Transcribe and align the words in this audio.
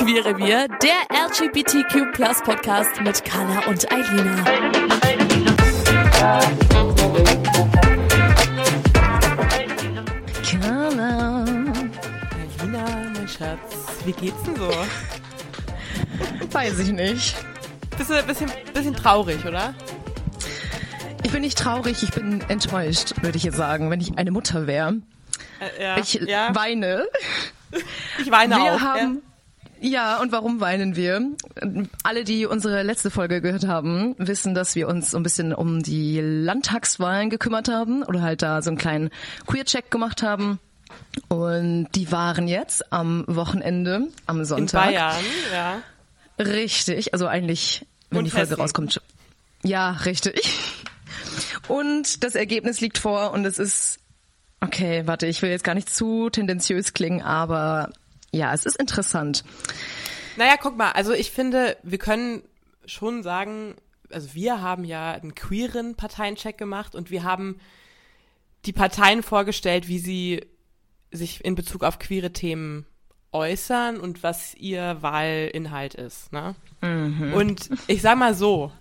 Queere 0.00 0.36
Wir, 0.38 0.66
der 0.68 1.26
LGBTQ 1.28 2.12
Podcast 2.44 3.00
mit 3.02 3.24
Carla 3.24 3.66
und 3.68 3.90
Eilina. 3.92 4.44
Carla. 10.42 11.44
Alina, 12.60 12.84
mein 13.14 13.28
Schatz, 13.28 13.58
wie 14.04 14.12
geht's 14.12 14.42
denn 14.44 14.56
so? 14.56 14.70
Weiß 16.52 16.78
ich 16.78 16.90
nicht. 16.92 17.36
Bist 17.96 18.10
du 18.10 18.14
ein 18.14 18.26
bisschen, 18.26 18.50
bisschen 18.74 18.94
traurig, 18.94 19.44
oder? 19.44 19.74
Ich 21.22 21.30
bin 21.32 21.42
nicht 21.42 21.58
traurig, 21.58 22.02
ich 22.02 22.10
bin 22.10 22.40
enttäuscht, 22.48 23.12
würde 23.22 23.36
ich 23.36 23.44
jetzt 23.44 23.56
sagen, 23.56 23.90
wenn 23.90 24.00
ich 24.00 24.16
eine 24.18 24.30
Mutter 24.30 24.66
wäre. 24.66 24.96
Äh, 25.60 25.82
ja, 25.82 25.96
Ich 25.98 26.14
ja, 26.14 26.54
weine. 26.54 27.06
ich 28.18 28.30
weine 28.30 28.56
wir 28.56 28.74
auch. 28.74 28.80
haben. 28.80 29.14
Ja, 29.16 29.29
und 30.20 30.30
warum 30.30 30.60
weinen 30.60 30.94
wir? 30.94 31.22
Alle, 32.02 32.24
die 32.24 32.44
unsere 32.46 32.82
letzte 32.82 33.10
Folge 33.10 33.40
gehört 33.40 33.66
haben, 33.66 34.14
wissen, 34.18 34.54
dass 34.54 34.74
wir 34.74 34.88
uns 34.88 35.10
so 35.10 35.16
ein 35.16 35.22
bisschen 35.22 35.54
um 35.54 35.82
die 35.82 36.20
Landtagswahlen 36.20 37.30
gekümmert 37.30 37.68
haben 37.68 38.02
oder 38.02 38.20
halt 38.20 38.42
da 38.42 38.60
so 38.60 38.70
einen 38.70 38.76
kleinen 38.78 39.10
Queer-Check 39.46 39.90
gemacht 39.90 40.22
haben. 40.22 40.58
Und 41.28 41.88
die 41.94 42.12
waren 42.12 42.46
jetzt 42.46 42.92
am 42.92 43.24
Wochenende, 43.26 44.08
am 44.26 44.36
ja. 44.36 44.40
In 44.40 44.44
Sonntag. 44.44 44.86
Bayern, 44.86 45.24
ja. 45.52 45.82
Richtig, 46.38 47.12
also 47.14 47.26
eigentlich, 47.26 47.86
wenn 48.10 48.18
Und 48.18 48.24
die 48.24 48.30
Folge 48.30 48.50
Hessen. 48.50 48.60
rauskommt. 48.60 49.00
Ja, 49.62 49.92
richtig. 49.92 50.40
Und 51.68 52.24
das 52.24 52.34
Ergebnis 52.34 52.80
liegt 52.80 52.98
vor 52.98 53.32
und 53.32 53.44
es 53.44 53.58
ist, 53.58 53.98
okay, 54.60 55.06
warte, 55.06 55.26
ich 55.26 55.40
will 55.42 55.50
jetzt 55.50 55.64
gar 55.64 55.74
nicht 55.74 55.88
zu 55.88 56.28
tendenziös 56.30 56.92
klingen, 56.92 57.22
aber 57.22 57.90
ja, 58.32 58.52
es 58.52 58.66
ist 58.66 58.76
interessant. 58.76 59.44
Naja, 60.36 60.54
guck 60.60 60.76
mal, 60.76 60.92
also 60.92 61.12
ich 61.12 61.30
finde, 61.30 61.76
wir 61.82 61.98
können 61.98 62.42
schon 62.86 63.22
sagen, 63.22 63.74
also 64.10 64.34
wir 64.34 64.60
haben 64.60 64.84
ja 64.84 65.12
einen 65.12 65.34
queeren 65.34 65.94
Parteiencheck 65.96 66.56
gemacht 66.58 66.94
und 66.94 67.10
wir 67.10 67.24
haben 67.24 67.60
die 68.64 68.72
Parteien 68.72 69.22
vorgestellt, 69.22 69.88
wie 69.88 69.98
sie 69.98 70.46
sich 71.10 71.44
in 71.44 71.54
Bezug 71.54 71.82
auf 71.82 71.98
queere 71.98 72.32
Themen 72.32 72.86
äußern 73.32 73.98
und 73.98 74.22
was 74.22 74.54
ihr 74.54 74.98
Wahlinhalt 75.00 75.94
ist. 75.94 76.32
Ne? 76.32 76.54
Und 76.82 77.70
ich 77.86 78.02
sag 78.02 78.16
mal 78.18 78.34
so, 78.34 78.72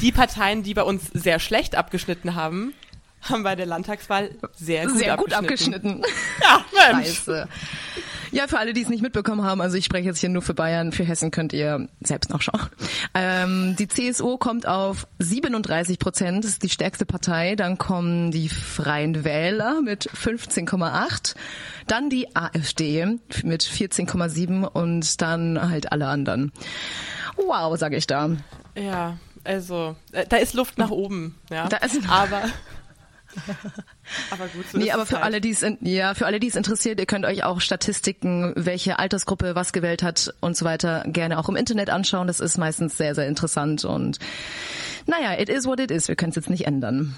die 0.00 0.12
Parteien, 0.12 0.62
die 0.62 0.74
bei 0.74 0.82
uns 0.82 1.06
sehr 1.12 1.38
schlecht 1.38 1.74
abgeschnitten 1.74 2.34
haben, 2.34 2.74
haben 3.22 3.42
bei 3.42 3.56
der 3.56 3.66
Landtagswahl 3.66 4.30
sehr 4.54 4.86
gut 4.86 4.98
Sehr 4.98 5.16
gut 5.16 5.32
abgeschnitten. 5.32 6.04
abgeschnitten. 6.04 6.04
Ja, 6.42 6.64
Mensch. 6.94 7.08
Scheiße. 7.08 7.48
Ja, 8.32 8.46
für 8.48 8.58
alle, 8.58 8.72
die 8.72 8.82
es 8.82 8.88
nicht 8.88 9.02
mitbekommen 9.02 9.42
haben, 9.44 9.60
also 9.60 9.76
ich 9.76 9.84
spreche 9.84 10.06
jetzt 10.08 10.18
hier 10.18 10.28
nur 10.28 10.42
für 10.42 10.54
Bayern, 10.54 10.92
für 10.92 11.04
Hessen 11.04 11.30
könnt 11.30 11.52
ihr 11.52 11.88
selbst 12.00 12.30
nachschauen. 12.30 12.60
Ähm, 13.14 13.76
die 13.78 13.88
CSU 13.88 14.36
kommt 14.36 14.66
auf 14.66 15.06
37 15.18 15.98
Prozent, 15.98 16.44
das 16.44 16.52
ist 16.52 16.62
die 16.62 16.68
stärkste 16.68 17.06
Partei. 17.06 17.54
Dann 17.56 17.78
kommen 17.78 18.30
die 18.30 18.48
Freien 18.48 19.24
Wähler 19.24 19.80
mit 19.82 20.10
15,8. 20.10 21.34
Dann 21.86 22.10
die 22.10 22.34
AfD 22.36 23.06
mit 23.44 23.62
14,7 23.62 24.64
und 24.64 25.20
dann 25.22 25.70
halt 25.70 25.92
alle 25.92 26.08
anderen. 26.08 26.52
Wow, 27.36 27.78
sage 27.78 27.96
ich 27.96 28.06
da. 28.06 28.30
Ja, 28.76 29.18
also, 29.44 29.94
äh, 30.12 30.26
da 30.28 30.36
ist 30.38 30.54
Luft 30.54 30.78
nach 30.78 30.90
oben, 30.90 31.36
ja. 31.50 31.68
Da 31.68 31.76
ist- 31.78 32.00
aber, 32.08 32.42
aber 34.30 34.46
gut, 34.48 34.64
so 34.70 34.78
Nee, 34.78 34.86
ist 34.86 34.94
aber 34.94 35.02
es 35.02 35.08
für 35.08 35.16
halt. 35.16 35.24
alle, 35.24 35.40
die 35.40 35.50
es 35.50 35.64
ja, 35.80 36.14
für 36.14 36.26
alle, 36.26 36.40
die 36.40 36.48
es 36.48 36.56
interessiert, 36.56 37.00
ihr 37.00 37.06
könnt 37.06 37.24
euch 37.26 37.44
auch 37.44 37.60
Statistiken, 37.60 38.52
welche 38.56 38.98
Altersgruppe 38.98 39.54
was 39.54 39.72
gewählt 39.72 40.02
hat 40.02 40.34
und 40.40 40.56
so 40.56 40.64
weiter, 40.64 41.04
gerne 41.06 41.38
auch 41.38 41.48
im 41.48 41.56
Internet 41.56 41.90
anschauen. 41.90 42.26
Das 42.26 42.40
ist 42.40 42.58
meistens 42.58 42.96
sehr, 42.96 43.14
sehr 43.14 43.26
interessant 43.28 43.84
und 43.84 44.18
naja, 45.06 45.38
it 45.40 45.48
is 45.48 45.66
what 45.66 45.80
it 45.80 45.90
is. 45.90 46.08
Wir 46.08 46.16
können 46.16 46.30
es 46.30 46.36
jetzt 46.36 46.50
nicht 46.50 46.66
ändern. 46.66 47.16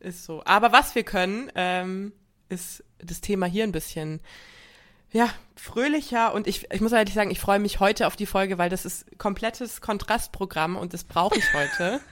Ist 0.00 0.24
so. 0.24 0.42
Aber 0.44 0.72
was 0.72 0.94
wir 0.94 1.02
können, 1.02 1.50
ähm, 1.54 2.12
ist 2.48 2.84
das 2.98 3.20
Thema 3.20 3.46
hier 3.46 3.64
ein 3.64 3.72
bisschen, 3.72 4.20
ja, 5.12 5.28
fröhlicher 5.56 6.34
und 6.34 6.46
ich, 6.46 6.70
ich 6.70 6.80
muss 6.80 6.92
ehrlich 6.92 7.14
sagen, 7.14 7.30
ich 7.30 7.40
freue 7.40 7.58
mich 7.58 7.80
heute 7.80 8.06
auf 8.06 8.16
die 8.16 8.26
Folge, 8.26 8.58
weil 8.58 8.70
das 8.70 8.84
ist 8.84 9.18
komplettes 9.18 9.80
Kontrastprogramm 9.80 10.76
und 10.76 10.92
das 10.94 11.04
brauche 11.04 11.38
ich 11.38 11.52
heute. 11.54 12.00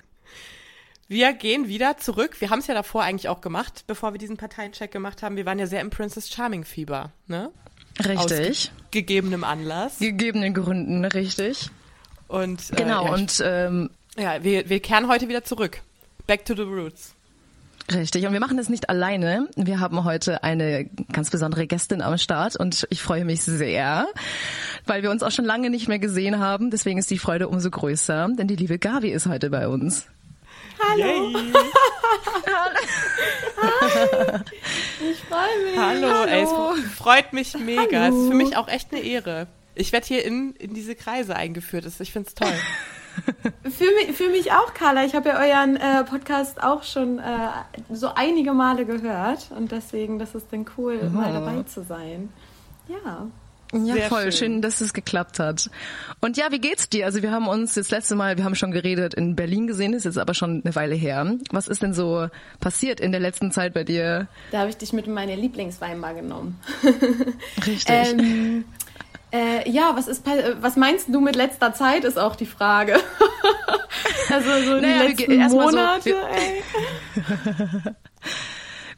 Wir 1.07 1.33
gehen 1.35 1.69
wieder 1.69 1.99
zurück. 1.99 2.41
Wir 2.41 2.51
haben 2.51 2.61
es 2.61 2.67
ja 2.67 2.75
davor 2.75 3.03
eigentlich 3.03 3.29
auch 3.29 3.41
gemacht, 3.41 3.85
bevor 3.87 4.15
wir 4.15 4.19
diesen 4.19 4.37
Parteiencheck 4.37 4.91
gemacht 4.91 5.23
haben. 5.23 5.37
Wir 5.37 5.45
waren 5.45 5.59
ja 5.59 5.67
sehr 5.67 5.81
im 5.81 5.91
Princess 5.91 6.31
Charming 6.31 6.65
Fieber, 6.65 7.13
ne? 7.27 7.51
Richtig. 7.99 8.49
Aus 8.49 8.71
gegebenem 8.91 9.45
Anlass. 9.45 9.99
Gegebenen 9.99 10.55
Gründen, 10.55 11.05
richtig. 11.05 11.71
Und, 12.27 12.71
äh, 12.73 12.77
Genau, 12.77 13.07
ja, 13.07 13.13
und 13.13 13.43
ähm, 13.45 13.91
Ja, 14.17 14.43
wir, 14.43 14.69
wir 14.69 14.81
kehren 14.81 15.09
heute 15.09 15.29
wieder 15.29 15.45
zurück. 15.45 15.83
Back 16.27 16.45
to 16.47 16.55
the 16.55 16.63
roots. 16.63 17.15
Richtig. 17.93 18.27
Und 18.27 18.33
wir 18.33 18.41
machen 18.41 18.57
das 18.57 18.71
nicht 18.71 18.89
alleine. 18.89 19.49
Wir 19.57 19.79
haben 19.79 20.05
heute 20.05 20.43
eine 20.43 20.87
ganz 21.13 21.29
besondere 21.31 21.67
Gästin 21.67 22.01
am 22.01 22.17
Start 22.17 22.57
und 22.57 22.87
ich 22.89 23.03
freue 23.03 23.27
mich 23.27 23.43
sehr, 23.43 24.07
weil 24.87 25.03
wir 25.03 25.11
uns 25.11 25.23
auch 25.23 25.31
schon 25.31 25.45
lange 25.45 25.69
nicht 25.69 25.87
mehr 25.87 25.99
gesehen 25.99 26.39
haben. 26.39 26.71
Deswegen 26.71 26.99
ist 26.99 27.11
die 27.11 27.19
Freude 27.19 27.47
umso 27.49 27.71
größer, 27.71 28.31
denn 28.39 28.49
die 28.49 28.57
liebe 28.57 28.79
Gavi 28.79 29.11
ist 29.11 29.27
heute 29.27 29.51
bei 29.51 29.69
uns. 29.69 30.07
Hallo. 30.79 31.33
Ich 35.11 35.19
freue 35.25 35.65
mich. 35.65 35.79
Hallo, 35.79 36.25
ey, 36.25 36.43
es 36.43 36.95
freut 36.95 37.33
mich 37.33 37.57
mega. 37.59 38.09
Es 38.09 38.15
ist 38.15 38.29
für 38.29 38.35
mich 38.35 38.57
auch 38.57 38.69
echt 38.69 38.93
eine 38.93 39.03
Ehre. 39.03 39.47
Ich 39.75 39.93
werde 39.93 40.07
hier 40.07 40.25
in, 40.25 40.55
in 40.57 40.75
diese 40.75 40.95
Kreise 40.95 41.37
eingeführt. 41.37 41.87
Ich 41.99 42.13
finde 42.13 42.29
es 42.29 42.35
toll. 42.35 42.53
Für 43.63 43.85
mich, 43.85 44.17
für 44.17 44.29
mich 44.29 44.51
auch, 44.51 44.75
Carla. 44.75 45.05
Ich 45.05 45.15
habe 45.15 45.29
ja 45.29 45.39
euren 45.39 45.77
äh, 45.77 46.03
Podcast 46.03 46.61
auch 46.61 46.83
schon 46.83 47.21
äh, 47.21 47.49
so 47.89 48.09
einige 48.13 48.53
Male 48.53 48.87
gehört 48.87 49.53
und 49.57 49.71
deswegen, 49.71 50.19
das 50.19 50.35
ist 50.35 50.49
dann 50.51 50.67
cool, 50.77 50.99
mal 51.11 51.33
dabei 51.33 51.63
zu 51.63 51.85
sein. 51.85 52.31
Ja. 52.89 53.29
Ja, 53.75 53.95
Sehr 53.95 54.09
voll. 54.09 54.23
schön. 54.25 54.33
Schön. 54.33 54.63
dass 54.63 54.81
es 54.81 54.93
geklappt 54.93 55.39
hat. 55.39 55.71
Und 56.21 56.37
ja, 56.37 56.51
wie 56.53 56.59
geht's 56.61 56.89
dir? 56.89 57.07
Also 57.07 57.23
wir 57.23 57.31
haben 57.31 57.49
uns 57.49 57.75
das 57.75 57.91
letzte 57.91 58.15
Mal, 58.15 58.37
wir 58.37 58.45
haben 58.45 58.55
schon 58.55 58.71
geredet, 58.71 59.15
in 59.15 59.35
Berlin 59.37 59.67
gesehen, 59.67 59.93
ist 59.95 60.05
jetzt 60.05 60.19
aber 60.19 60.35
schon 60.35 60.63
eine 60.65 60.75
Weile 60.77 60.95
her. 60.95 61.35
Was 61.51 61.69
ist 61.69 61.83
denn 61.83 61.93
so 61.95 62.29
passiert 62.61 63.01
in 63.01 63.11
der 63.13 63.21
letzten 63.21 63.51
Zeit 63.53 63.75
bei 63.75 63.85
dir? 63.85 64.29
Da 64.53 64.61
habe 64.61 64.71
ich 64.71 64.77
dich 64.77 64.93
mit 64.93 65.07
in 65.07 65.13
meine 65.15 65.35
Lieblingsweinbar 65.37 66.15
genommen. 66.15 66.59
Richtig. 67.67 67.85
Ähm, 67.89 68.65
äh, 69.33 69.69
ja, 69.69 69.93
was 69.97 70.07
ist, 70.07 70.25
was 70.61 70.77
meinst 70.77 71.09
du 71.09 71.21
mit 71.21 71.35
letzter 71.35 71.75
Zeit, 71.75 72.05
ist 72.05 72.19
auch 72.19 72.37
die 72.37 72.47
Frage. 72.47 72.95
also 74.31 74.51
so 74.65 74.81
Naja, 74.81 75.03
die 75.09 75.09
letzten 75.25 75.33
erstmal 75.41 75.71
so, 75.71 75.77
Monate, 75.77 76.05
wir- 76.05 76.29
ey. 76.31 76.63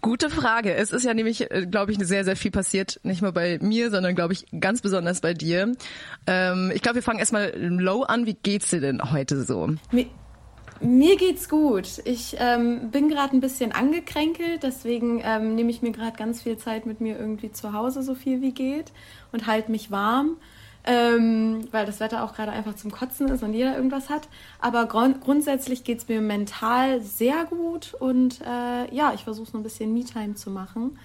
Gute 0.07 0.31
Frage. 0.31 0.73
Es 0.73 0.93
ist 0.93 1.03
ja 1.03 1.15
nämlich, 1.15 1.49
glaube 1.69 1.91
ich, 1.91 1.99
sehr, 1.99 2.25
sehr 2.25 2.37
viel 2.37 2.53
passiert. 2.53 3.01
Nicht 3.03 3.23
nur 3.23 3.33
bei 3.33 3.59
mir, 3.61 3.91
sondern, 3.91 4.15
glaube 4.15 4.35
ich, 4.35 4.47
ganz 4.61 4.81
besonders 4.81 5.21
bei 5.21 5.35
dir. 5.35 5.75
Ähm, 6.29 6.71
ich 6.73 6.81
glaube, 6.81 6.95
wir 6.95 7.03
fangen 7.03 7.19
erstmal 7.19 7.53
low 7.57 8.05
an. 8.05 8.25
Wie 8.25 8.35
geht's 8.35 8.71
dir 8.71 8.81
denn 8.81 9.11
heute 9.11 9.43
so? 9.43 9.69
Mir, 9.91 10.07
mir 10.81 11.17
geht's 11.17 11.49
gut. 11.49 12.01
Ich 12.05 12.37
ähm, 12.39 12.93
bin 12.93 13.09
gerade 13.09 13.37
ein 13.37 13.41
bisschen 13.41 13.73
angekränkelt, 13.73 14.63
deswegen 14.63 15.23
ähm, 15.25 15.57
nehme 15.57 15.71
ich 15.71 15.83
mir 15.83 15.91
gerade 15.91 16.17
ganz 16.17 16.41
viel 16.41 16.57
Zeit 16.57 16.87
mit 16.87 17.01
mir 17.01 17.19
irgendwie 17.19 17.51
zu 17.51 17.73
Hause, 17.73 18.05
so 18.05 18.15
viel 18.15 18.41
wie 18.43 18.53
geht, 18.53 18.93
und 19.33 19.49
halte 19.49 19.73
mich 19.73 19.91
warm, 19.91 20.37
ähm, 20.87 21.69
weil 21.73 21.85
das 21.85 22.01
Wetter 22.01 22.25
auch 22.25 22.35
gerade 22.35 22.53
einfach 22.53 22.77
zum 22.77 22.91
Kotzen 22.91 23.29
ist 23.29 23.43
und 23.43 23.53
jeder 23.53 23.77
irgendwas 23.77 24.09
hat. 24.09 24.29
Aber 24.61 24.87
grund 24.87 25.21
grundsätzlich 25.21 25.85
geht's 25.85 26.09
mir 26.09 26.21
mental 26.21 27.01
sehr 27.03 27.45
gut 27.45 27.95
und 27.95 28.41
äh, 28.41 28.95
ja, 28.95 29.13
ich 29.15 29.25
versuche 29.25 29.51
so 29.51 29.59
ein 29.59 29.63
bisschen 29.63 29.93
Me-Time 29.93 30.35
zu 30.35 30.51
machen. 30.51 30.99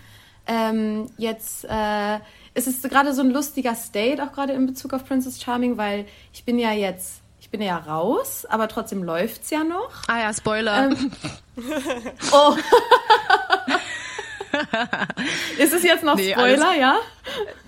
Ähm, 0.47 1.07
jetzt 1.17 1.65
äh, 1.65 2.19
es 2.53 2.67
ist 2.67 2.87
gerade 2.89 3.13
so 3.13 3.21
ein 3.21 3.31
lustiger 3.31 3.75
State, 3.75 4.23
auch 4.23 4.31
gerade 4.33 4.53
in 4.53 4.65
Bezug 4.65 4.93
auf 4.93 5.05
Princess 5.05 5.41
Charming, 5.41 5.77
weil 5.77 6.05
ich 6.33 6.43
bin 6.43 6.59
ja 6.59 6.71
jetzt, 6.71 7.21
ich 7.39 7.49
bin 7.49 7.61
ja 7.61 7.77
raus, 7.77 8.45
aber 8.49 8.67
trotzdem 8.67 9.03
läuft's 9.03 9.49
ja 9.49 9.63
noch. 9.63 9.91
Ah 10.07 10.19
ja, 10.19 10.33
Spoiler. 10.33 10.85
Ähm, 10.85 11.11
oh, 12.31 12.55
ist 15.57 15.73
es 15.73 15.83
jetzt 15.83 16.03
noch 16.03 16.15
nee, 16.15 16.31
Spoiler, 16.31 16.67
alles, 16.67 16.79
ja? 16.79 16.95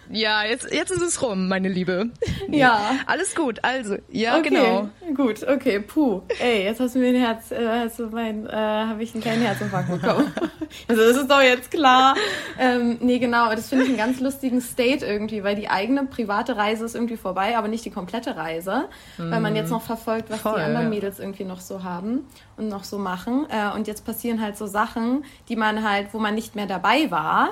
Ja, 0.10 0.44
jetzt, 0.44 0.72
jetzt 0.72 0.92
ist 0.92 1.02
es 1.02 1.22
rum, 1.22 1.48
meine 1.48 1.70
Liebe. 1.70 2.10
Nee, 2.48 2.60
ja. 2.60 3.00
Alles 3.06 3.34
gut, 3.36 3.60
also, 3.64 3.98
ja, 4.10 4.38
okay, 4.38 4.50
genau. 4.50 4.90
Gut, 5.16 5.48
okay, 5.48 5.80
puh. 5.80 6.22
Ey, 6.40 6.64
jetzt 6.64 6.80
hast 6.80 6.96
du 6.96 7.00
mir 7.00 7.10
ein 7.10 7.16
Herz, 7.16 7.52
äh, 7.52 7.68
hast 7.68 8.00
du 8.00 8.08
mein, 8.08 8.48
äh, 8.48 8.52
habe 8.52 9.04
ich 9.04 9.14
einen 9.14 9.22
kleinen 9.22 9.42
Herzinfarkt 9.42 9.90
bekommen. 9.90 10.32
also, 10.88 11.02
das 11.02 11.18
ist 11.18 11.30
doch 11.30 11.42
jetzt 11.42 11.72
klar. 11.72 12.16
Ähm, 12.58 12.98
nee, 13.02 13.20
genau, 13.20 13.50
das 13.52 13.70
finde 13.70 13.86
ich 13.86 13.90
einen 13.90 13.98
ganz 13.98 14.20
lustigen 14.20 14.62
State 14.62 15.06
irgendwie, 15.06 15.44
weil 15.44 15.56
die 15.56 15.70
eigene 15.70 16.06
private 16.06 16.58
Reise 16.58 16.86
ist 16.86 16.96
irgendwie 16.96 17.18
vorbei, 17.18 17.58
aber 17.58 17.68
nicht 17.68 17.86
die 17.86 17.92
komplette 17.92 18.36
Reise, 18.36 18.86
mm. 19.18 19.32
weil 19.32 19.40
man 19.40 19.56
jetzt 19.56 19.72
noch 19.72 19.82
verfolgt, 19.82 20.30
was 20.30 20.40
Voll, 20.40 20.56
die 20.56 20.62
anderen 20.62 20.90
Mädels 20.90 21.20
irgendwie 21.20 21.46
noch 21.46 21.60
so 21.60 21.84
haben 21.84 22.28
und 22.58 22.68
noch 22.70 22.84
so 22.84 22.98
machen. 22.98 23.46
Äh, 23.50 23.76
und 23.76 23.88
jetzt 23.88 24.06
passieren 24.06 24.42
halt 24.42 24.58
so 24.58 24.68
Sachen, 24.68 25.26
die 25.50 25.56
man 25.56 25.88
halt, 25.88 26.14
wo 26.14 26.20
man 26.20 26.36
nicht 26.36 26.56
mehr 26.56 26.68
dabei 26.68 27.12
war 27.12 27.50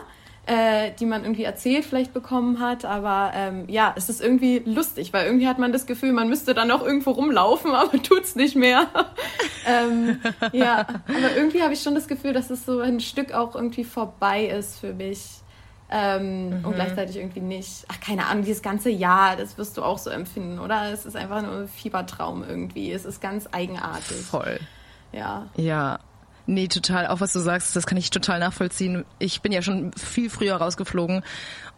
äh, 0.47 0.91
die 0.99 1.05
man 1.05 1.23
irgendwie 1.23 1.43
erzählt 1.43 1.85
vielleicht 1.85 2.13
bekommen 2.13 2.59
hat. 2.59 2.85
Aber 2.85 3.31
ähm, 3.35 3.65
ja, 3.67 3.93
es 3.95 4.09
ist 4.09 4.21
irgendwie 4.21 4.59
lustig, 4.65 5.13
weil 5.13 5.25
irgendwie 5.25 5.47
hat 5.47 5.59
man 5.59 5.71
das 5.71 5.85
Gefühl, 5.85 6.13
man 6.13 6.29
müsste 6.29 6.53
dann 6.53 6.67
noch 6.67 6.83
irgendwo 6.83 7.11
rumlaufen, 7.11 7.71
aber 7.75 8.01
tut's 8.01 8.35
nicht 8.35 8.55
mehr. 8.55 8.87
ähm, 9.67 10.19
ja, 10.51 10.79
aber 10.79 11.35
irgendwie 11.35 11.61
habe 11.61 11.73
ich 11.73 11.81
schon 11.81 11.95
das 11.95 12.07
Gefühl, 12.07 12.33
dass 12.33 12.49
es 12.49 12.65
so 12.65 12.79
ein 12.79 12.99
Stück 12.99 13.33
auch 13.33 13.55
irgendwie 13.55 13.83
vorbei 13.83 14.45
ist 14.45 14.79
für 14.79 14.93
mich. 14.93 15.41
Ähm, 15.93 16.59
mhm. 16.59 16.65
Und 16.65 16.75
gleichzeitig 16.75 17.17
irgendwie 17.17 17.41
nicht. 17.41 17.85
Ach, 17.89 17.99
keine 17.99 18.25
Ahnung, 18.27 18.45
dieses 18.45 18.61
ganze 18.61 18.89
Jahr, 18.89 19.35
das 19.35 19.57
wirst 19.57 19.77
du 19.77 19.83
auch 19.83 19.97
so 19.97 20.09
empfinden, 20.09 20.57
oder? 20.57 20.89
Es 20.93 21.05
ist 21.05 21.17
einfach 21.17 21.41
nur 21.41 21.51
ein 21.51 21.67
Fiebertraum 21.67 22.45
irgendwie. 22.47 22.93
Es 22.93 23.03
ist 23.03 23.21
ganz 23.21 23.49
eigenartig. 23.51 24.21
Voll. 24.21 24.57
Ja. 25.11 25.49
Ja, 25.57 25.99
Nee, 26.51 26.67
total. 26.67 27.07
Auch 27.07 27.21
was 27.21 27.31
du 27.31 27.39
sagst, 27.39 27.77
das 27.77 27.87
kann 27.87 27.97
ich 27.97 28.09
total 28.09 28.39
nachvollziehen. 28.39 29.05
Ich 29.19 29.41
bin 29.41 29.53
ja 29.53 29.61
schon 29.61 29.93
viel 29.93 30.29
früher 30.29 30.57
rausgeflogen 30.57 31.23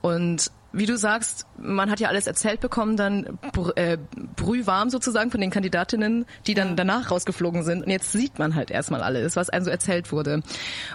und 0.01 0.49
wie 0.71 0.87
du 0.87 0.97
sagst, 0.97 1.45
man 1.59 1.91
hat 1.91 1.99
ja 1.99 2.07
alles 2.07 2.25
erzählt 2.25 2.59
bekommen, 2.59 2.97
dann 2.97 3.37
äh, 3.75 3.99
brühwarm 4.35 4.89
sozusagen 4.89 5.29
von 5.29 5.39
den 5.39 5.51
Kandidatinnen, 5.51 6.25
die 6.47 6.55
dann 6.55 6.75
danach 6.75 7.11
rausgeflogen 7.11 7.61
sind. 7.61 7.83
Und 7.83 7.91
jetzt 7.91 8.11
sieht 8.11 8.39
man 8.39 8.55
halt 8.55 8.71
erstmal 8.71 9.03
alles, 9.03 9.35
was 9.35 9.51
einem 9.51 9.63
so 9.63 9.69
erzählt 9.69 10.11
wurde. 10.11 10.41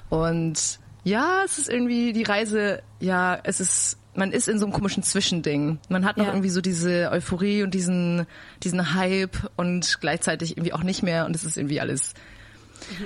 Und 0.09 0.81
ja, 1.05 1.43
es 1.45 1.59
ist 1.59 1.69
irgendwie 1.69 2.13
die 2.13 2.25
Reise, 2.25 2.83
ja, 2.99 3.39
es 3.45 3.61
ist, 3.61 3.99
man 4.17 4.33
ist 4.33 4.49
in 4.49 4.59
so 4.59 4.67
einem 4.67 4.73
komischen 4.73 5.05
Zwischending. 5.05 5.79
Man 5.89 6.05
hat 6.05 6.17
noch 6.17 6.27
ja. 6.27 6.33
irgendwie 6.33 6.51
so 6.51 6.61
diese 6.61 7.13
Euphorie 7.13 7.63
und 7.63 7.73
diesen, 7.73 8.27
diesen 8.65 8.95
Hype 8.95 9.49
und 9.55 9.99
gleichzeitig 10.01 10.57
irgendwie 10.57 10.73
auch 10.73 10.83
nicht 10.83 11.05
mehr. 11.05 11.27
Und 11.27 11.37
es 11.37 11.45
ist 11.45 11.57
irgendwie 11.57 11.81
alles 11.81 12.15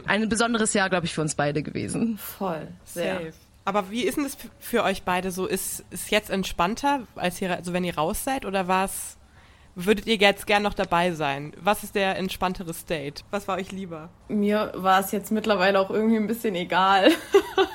ein 0.06 0.28
besonderes 0.28 0.74
Jahr, 0.74 0.90
glaube 0.90 1.06
ich, 1.06 1.14
für 1.14 1.20
uns 1.20 1.34
beide 1.34 1.62
gewesen. 1.62 2.18
Voll, 2.18 2.68
sehr. 2.84 3.14
Safe. 3.14 3.32
Aber 3.64 3.90
wie 3.90 4.02
ist 4.02 4.16
denn 4.16 4.24
das 4.24 4.36
für 4.58 4.82
euch 4.82 5.02
beide 5.04 5.30
so? 5.30 5.46
Ist 5.46 5.84
es 5.90 6.10
jetzt 6.10 6.30
entspannter, 6.30 7.02
als 7.14 7.40
ihr, 7.40 7.54
also 7.54 7.72
wenn 7.72 7.84
ihr 7.84 7.96
raus 7.96 8.24
seid, 8.24 8.44
oder 8.44 8.66
war 8.66 8.86
es, 8.86 9.16
würdet 9.74 10.06
ihr 10.06 10.16
jetzt 10.16 10.46
gern 10.46 10.64
noch 10.64 10.74
dabei 10.74 11.12
sein? 11.12 11.52
Was 11.60 11.84
ist 11.84 11.94
der 11.94 12.16
entspanntere 12.16 12.74
State? 12.74 13.22
Was 13.30 13.46
war 13.46 13.56
euch 13.58 13.70
lieber? 13.70 14.10
Mir 14.28 14.72
war 14.74 15.00
es 15.00 15.12
jetzt 15.12 15.30
mittlerweile 15.30 15.78
auch 15.78 15.90
irgendwie 15.90 16.16
ein 16.16 16.26
bisschen 16.26 16.56
egal. 16.56 17.10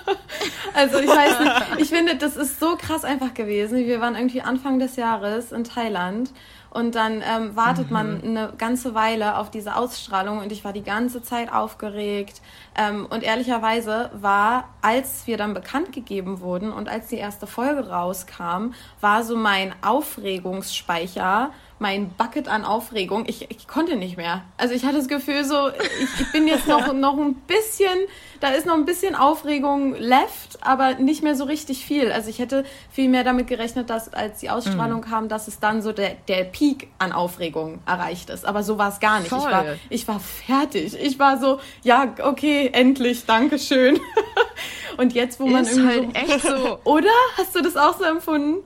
also 0.74 1.00
ich 1.00 1.08
weiß 1.08 1.40
nicht, 1.40 1.82
ich 1.82 1.90
finde, 1.90 2.18
das 2.18 2.36
ist 2.36 2.60
so 2.60 2.76
krass 2.76 3.06
einfach 3.06 3.34
gewesen. 3.34 3.78
Wir 3.78 4.02
waren 4.02 4.16
irgendwie 4.16 4.42
Anfang 4.42 4.80
des 4.80 4.98
Jahres 4.98 5.54
in 5.54 5.64
Thailand 5.64 6.34
und 6.70 6.96
dann 6.96 7.22
ähm, 7.22 7.56
wartet 7.56 7.88
mhm. 7.88 7.94
man 7.94 8.24
eine 8.24 8.54
ganze 8.58 8.94
Weile 8.94 9.38
auf 9.38 9.50
diese 9.50 9.76
Ausstrahlung 9.76 10.40
und 10.40 10.52
ich 10.52 10.64
war 10.64 10.74
die 10.74 10.84
ganze 10.84 11.24
Zeit 11.24 11.52
aufgeregt. 11.52 12.42
Ähm, 12.76 13.06
und 13.10 13.24
ehrlicherweise 13.24 14.12
war, 14.14 14.70
als 14.82 15.28
wir 15.28 15.38
dann 15.38 15.54
bekannt 15.54 15.92
gegeben 15.92 16.40
wurden 16.42 16.72
und 16.72 16.90
als 16.90 17.08
die 17.08 17.18
erste 17.18 17.48
Folge 17.48 17.90
rauskam, 17.90 18.74
war 19.02 19.24
so 19.24 19.36
mein 19.36 19.74
Aufregungsspeicher 19.82 21.52
mein 21.80 22.10
Bucket 22.10 22.48
an 22.48 22.66
Aufregung. 22.66 23.26
Ich, 23.28 23.50
ich 23.52 23.68
konnte 23.68 23.96
nicht 23.96 24.18
mehr. 24.18 24.44
Also 24.58 24.74
ich 24.74 24.84
hatte 24.84 24.98
das 24.98 25.08
Gefühl 25.08 25.46
so, 25.46 25.70
ich, 25.70 26.22
ich 26.22 26.32
bin 26.32 26.48
jetzt 26.48 26.68
noch, 26.68 26.94
noch 26.94 27.18
ein 27.18 27.36
bisschen, 27.36 27.98
da 28.40 28.50
ist 28.50 28.66
noch 28.66 28.74
ein 28.74 28.86
bisschen 28.86 29.16
Aufregung 29.16 29.96
left, 29.96 30.58
aber 30.62 30.96
nicht 30.96 31.24
mehr 31.24 31.36
so 31.36 31.44
richtig 31.44 31.86
viel. 31.86 32.12
Also 32.12 32.30
ich 32.30 32.40
hätte 32.40 32.66
viel 32.92 33.10
mehr 33.10 33.24
damit 33.24 33.48
gerechnet, 33.48 33.90
dass 33.90 34.14
als 34.14 34.40
die 34.40 34.50
Ausstrahlung 34.50 35.02
mhm. 35.02 35.06
kam, 35.06 35.30
dass 35.30 35.48
es 35.48 35.60
dann 35.60 35.82
so 35.82 35.92
der, 35.92 36.16
der 36.28 36.44
Peak 36.46 36.88
an 36.98 37.12
Aufregung 37.12 37.80
erreicht 37.86 38.30
ist. 38.30 38.46
Aber 38.46 38.64
so 38.64 38.78
war 38.78 38.90
es 38.90 39.00
gar 39.00 39.20
nicht. 39.20 39.32
Ich 39.32 39.44
war, 39.44 39.66
ich 39.90 40.08
war 40.08 40.20
fertig. 40.20 40.96
Ich 41.00 41.20
war 41.20 41.40
so, 41.40 41.60
ja, 41.84 42.14
okay, 42.24 42.70
endlich, 42.74 43.26
Dankeschön. 43.26 44.00
Und 44.98 45.14
jetzt, 45.14 45.40
wo 45.40 45.46
man 45.46 45.64
ist 45.64 45.78
irgendwie 45.78 46.18
halt 46.18 46.28
so, 46.28 46.34
echt 46.34 46.42
so. 46.42 46.80
Oder? 46.92 47.10
Hast 47.38 47.56
du 47.56 47.62
das 47.62 47.78
auch 47.78 47.98
so 47.98 48.04
empfunden? 48.04 48.64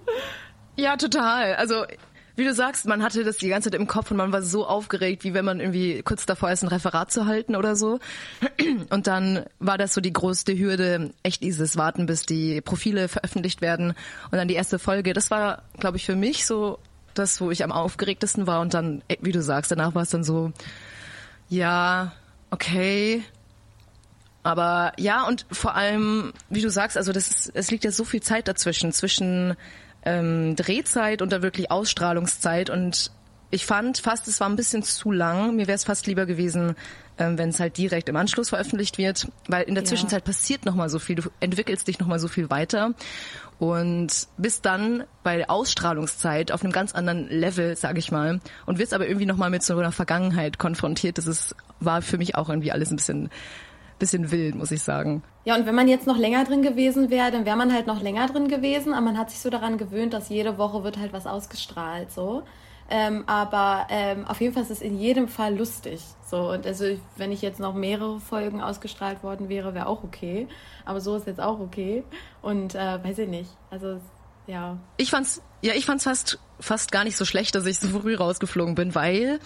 Ja, 0.78 0.96
total. 0.96 1.56
Also 1.56 1.84
wie 2.36 2.44
du 2.44 2.54
sagst, 2.54 2.86
man 2.86 3.04
hatte 3.04 3.24
das 3.24 3.38
die 3.38 3.50
ganze 3.50 3.70
Zeit 3.70 3.80
im 3.80 3.88
Kopf 3.88 4.12
und 4.12 4.18
man 4.18 4.32
war 4.32 4.42
so 4.42 4.66
aufgeregt, 4.66 5.24
wie 5.24 5.34
wenn 5.34 5.46
man 5.46 5.60
irgendwie 5.60 6.02
kurz 6.04 6.26
davor 6.26 6.52
ist, 6.52 6.64
ein 6.64 6.68
Referat 6.68 7.12
zu 7.12 7.26
halten 7.26 7.56
oder 7.56 7.76
so. 7.76 8.00
Und 8.90 9.08
dann 9.08 9.46
war 9.60 9.78
das 9.78 9.94
so 9.94 10.02
die 10.02 10.14
größte 10.14 10.58
Hürde, 10.58 11.12
echt 11.24 11.44
dieses 11.44 11.78
Warten, 11.78 12.06
bis 12.06 12.26
die 12.26 12.62
Profile 12.62 13.08
veröffentlicht 13.08 13.62
werden 13.62 13.94
und 14.32 14.38
dann 14.38 14.48
die 14.48 14.54
erste 14.56 14.80
Folge. 14.80 15.14
Das 15.14 15.32
war, 15.32 15.64
glaube 15.80 15.98
ich, 15.98 16.06
für 16.06 16.16
mich 16.16 16.46
so 16.46 16.80
das, 17.14 17.42
wo 17.42 17.52
ich 17.52 17.64
am 17.64 17.72
aufgeregtesten 17.72 18.48
war 18.48 18.62
und 18.62 18.74
dann, 18.74 19.02
äh, 19.08 19.18
wie 19.22 19.32
du 19.32 19.42
sagst, 19.42 19.72
danach 19.72 19.96
war 19.96 20.04
es 20.04 20.10
dann 20.10 20.24
so, 20.24 20.52
ja, 21.50 22.14
okay, 22.50 23.24
aber 24.44 24.94
ja, 24.98 25.28
und 25.28 25.46
vor 25.52 25.76
allem, 25.76 26.34
wie 26.50 26.62
du 26.62 26.70
sagst, 26.70 26.98
also 26.98 27.12
das 27.12 27.30
ist, 27.30 27.52
es 27.54 27.70
liegt 27.70 27.84
ja 27.84 27.92
so 27.92 28.04
viel 28.04 28.22
Zeit 28.22 28.48
dazwischen, 28.48 28.92
zwischen 28.92 29.56
ähm, 30.04 30.56
Drehzeit 30.56 31.22
und 31.22 31.32
da 31.32 31.42
wirklich 31.42 31.72
Ausstrahlungszeit 31.72 32.70
und 32.70 33.12
ich 33.54 33.66
fand 33.66 33.98
fast, 33.98 34.28
es 34.30 34.40
war 34.40 34.48
ein 34.48 34.56
bisschen 34.56 34.82
zu 34.82 35.12
lang. 35.12 35.58
Mir 35.58 35.68
wäre 35.68 35.76
es 35.76 35.84
fast 35.84 36.08
lieber 36.08 36.26
gewesen, 36.26 36.76
ähm, 37.18 37.38
wenn 37.38 37.50
es 37.50 37.60
halt 37.60 37.78
direkt 37.78 38.08
im 38.08 38.16
Anschluss 38.16 38.50
veröffentlicht 38.50 38.98
wird, 38.98 39.28
weil 39.48 39.64
in 39.64 39.76
der 39.76 39.84
ja. 39.84 39.90
Zwischenzeit 39.90 40.24
passiert 40.24 40.66
noch 40.66 40.74
mal 40.74 40.90
so 40.90 41.00
viel. 41.00 41.18
Du 41.18 41.30
entwickelst 41.42 41.88
dich 41.88 42.00
noch 42.00 42.08
mal 42.08 42.18
so 42.18 42.30
viel 42.30 42.50
weiter 42.50 42.94
und 43.60 44.28
bist 44.38 44.66
dann 44.66 45.04
bei 45.24 45.36
der 45.36 45.52
Ausstrahlungszeit 45.52 46.54
auf 46.54 46.64
einem 46.64 46.72
ganz 46.72 46.96
anderen 46.96 47.28
Level, 47.28 47.76
sage 47.76 48.00
ich 48.00 48.10
mal, 48.12 48.40
und 48.66 48.80
wirst 48.80 48.94
aber 48.94 49.06
irgendwie 49.06 49.26
noch 49.26 49.38
mal 49.38 49.50
mit 49.50 49.64
so 49.64 49.78
einer 49.78 49.92
Vergangenheit 49.92 50.58
konfrontiert. 50.58 51.18
Das 51.18 51.28
ist 51.28 51.56
war 51.82 52.02
für 52.02 52.18
mich 52.18 52.36
auch 52.36 52.48
irgendwie 52.48 52.72
alles 52.72 52.92
ein 52.92 52.96
bisschen 52.96 53.30
bisschen 54.02 54.32
wild, 54.32 54.56
muss 54.56 54.72
ich 54.72 54.84
sagen. 54.84 55.24
Ja, 55.46 55.56
und 55.56 55.66
wenn 55.66 55.76
man 55.76 55.88
jetzt 55.88 56.08
noch 56.08 56.18
länger 56.18 56.44
drin 56.44 56.62
gewesen 56.62 57.10
wäre, 57.10 57.32
dann 57.32 57.46
wäre 57.46 57.56
man 57.56 57.74
halt 57.74 57.88
noch 57.88 58.02
länger 58.02 58.28
drin 58.28 58.50
gewesen, 58.50 58.94
aber 58.94 59.02
man 59.06 59.18
hat 59.18 59.30
sich 59.30 59.40
so 59.40 59.50
daran 59.50 59.78
gewöhnt, 59.78 60.14
dass 60.14 60.28
jede 60.28 60.58
Woche 60.58 60.84
wird 60.84 60.98
halt 60.98 61.14
was 61.14 61.26
ausgestrahlt, 61.26 62.12
so. 62.12 62.44
Ähm, 62.90 63.24
aber 63.26 63.88
ähm, 63.90 64.28
auf 64.28 64.42
jeden 64.42 64.54
Fall 64.54 64.64
ist 64.64 64.72
es 64.72 64.82
in 64.82 65.00
jedem 65.00 65.30
Fall 65.30 65.58
lustig. 65.58 66.02
So, 66.26 66.52
und 66.52 66.68
also 66.68 66.86
wenn 67.16 67.32
ich 67.32 67.42
jetzt 67.42 67.62
noch 67.62 67.74
mehrere 67.74 68.20
Folgen 68.20 68.60
ausgestrahlt 68.60 69.24
worden 69.24 69.48
wäre, 69.48 69.74
wäre 69.74 69.88
auch 69.88 70.04
okay. 70.04 70.48
Aber 70.84 71.00
so 71.00 71.16
ist 71.16 71.26
jetzt 71.26 71.40
auch 71.40 71.62
okay. 71.62 72.04
Und 72.42 72.76
äh, 72.76 73.02
weiß 73.02 73.20
ich 73.20 73.30
nicht. 73.30 73.50
Also 73.70 74.02
ja. 74.48 74.78
Ich 74.98 75.10
fand's, 75.10 75.42
ja, 75.62 75.74
ich 75.74 75.86
fand's 75.86 76.04
fast, 76.04 76.40
fast 76.60 76.92
gar 76.92 77.04
nicht 77.04 77.18
so 77.18 77.26
schlecht, 77.26 77.56
dass 77.56 77.66
ich 77.66 77.80
so 77.80 77.88
früh 78.00 78.16
rausgeflogen 78.16 78.76
bin, 78.76 78.96
weil 78.96 79.40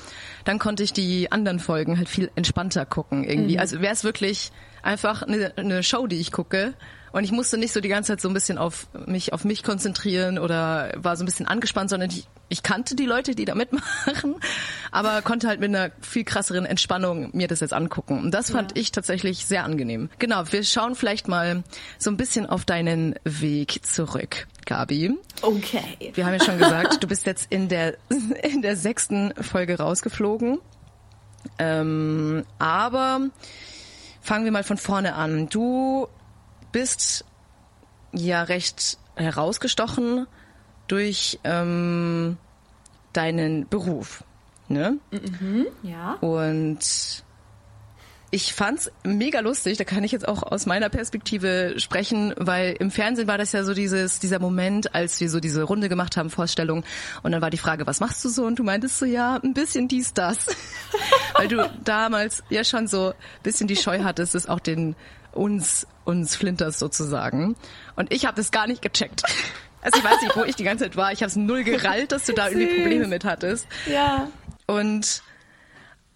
dann 0.44 0.60
konnte 0.60 0.84
ich 0.84 0.94
die 0.94 1.32
anderen 1.32 1.60
Folgen 1.60 1.98
halt 1.98 2.10
viel 2.10 2.32
entspannter 2.36 2.86
gucken 2.86 3.24
irgendwie. 3.24 3.56
Mhm. 3.56 3.60
Also 3.60 3.82
wäre 3.82 3.94
es 3.94 4.04
wirklich 4.04 4.52
einfach 4.82 5.24
eine, 5.24 5.54
eine 5.58 5.84
Show, 5.84 6.08
die 6.08 6.20
ich 6.20 6.32
gucke, 6.32 6.74
und 7.16 7.24
ich 7.24 7.32
musste 7.32 7.58
nicht 7.58 7.72
so 7.72 7.80
die 7.80 7.88
ganze 7.88 8.12
Zeit 8.12 8.20
so 8.20 8.28
ein 8.28 8.34
bisschen 8.34 8.58
auf 8.58 8.88
mich, 9.06 9.32
auf 9.32 9.46
mich 9.46 9.64
konzentrieren 9.64 10.38
oder 10.38 10.92
war 10.98 11.16
so 11.16 11.24
ein 11.24 11.26
bisschen 11.26 11.48
angespannt, 11.48 11.90
sondern 11.90 12.10
ich, 12.10 12.28
ich 12.50 12.62
kannte 12.62 12.94
die 12.94 13.06
Leute, 13.06 13.36
die 13.36 13.46
da 13.46 13.56
mitmachen, 13.56 14.36
aber 14.92 15.22
konnte 15.22 15.48
halt 15.48 15.62
mit 15.62 15.70
einer 15.70 15.92
viel 16.02 16.26
krasseren 16.26 16.66
Entspannung 16.66 17.30
mir 17.32 17.48
das 17.48 17.62
jetzt 17.62 17.72
angucken. 17.72 18.20
Und 18.20 18.32
das 18.32 18.52
fand 18.52 18.76
ja. 18.76 18.82
ich 18.82 18.92
tatsächlich 18.92 19.46
sehr 19.46 19.64
angenehm. 19.64 20.10
Genau, 20.20 20.44
wir 20.52 20.66
schauen 20.66 20.94
vielleicht 20.94 21.30
mal 21.30 21.64
so 21.98 22.10
ein 22.10 22.18
bisschen 22.18 22.48
auf 22.48 22.66
deinen 22.66 23.16
Weg 23.24 23.86
zurück. 23.86 24.48
Gabi. 24.66 25.18
Okay. 25.42 26.12
Wir 26.16 26.26
haben 26.26 26.34
ja 26.34 26.44
schon 26.44 26.58
gesagt, 26.58 27.02
du 27.02 27.08
bist 27.08 27.26
jetzt 27.26 27.48
in 27.50 27.70
der, 27.70 27.96
in 28.44 28.62
der 28.62 28.76
sechsten 28.76 29.34
Folge 29.42 29.78
rausgeflogen. 29.78 30.58
Ähm, 31.60 32.44
aber 32.60 33.30
fangen 34.22 34.44
wir 34.44 34.52
mal 34.52 34.64
von 34.64 34.78
vorne 34.78 35.16
an. 35.16 35.48
Du 35.48 36.10
bist 36.76 37.24
ja 38.12 38.44
recht 38.44 38.98
herausgestochen 39.16 40.28
durch 40.90 41.40
ähm, 41.46 42.36
deinen 43.14 43.66
Beruf. 43.70 44.26
Ne? 44.68 44.98
Mhm, 45.10 45.68
ja. 45.84 46.16
Und 46.16 47.24
ich 48.30 48.54
fand's 48.54 48.92
mega 49.06 49.40
lustig, 49.40 49.78
da 49.78 49.86
kann 49.86 50.04
ich 50.04 50.12
jetzt 50.12 50.28
auch 50.28 50.44
aus 50.44 50.66
meiner 50.66 50.90
Perspektive 50.90 51.76
sprechen, 51.78 52.34
weil 52.36 52.76
im 52.78 52.92
Fernsehen 52.92 53.30
war 53.30 53.38
das 53.38 53.54
ja 53.54 53.64
so 53.64 53.74
dieses, 53.74 54.20
dieser 54.20 54.40
Moment, 54.40 54.94
als 54.94 55.22
wir 55.22 55.30
so 55.30 55.40
diese 55.40 55.64
Runde 55.64 55.88
gemacht 55.88 56.18
haben, 56.18 56.30
Vorstellung, 56.30 56.84
und 57.24 57.32
dann 57.32 57.42
war 57.42 57.52
die 57.52 57.58
Frage, 57.58 57.88
was 57.88 58.02
machst 58.02 58.26
du 58.26 58.28
so? 58.28 58.44
Und 58.44 58.60
du 58.60 58.66
meintest 58.66 59.00
so, 59.00 59.06
ja, 59.06 59.40
ein 59.42 59.54
bisschen 59.54 59.88
dies, 59.88 60.14
das. 60.14 60.48
weil 61.36 61.48
du 61.48 61.72
damals 61.86 62.44
ja 62.50 62.66
schon 62.66 62.88
so 62.88 63.12
ein 63.12 63.44
bisschen 63.44 63.70
die 63.70 63.78
Scheu 63.78 64.04
hattest, 64.04 64.36
es 64.36 64.50
auch 64.50 64.60
den 64.60 64.98
uns 65.32 65.88
uns 66.06 66.36
flinterst 66.36 66.80
sozusagen. 66.80 67.56
Und 67.96 68.14
ich 68.14 68.26
habe 68.26 68.38
das 68.38 68.52
gar 68.52 68.68
nicht 68.68 68.82
gecheckt. 68.82 69.24
Also 69.82 70.00
ich 70.00 70.04
weiß 70.04 70.22
nicht, 70.22 70.36
wo 70.36 70.44
ich 70.44 70.56
die 70.56 70.64
ganze 70.64 70.86
Zeit 70.86 70.98
war. 70.98 71.12
Ich 71.12 71.22
habe 71.22 71.30
es 71.30 71.36
null 71.36 71.64
gerallt, 71.64 72.12
dass 72.12 72.26
du 72.26 72.34
da 72.34 72.48
irgendwie 72.50 72.82
Probleme 72.82 73.08
mit 73.08 73.24
hattest. 73.24 73.68
Ja. 73.86 74.30
Und 74.66 75.22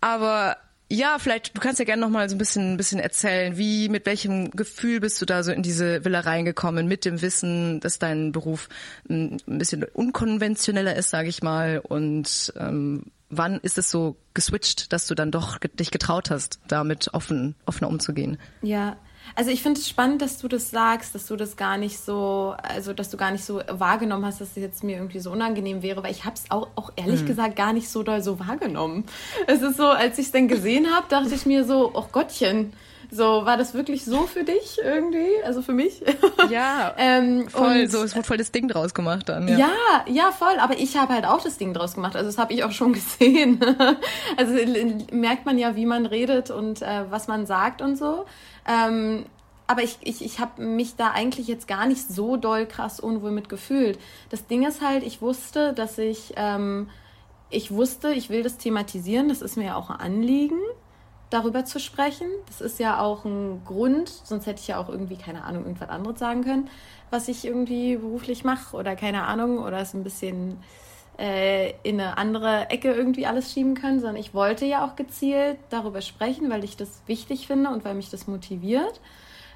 aber 0.01 0.57
ja, 0.91 1.17
vielleicht 1.19 1.55
du 1.55 1.61
kannst 1.61 1.77
ja 1.77 1.85
gerne 1.85 2.01
noch 2.01 2.09
mal 2.09 2.27
so 2.29 2.35
ein 2.35 2.39
bisschen 2.39 2.73
ein 2.73 2.77
bisschen 2.77 2.99
erzählen, 2.99 3.57
wie 3.57 3.89
mit 3.89 4.07
welchem 4.07 4.49
Gefühl 4.51 4.99
bist 4.99 5.21
du 5.21 5.25
da 5.25 5.43
so 5.43 5.51
in 5.51 5.61
diese 5.61 6.03
Villa 6.03 6.21
reingekommen 6.21 6.87
mit 6.87 7.05
dem 7.05 7.21
Wissen, 7.21 7.79
dass 7.79 7.99
dein 7.99 8.31
Beruf 8.31 8.69
ein 9.07 9.37
bisschen 9.45 9.83
unkonventioneller 9.83 10.95
ist, 10.95 11.11
sage 11.11 11.29
ich 11.29 11.43
mal 11.43 11.79
und 11.79 12.51
ähm, 12.57 13.03
wann 13.29 13.59
ist 13.59 13.77
es 13.77 13.91
so 13.91 14.17
geswitcht, 14.33 14.91
dass 14.91 15.05
du 15.05 15.13
dann 15.13 15.29
doch 15.29 15.59
dich 15.59 15.91
getraut 15.91 16.31
hast, 16.31 16.59
damit 16.67 17.13
offen 17.13 17.55
offener 17.65 17.89
umzugehen? 17.89 18.39
Ja, 18.63 18.97
also 19.35 19.51
ich 19.51 19.61
finde 19.61 19.79
es 19.79 19.87
spannend, 19.87 20.21
dass 20.21 20.37
du 20.37 20.47
das 20.47 20.71
sagst, 20.71 21.15
dass 21.15 21.25
du 21.27 21.35
das 21.35 21.55
gar 21.55 21.77
nicht 21.77 21.99
so, 21.99 22.55
also 22.61 22.93
dass 22.93 23.09
du 23.09 23.17
gar 23.17 23.31
nicht 23.31 23.45
so 23.45 23.61
wahrgenommen 23.69 24.25
hast, 24.25 24.41
dass 24.41 24.49
es 24.49 24.55
jetzt 24.55 24.83
mir 24.83 24.97
irgendwie 24.97 25.19
so 25.19 25.31
unangenehm 25.31 25.81
wäre, 25.81 26.03
weil 26.03 26.11
ich 26.11 26.25
habe 26.25 26.35
es 26.35 26.49
auch, 26.49 26.67
auch 26.75 26.91
ehrlich 26.95 27.21
mhm. 27.21 27.27
gesagt 27.27 27.55
gar 27.55 27.73
nicht 27.73 27.89
so 27.89 28.03
doll 28.03 28.21
so 28.21 28.39
wahrgenommen. 28.39 29.05
Es 29.47 29.61
ist 29.61 29.77
so, 29.77 29.87
als 29.87 30.17
ich 30.17 30.27
es 30.27 30.31
dann 30.31 30.47
gesehen 30.47 30.87
habe, 30.93 31.07
dachte 31.09 31.33
ich 31.33 31.45
mir 31.45 31.63
so, 31.63 31.91
oh 31.93 32.05
Gottchen, 32.11 32.73
so, 33.11 33.43
war 33.45 33.57
das 33.57 33.73
wirklich 33.73 34.05
so 34.05 34.27
für 34.27 34.43
dich 34.43 34.79
irgendwie? 34.83 35.43
Also 35.43 35.61
für 35.61 35.73
mich? 35.73 36.01
Ja, 36.49 36.95
ähm, 36.97 37.47
voll, 37.49 37.87
so, 37.89 38.01
es 38.01 38.15
wurde 38.15 38.25
voll 38.25 38.37
das 38.37 38.51
Ding 38.51 38.67
draus 38.67 38.93
gemacht 38.93 39.29
dann. 39.29 39.47
Ja, 39.47 39.57
ja, 39.57 40.05
ja 40.07 40.31
voll, 40.31 40.57
aber 40.59 40.79
ich 40.79 40.97
habe 40.97 41.13
halt 41.13 41.25
auch 41.25 41.41
das 41.41 41.57
Ding 41.57 41.73
draus 41.73 41.95
gemacht, 41.95 42.15
also 42.15 42.27
das 42.27 42.37
habe 42.37 42.53
ich 42.53 42.63
auch 42.63 42.71
schon 42.71 42.93
gesehen. 42.93 43.59
also 44.37 44.53
merkt 45.11 45.45
man 45.45 45.57
ja, 45.57 45.75
wie 45.75 45.85
man 45.85 46.05
redet 46.05 46.49
und 46.49 46.81
äh, 46.81 47.03
was 47.09 47.27
man 47.27 47.45
sagt 47.45 47.81
und 47.81 47.97
so. 47.97 48.25
Ähm, 48.69 49.25
aber 49.67 49.83
ich, 49.83 49.97
ich, 50.01 50.23
ich 50.23 50.39
habe 50.39 50.61
mich 50.61 50.95
da 50.95 51.11
eigentlich 51.11 51.47
jetzt 51.47 51.67
gar 51.67 51.85
nicht 51.85 52.07
so 52.07 52.37
doll 52.37 52.65
krass 52.65 52.99
unwohl 52.99 53.31
mit 53.31 53.49
gefühlt. 53.49 53.99
Das 54.29 54.47
Ding 54.47 54.65
ist 54.65 54.81
halt, 54.81 55.03
ich 55.03 55.21
wusste, 55.21 55.73
dass 55.73 55.97
ich, 55.97 56.33
ähm, 56.37 56.89
ich 57.49 57.71
wusste, 57.71 58.11
ich 58.13 58.29
will 58.29 58.43
das 58.43 58.57
thematisieren, 58.57 59.29
das 59.29 59.41
ist 59.41 59.57
mir 59.57 59.65
ja 59.65 59.75
auch 59.75 59.89
ein 59.89 59.99
Anliegen, 59.99 60.59
darüber 61.29 61.65
zu 61.65 61.79
sprechen. 61.79 62.27
Das 62.47 62.61
ist 62.61 62.79
ja 62.79 62.99
auch 62.99 63.25
ein 63.25 63.63
Grund, 63.65 64.09
sonst 64.09 64.45
hätte 64.45 64.61
ich 64.61 64.67
ja 64.67 64.77
auch 64.77 64.89
irgendwie, 64.89 65.17
keine 65.17 65.43
Ahnung, 65.43 65.63
irgendwas 65.65 65.89
anderes 65.89 66.19
sagen 66.19 66.43
können, 66.43 66.69
was 67.11 67.27
ich 67.27 67.45
irgendwie 67.45 67.97
beruflich 67.97 68.43
mache 68.43 68.75
oder 68.75 68.95
keine 68.95 69.25
Ahnung, 69.25 69.59
oder 69.59 69.79
es 69.79 69.93
ein 69.93 70.03
bisschen 70.03 70.57
äh, 71.19 71.71
in 71.83 71.99
eine 71.99 72.17
andere 72.17 72.69
Ecke 72.69 72.93
irgendwie 72.93 73.25
alles 73.25 73.51
schieben 73.51 73.75
können, 73.75 73.99
sondern 73.99 74.17
ich 74.17 74.33
wollte 74.33 74.65
ja 74.65 74.85
auch 74.85 74.95
gezielt 74.95 75.57
darüber 75.69 76.01
sprechen, 76.01 76.49
weil 76.49 76.63
ich 76.63 76.77
das 76.77 77.01
wichtig 77.07 77.47
finde 77.47 77.69
und 77.69 77.83
weil 77.83 77.95
mich 77.95 78.09
das 78.09 78.27
motiviert. 78.27 79.01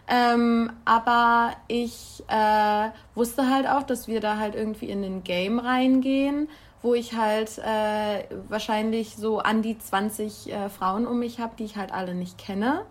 Ähm, 0.07 0.71
aber 0.83 1.53
ich 1.69 2.23
äh, 2.27 2.89
wusste 3.15 3.49
halt 3.49 3.67
auch, 3.67 3.83
dass 3.83 4.07
wir 4.09 4.19
da 4.19 4.37
halt 4.37 4.55
irgendwie 4.55 4.89
in 4.89 5.01
den 5.01 5.23
Game 5.23 5.59
reingehen, 5.59 6.49
wo 6.81 6.93
ich 6.93 7.15
halt 7.15 7.57
äh, 7.59 8.25
wahrscheinlich 8.49 9.15
so 9.15 9.39
an 9.39 9.61
die 9.61 9.77
20 9.77 10.51
äh, 10.51 10.69
Frauen 10.69 11.07
um 11.07 11.19
mich 11.19 11.39
habe, 11.39 11.53
die 11.57 11.63
ich 11.63 11.77
halt 11.77 11.93
alle 11.93 12.13
nicht 12.13 12.37
kenne. 12.37 12.81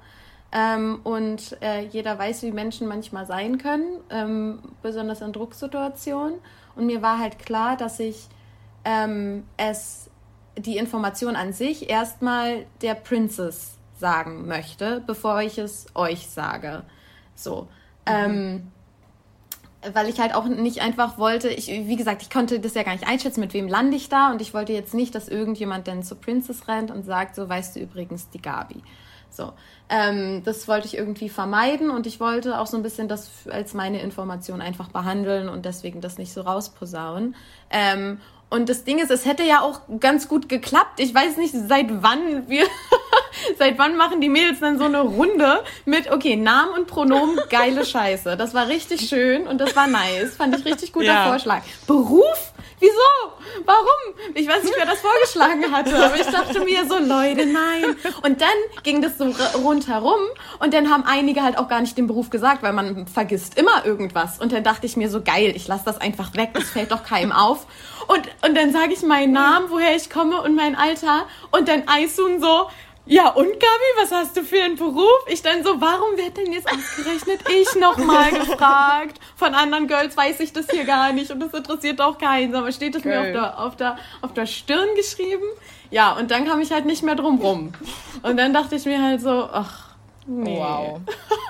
Ähm, 0.51 1.01
und 1.05 1.59
äh, 1.61 1.85
jeder 1.85 2.19
weiß, 2.19 2.43
wie 2.43 2.53
Menschen 2.53 2.89
manchmal 2.89 3.27
sein 3.27 3.59
können, 3.59 4.01
ähm, 4.09 4.61
besonders 4.81 5.21
in 5.21 5.33
Drucksituationen. 5.33 6.39
Und 6.75 6.87
mir 6.87 7.03
war 7.03 7.19
halt 7.19 7.39
klar, 7.39 7.77
dass 7.77 8.01
ich 8.01 8.29
ähm, 8.85 9.45
es 9.57 10.11
die 10.57 10.77
Information 10.77 11.37
an 11.37 11.53
sich 11.53 11.89
erstmal 11.89 12.67
der 12.83 12.95
Princess 12.95 13.79
sagen 13.99 14.47
möchte, 14.47 15.03
bevor 15.07 15.41
ich 15.41 15.59
es 15.59 15.87
euch 15.95 16.29
sage. 16.29 16.83
So. 17.35 17.69
Mhm. 18.07 18.13
Ähm, 18.13 18.73
weil 19.95 20.09
ich 20.09 20.21
halt 20.21 20.35
auch 20.35 20.45
nicht 20.45 20.81
einfach 20.81 21.19
wollte, 21.19 21.49
ich, 21.49 21.69
wie 21.69 21.97
gesagt, 21.97 22.23
ich 22.23 22.31
konnte 22.31 22.61
das 22.61 22.75
ja 22.75 22.85
gar 22.85 22.93
nicht 22.93 23.09
einschätzen, 23.09 23.41
mit 23.41 23.53
wem 23.53 23.67
lande 23.67 23.97
ich 23.97 24.09
da 24.09 24.31
und 24.31 24.41
ich 24.41 24.55
wollte 24.55 24.73
jetzt 24.73 24.95
nicht, 24.95 25.15
dass 25.15 25.29
irgendjemand 25.29 25.89
dann 25.89 26.05
zur 26.05 26.21
Princess 26.21 26.69
rennt 26.69 26.91
und 26.91 27.05
sagt, 27.05 27.35
so 27.35 27.49
weißt 27.49 27.75
du 27.75 27.81
übrigens 27.81 28.31
die 28.31 28.41
Gabi. 28.41 28.83
So, 29.29 29.53
ähm, 29.89 30.43
das 30.45 30.69
wollte 30.69 30.87
ich 30.87 30.97
irgendwie 30.97 31.31
vermeiden 31.31 31.91
und 31.91 32.07
ich 32.07 32.21
wollte 32.21 32.61
auch 32.61 32.67
so 32.67 32.77
ein 32.77 32.83
bisschen 32.83 33.09
das 33.09 33.31
als 33.51 33.73
meine 33.73 34.01
Information 34.03 34.61
einfach 34.61 34.89
behandeln 34.89 35.49
und 35.49 35.65
deswegen 35.65 36.01
das 36.01 36.19
nicht 36.19 36.33
so 36.33 36.43
rausposaunen. 36.43 37.35
Ähm, 37.71 38.21
und 38.53 38.69
das 38.69 38.85
Ding 38.85 38.99
ist, 38.99 39.11
es 39.11 39.25
hätte 39.25 39.43
ja 39.45 39.63
auch 39.63 39.81
ganz 39.99 40.29
gut 40.29 40.51
geklappt. 40.51 41.01
Ich 41.01 41.15
weiß 41.15 41.39
nicht, 41.39 41.55
seit 41.55 41.87
wann 42.03 42.51
wir, 42.51 42.67
seit 43.59 43.79
wann 43.79 43.97
machen 43.97 44.21
die 44.21 44.29
Mädels 44.29 44.61
dann 44.61 44.79
so 44.79 44.85
eine 44.85 45.01
Runde 45.01 45.65
mit, 45.87 46.13
okay, 46.13 46.37
Namen 46.37 46.75
und 46.75 46.87
Pronomen, 46.87 47.41
geile 47.49 47.87
Scheiße. 47.87 48.37
Das 48.37 48.53
war 48.53 48.69
richtig 48.69 49.09
schön 49.09 49.47
und 49.47 49.59
das 49.59 49.75
war 49.75 49.87
nice. 49.87 50.37
Fand 50.37 50.55
ich 50.55 50.67
richtig 50.67 50.93
guter 50.93 51.07
ja. 51.07 51.29
Vorschlag. 51.29 51.63
Beruf? 51.87 52.52
Wieso? 52.83 53.65
Warum? 53.65 54.35
Ich 54.35 54.49
weiß 54.49 54.65
nicht, 54.65 54.75
wer 54.77 54.87
das 54.87 54.99
vorgeschlagen 54.99 55.71
hatte, 55.71 55.95
aber 56.05 56.17
ich 56.17 56.27
dachte 56.27 56.65
mir 56.65 56.85
so, 56.85 56.99
Leute, 56.99 57.47
nein. 57.47 57.97
Und 58.25 58.41
dann 58.41 58.49
ging 58.83 59.01
das 59.01 59.19
so 59.19 59.33
rundherum 59.63 60.19
und 60.59 60.75
dann 60.75 60.91
haben 60.91 61.05
einige 61.07 61.45
halt 61.45 61.59
auch 61.59 61.69
gar 61.69 61.81
nicht 61.81 61.97
den 61.97 62.09
Beruf 62.09 62.31
gesagt, 62.31 62.65
weil 62.65 62.73
man 62.73 63.07
vergisst 63.07 63.57
immer 63.57 63.87
irgendwas. 63.87 64.41
Und 64.41 64.51
dann 64.51 64.65
dachte 64.65 64.87
ich 64.87 64.97
mir 64.97 65.09
so, 65.11 65.23
geil, 65.23 65.53
ich 65.55 65.69
lasse 65.69 65.85
das 65.85 66.01
einfach 66.01 66.35
weg, 66.35 66.51
das 66.55 66.71
fällt 66.71 66.91
doch 66.91 67.05
keinem 67.05 67.31
auf. 67.31 67.67
Und, 68.09 68.29
und 68.45 68.57
dann 68.57 68.73
sage 68.73 68.93
ich 68.95 69.03
meinen 69.03 69.33
Namen, 69.33 69.71
woher 69.71 69.95
ich 69.95 70.11
komme 70.11 70.43
und 70.43 70.57
mein 70.57 70.75
Alter 70.75 71.27
und 71.53 71.69
dann 71.69 71.85
Aisun 71.87 72.41
so, 72.41 72.67
ja, 73.07 73.29
und 73.31 73.47
Gabi, 73.47 74.01
was 74.01 74.13
hast 74.13 74.37
du 74.37 74.43
für 74.43 74.63
einen 74.63 74.77
Beruf? 74.77 75.27
Ich 75.27 75.43
dann 75.43 75.65
so, 75.65 75.81
warum 75.81 76.17
wird 76.17 76.37
denn 76.37 76.53
jetzt 76.53 76.69
ausgerechnet 76.69 77.41
ich 77.51 77.75
nochmal 77.81 78.31
gefragt? 78.39 79.19
Von 79.37 79.55
anderen 79.55 79.89
Girls 79.89 80.17
weiß 80.17 80.41
ich 80.41 80.53
das 80.53 80.67
hier 80.71 80.85
gar 80.85 81.13
nicht 81.13 81.31
und 81.31 81.41
das 81.41 81.53
interessiert 81.53 82.01
auch 82.01 82.19
keinen. 82.19 82.55
Aber 82.55 82.71
steht 82.71 82.95
es 82.95 83.05
mir 83.05 83.21
auf 83.21 83.33
der, 83.33 83.59
auf, 83.59 83.77
der, 83.77 83.99
auf 84.21 84.33
der 84.35 84.47
Stirn 84.47 84.89
geschrieben? 84.95 85.45
Ja, 85.91 86.13
und 86.13 86.31
dann 86.31 86.47
kam 86.47 86.61
ich 86.61 86.73
halt 86.73 86.87
nicht 86.87 87.03
mehr 87.03 87.17
drum 87.17 87.41
rum. 87.41 87.73
Und 88.23 88.37
dann 88.37 88.55
dachte 88.55 88.77
ich 88.77 88.85
mir 88.87 89.03
halt 89.03 89.21
so, 89.21 89.49
ach, 89.53 89.89
nee. 90.27 90.57
Wow. 90.57 91.01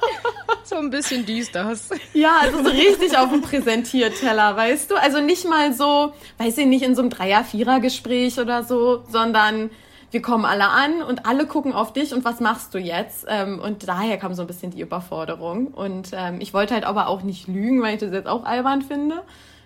so 0.65 0.77
ein 0.77 0.91
bisschen 0.91 1.27
dies, 1.27 1.53
das. 1.53 1.91
Ja, 2.15 2.39
also 2.41 2.63
so 2.63 2.71
richtig 2.71 3.17
auf 3.17 3.31
dem 3.31 3.43
Präsentierteller, 3.43 4.57
weißt 4.57 4.91
du? 4.91 4.97
Also 4.97 5.21
nicht 5.21 5.47
mal 5.47 5.73
so, 5.75 6.15
weiß 6.39 6.59
ich 6.59 6.67
nicht, 6.67 6.83
in 6.83 6.95
so 6.95 7.03
einem 7.03 7.11
Dreier-Vierer-Gespräch 7.11 8.39
oder 8.39 8.65
so, 8.65 9.05
sondern 9.11 9.71
wir 10.13 10.21
kommen 10.21 10.45
alle 10.45 10.69
an 10.69 11.03
und 11.03 11.25
alle 11.25 11.47
gucken 11.47 11.73
auf 11.73 11.95
dich 11.95 12.13
und 12.13 12.25
was 12.25 12.39
machst 12.39 12.75
du 12.75 12.79
jetzt? 12.79 13.25
Ähm, 13.29 13.59
und 13.59 13.89
daher 13.89 14.19
kam 14.19 14.35
so 14.35 14.43
ein 14.43 14.47
bisschen 14.47 14.71
die 14.71 14.83
Überforderung. 14.83 15.69
Und 15.69 16.11
ähm, 16.13 16.41
ich 16.41 16.53
wollte 16.53 16.75
halt 16.75 16.85
aber 16.85 17.09
auch 17.09 17.23
nicht 17.23 17.49
lügen, 17.49 17.81
weil 17.81 17.95
ich 17.95 18.01
das 18.01 18.13
jetzt 18.13 18.29
auch 18.29 18.45
albern 18.45 18.83
finde. 18.83 19.23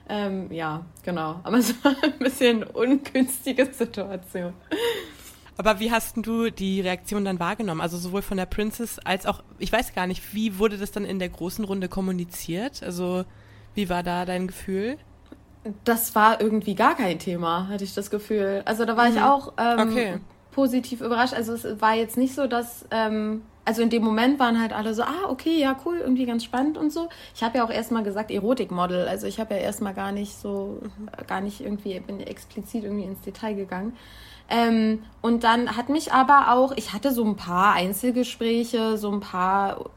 Ähm, 0.09 0.53
ja, 0.53 0.85
genau. 1.03 1.41
Aber 1.43 1.57
es 1.59 1.75
war 1.85 1.97
ein 2.01 2.19
bisschen 2.21 2.63
ungünstige 2.63 3.67
Situation. 3.73 4.53
Aber 5.57 5.81
wie 5.81 5.91
hast 5.91 6.17
du 6.19 6.51
die 6.51 6.81
Reaktion 6.81 7.25
dann 7.25 7.41
wahrgenommen? 7.41 7.81
Also 7.81 7.99
sowohl 7.99 8.23
von 8.23 8.37
der 8.37 8.47
Princess 8.47 9.01
als 9.01 9.27
auch, 9.27 9.43
ich 9.59 9.73
weiß 9.73 9.95
gar 9.95 10.07
nicht, 10.07 10.33
wie 10.33 10.61
wurde 10.61 10.79
das 10.79 10.93
dann 10.93 11.05
in 11.05 11.19
der 11.19 11.31
großen 11.31 11.65
Runde 11.65 11.89
kommuniziert? 11.89 12.85
Also 12.85 13.25
wie 13.75 13.89
war 13.89 14.05
da 14.05 14.25
dein 14.25 14.47
Gefühl? 14.47 14.97
Das 15.83 16.15
war 16.15 16.41
irgendwie 16.41 16.77
gar 16.77 16.95
kein 16.95 17.19
Thema, 17.19 17.67
hatte 17.67 17.83
ich 17.83 17.95
das 17.95 18.11
Gefühl. 18.11 18.63
Also 18.65 18.85
da 18.85 18.97
war 18.97 19.09
mhm. 19.09 19.17
ich 19.17 19.23
auch 19.23 19.55
ähm, 19.59 19.81
okay 19.81 20.21
positiv 20.57 21.03
überrascht. 21.03 21.35
Also 21.35 21.53
es 21.53 21.83
war 21.83 21.95
jetzt 21.95 22.17
nicht 22.17 22.35
so, 22.35 22.47
dass, 22.47 22.87
ähm, 22.91 23.43
also 23.67 23.83
in 23.83 23.91
dem 23.91 24.03
Moment 24.03 24.39
waren 24.39 24.59
halt 24.59 24.73
alle 24.73 24.95
so, 24.95 25.03
ah, 25.03 25.29
okay, 25.29 25.61
ja, 25.61 25.77
cool, 25.85 25.99
irgendwie 25.99 26.25
ganz 26.25 26.45
spannend 26.45 26.79
und 26.79 26.91
so. 26.91 27.11
Ich 27.35 27.43
habe 27.43 27.59
ja 27.59 27.65
auch 27.65 27.71
erstmal 27.71 28.03
gesagt 28.03 28.31
Erotikmodel. 28.31 29.07
Also 29.07 29.27
ich 29.27 29.39
habe 29.39 29.55
ja 29.55 29.61
erstmal 29.61 29.93
gar 29.93 30.13
nicht 30.13 30.35
so, 30.35 30.81
gar 31.27 31.43
nicht 31.43 31.61
irgendwie, 31.61 32.01
bin 32.01 32.21
explizit 32.21 32.85
irgendwie 32.85 33.05
ins 33.05 33.21
Detail 33.21 33.53
gegangen. 33.53 33.93
Ähm, 34.49 35.03
und 35.21 35.45
dann 35.45 35.77
hat 35.77 35.91
mich 35.91 36.13
aber 36.13 36.55
auch, 36.55 36.73
ich 36.77 36.95
hatte 36.95 37.13
so 37.13 37.25
ein 37.25 37.37
paar 37.37 37.75
Einzelgespräche, 37.75 38.97
so 38.97 39.11
ein 39.11 39.21
paar 39.21 39.91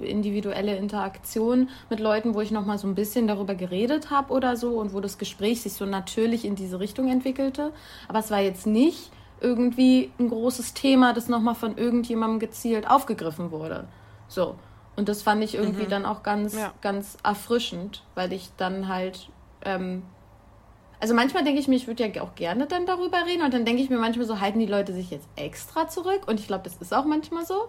äh, 0.00 0.08
individuelle 0.08 0.76
Interaktionen 0.76 1.68
mit 1.90 2.00
Leuten, 2.00 2.34
wo 2.34 2.40
ich 2.40 2.52
nochmal 2.52 2.78
so 2.78 2.88
ein 2.88 2.94
bisschen 2.94 3.26
darüber 3.26 3.54
geredet 3.54 4.10
habe 4.10 4.32
oder 4.32 4.56
so 4.56 4.78
und 4.78 4.94
wo 4.94 5.00
das 5.00 5.18
Gespräch 5.18 5.60
sich 5.60 5.74
so 5.74 5.84
natürlich 5.84 6.46
in 6.46 6.54
diese 6.54 6.80
Richtung 6.80 7.08
entwickelte. 7.08 7.72
Aber 8.08 8.20
es 8.20 8.30
war 8.30 8.40
jetzt 8.40 8.66
nicht 8.66 9.10
irgendwie 9.46 10.10
ein 10.18 10.28
großes 10.28 10.74
Thema, 10.74 11.12
das 11.12 11.28
nochmal 11.28 11.54
von 11.54 11.78
irgendjemandem 11.78 12.40
gezielt 12.40 12.90
aufgegriffen 12.90 13.52
wurde. 13.52 13.86
So. 14.26 14.56
Und 14.96 15.08
das 15.08 15.22
fand 15.22 15.44
ich 15.44 15.54
irgendwie 15.54 15.84
mhm. 15.84 15.90
dann 15.90 16.06
auch 16.06 16.22
ganz, 16.22 16.56
ja. 16.56 16.72
ganz 16.80 17.16
erfrischend, 17.22 18.02
weil 18.14 18.32
ich 18.32 18.50
dann 18.56 18.88
halt, 18.88 19.28
ähm, 19.64 20.02
also 21.00 21.14
manchmal 21.14 21.44
denke 21.44 21.60
ich 21.60 21.68
mir, 21.68 21.76
ich 21.76 21.86
würde 21.86 22.08
ja 22.08 22.22
auch 22.22 22.34
gerne 22.34 22.66
dann 22.66 22.86
darüber 22.86 23.18
reden 23.26 23.42
und 23.42 23.54
dann 23.54 23.64
denke 23.64 23.82
ich 23.82 23.90
mir 23.90 23.98
manchmal 23.98 24.26
so, 24.26 24.40
halten 24.40 24.58
die 24.58 24.66
Leute 24.66 24.92
sich 24.92 25.10
jetzt 25.10 25.28
extra 25.36 25.86
zurück 25.86 26.22
und 26.26 26.40
ich 26.40 26.46
glaube, 26.46 26.64
das 26.64 26.76
ist 26.76 26.94
auch 26.94 27.04
manchmal 27.04 27.46
so. 27.46 27.68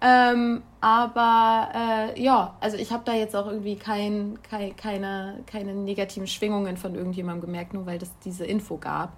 Ähm, 0.00 0.62
aber 0.80 1.68
äh, 1.74 2.20
ja, 2.20 2.56
also 2.60 2.76
ich 2.76 2.92
habe 2.92 3.04
da 3.04 3.12
jetzt 3.14 3.36
auch 3.36 3.46
irgendwie 3.46 3.76
kein, 3.76 4.38
kein, 4.42 4.74
keine, 4.74 5.42
keine 5.46 5.74
negativen 5.74 6.26
Schwingungen 6.26 6.76
von 6.76 6.94
irgendjemandem 6.94 7.42
gemerkt, 7.42 7.74
nur 7.74 7.86
weil 7.86 8.02
es 8.02 8.10
diese 8.24 8.44
Info 8.44 8.78
gab. 8.78 9.12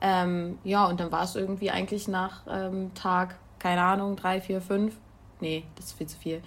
Ähm, 0.00 0.58
ja, 0.64 0.86
und 0.86 1.00
dann 1.00 1.10
war 1.10 1.24
es 1.24 1.36
irgendwie 1.36 1.70
eigentlich 1.70 2.08
nach 2.08 2.42
ähm, 2.50 2.92
Tag, 2.94 3.36
keine 3.58 3.82
Ahnung, 3.82 4.16
drei, 4.16 4.40
vier, 4.40 4.60
fünf, 4.60 4.94
nee, 5.40 5.64
das 5.76 5.86
ist 5.86 5.98
viel 5.98 6.06
zu 6.06 6.18
viel, 6.18 6.42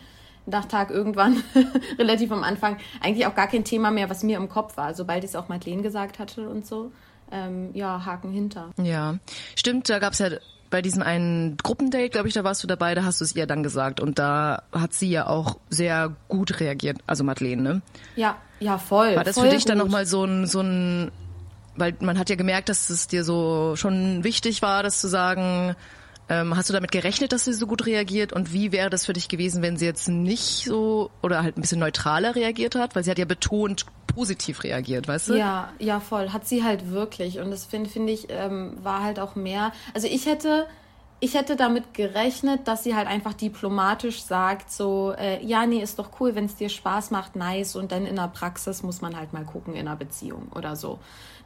nach 0.46 0.66
Tag 0.66 0.92
irgendwann, 0.92 1.44
relativ 1.98 2.32
am 2.32 2.44
Anfang, 2.44 2.78
eigentlich 3.02 3.26
auch 3.26 3.36
gar 3.36 3.48
kein 3.48 3.64
Thema 3.64 3.92
mehr, 3.92 4.10
was 4.10 4.24
mir 4.24 4.38
im 4.38 4.50
Kopf 4.50 4.78
war. 4.78 4.94
Sobald 4.94 5.24
ich 5.24 5.32
es 5.32 5.36
auch 5.36 5.48
Madeleine 5.48 5.82
gesagt 5.82 6.20
hatte 6.20 6.50
und 6.50 6.66
so, 6.66 6.92
ähm, 7.32 7.70
ja, 7.74 8.06
Haken 8.06 8.32
hinter. 8.32 8.72
Ja, 8.82 9.18
stimmt, 9.56 9.90
da 9.90 10.00
gab 10.00 10.14
es 10.14 10.20
ja 10.20 10.30
bei 10.70 10.82
diesem 10.82 11.02
einen 11.02 11.58
Gruppendate, 11.58 12.10
glaube 12.10 12.28
ich, 12.28 12.34
da 12.34 12.44
warst 12.44 12.64
du 12.64 12.68
dabei, 12.68 12.96
da 12.96 13.04
hast 13.04 13.22
du 13.22 13.26
es 13.26 13.36
ihr 13.36 13.48
dann 13.48 13.64
gesagt. 13.64 14.00
Und 14.00 14.20
da 14.20 14.64
hat 14.72 14.94
sie 14.94 15.10
ja 15.10 15.28
auch 15.28 15.58
sehr 15.70 16.16
gut 16.28 16.60
reagiert, 16.60 16.98
also 17.08 17.24
Madeleine, 17.24 17.62
ne? 17.62 17.82
Ja, 18.16 18.38
ja, 18.60 18.78
voll. 18.78 19.16
War 19.16 19.24
das 19.24 19.36
voll 19.36 19.46
für 19.46 19.50
dich 19.52 19.64
gut. 19.64 19.70
dann 19.70 19.78
nochmal 19.78 20.06
so 20.06 20.24
ein, 20.26 20.46
so 20.46 20.62
ein, 20.62 21.12
weil 21.80 21.96
man 22.00 22.18
hat 22.18 22.30
ja 22.30 22.36
gemerkt, 22.36 22.70
dass 22.70 22.90
es 22.90 23.08
dir 23.08 23.24
so 23.24 23.76
schon 23.76 24.24
wichtig 24.24 24.62
war, 24.62 24.84
das 24.84 25.00
zu 25.00 25.08
sagen. 25.08 25.76
Ähm, 26.32 26.56
hast 26.56 26.70
du 26.70 26.74
damit 26.74 26.92
gerechnet, 26.92 27.32
dass 27.32 27.46
sie 27.46 27.54
so 27.54 27.66
gut 27.66 27.88
reagiert? 27.88 28.34
Und 28.34 28.54
wie 28.54 28.72
wäre 28.72 28.92
das 28.92 29.08
für 29.08 29.14
dich 29.14 29.30
gewesen, 29.30 29.64
wenn 29.64 29.78
sie 29.78 29.86
jetzt 29.86 30.08
nicht 30.08 30.66
so 30.66 31.10
oder 31.24 31.42
halt 31.42 31.58
ein 31.58 31.62
bisschen 31.62 31.80
neutraler 31.80 32.36
reagiert 32.36 32.76
hat? 32.76 32.96
Weil 32.96 33.04
sie 33.04 33.10
hat 33.10 33.18
ja 33.18 33.26
betont 33.26 33.88
positiv 34.06 34.64
reagiert, 34.64 35.08
weißt 35.08 35.30
du? 35.30 35.34
Ja, 35.36 35.70
ja, 35.80 36.00
voll. 36.00 36.30
Hat 36.30 36.48
sie 36.48 36.64
halt 36.64 36.92
wirklich. 36.92 37.40
Und 37.40 37.50
das 37.50 37.66
finde 37.66 37.90
find 37.90 38.10
ich, 38.10 38.28
ähm, 38.30 38.78
war 38.84 39.04
halt 39.04 39.20
auch 39.20 39.36
mehr. 39.36 39.72
Also 39.96 40.08
ich 40.08 40.28
hätte, 40.28 40.68
ich 41.20 41.34
hätte 41.34 41.56
damit 41.56 41.94
gerechnet, 41.96 42.68
dass 42.68 42.84
sie 42.84 42.96
halt 42.96 43.08
einfach 43.08 43.34
diplomatisch 43.34 44.22
sagt, 44.22 44.72
so, 44.72 45.14
äh, 45.18 45.44
ja, 45.44 45.66
nee, 45.66 45.82
ist 45.82 45.98
doch 45.98 46.12
cool, 46.20 46.36
wenn 46.36 46.46
es 46.46 46.56
dir 46.56 46.70
Spaß 46.70 47.12
macht, 47.12 47.36
nice. 47.36 47.76
Und 47.76 47.92
dann 47.92 48.06
in 48.06 48.18
der 48.18 48.28
Praxis 48.28 48.84
muss 48.84 49.02
man 49.02 49.18
halt 49.18 49.34
mal 49.34 49.46
gucken 49.46 49.74
in 49.74 49.88
einer 49.88 49.96
Beziehung 49.96 50.50
oder 50.54 50.76
so. 50.76 51.00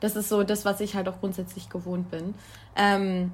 Das 0.03 0.17
ist 0.17 0.27
so 0.27 0.43
das, 0.43 0.65
was 0.65 0.81
ich 0.81 0.95
halt 0.95 1.07
auch 1.07 1.21
grundsätzlich 1.21 1.69
gewohnt 1.69 2.11
bin. 2.11 2.35
Ähm, 2.75 3.31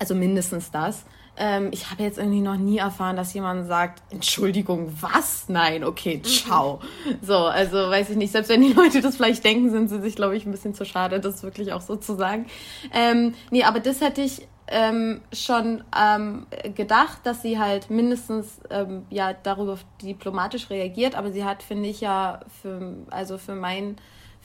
also 0.00 0.16
mindestens 0.16 0.72
das. 0.72 1.04
Ähm, 1.36 1.68
ich 1.70 1.88
habe 1.88 2.02
jetzt 2.02 2.18
irgendwie 2.18 2.40
noch 2.40 2.56
nie 2.56 2.78
erfahren, 2.78 3.14
dass 3.14 3.32
jemand 3.32 3.68
sagt, 3.68 4.02
Entschuldigung, 4.10 4.92
was? 5.00 5.48
Nein, 5.48 5.84
okay, 5.84 6.20
ciao. 6.22 6.80
So, 7.22 7.36
also 7.36 7.76
weiß 7.76 8.10
ich 8.10 8.16
nicht, 8.16 8.32
selbst 8.32 8.48
wenn 8.48 8.62
die 8.62 8.72
Leute 8.72 9.02
das 9.02 9.14
vielleicht 9.14 9.44
denken, 9.44 9.70
sind 9.70 9.88
sie 9.88 10.00
sich, 10.00 10.16
glaube 10.16 10.36
ich, 10.36 10.44
ein 10.44 10.50
bisschen 10.50 10.74
zu 10.74 10.84
schade, 10.84 11.20
das 11.20 11.44
wirklich 11.44 11.72
auch 11.72 11.80
so 11.80 11.94
zu 11.94 12.16
sagen. 12.16 12.46
Ähm, 12.92 13.34
nee, 13.52 13.62
aber 13.62 13.78
das 13.78 14.00
hätte 14.00 14.20
ich 14.20 14.48
ähm, 14.66 15.20
schon 15.32 15.84
ähm, 15.96 16.48
gedacht, 16.74 17.18
dass 17.22 17.42
sie 17.42 17.60
halt 17.60 17.88
mindestens 17.88 18.60
ähm, 18.68 19.06
ja 19.10 19.32
darüber 19.32 19.78
diplomatisch 20.02 20.70
reagiert, 20.70 21.14
aber 21.14 21.30
sie 21.30 21.44
hat, 21.44 21.62
finde 21.62 21.88
ich, 21.88 22.00
ja 22.00 22.40
für, 22.62 22.96
also 23.10 23.38
für 23.38 23.54
mein 23.54 23.96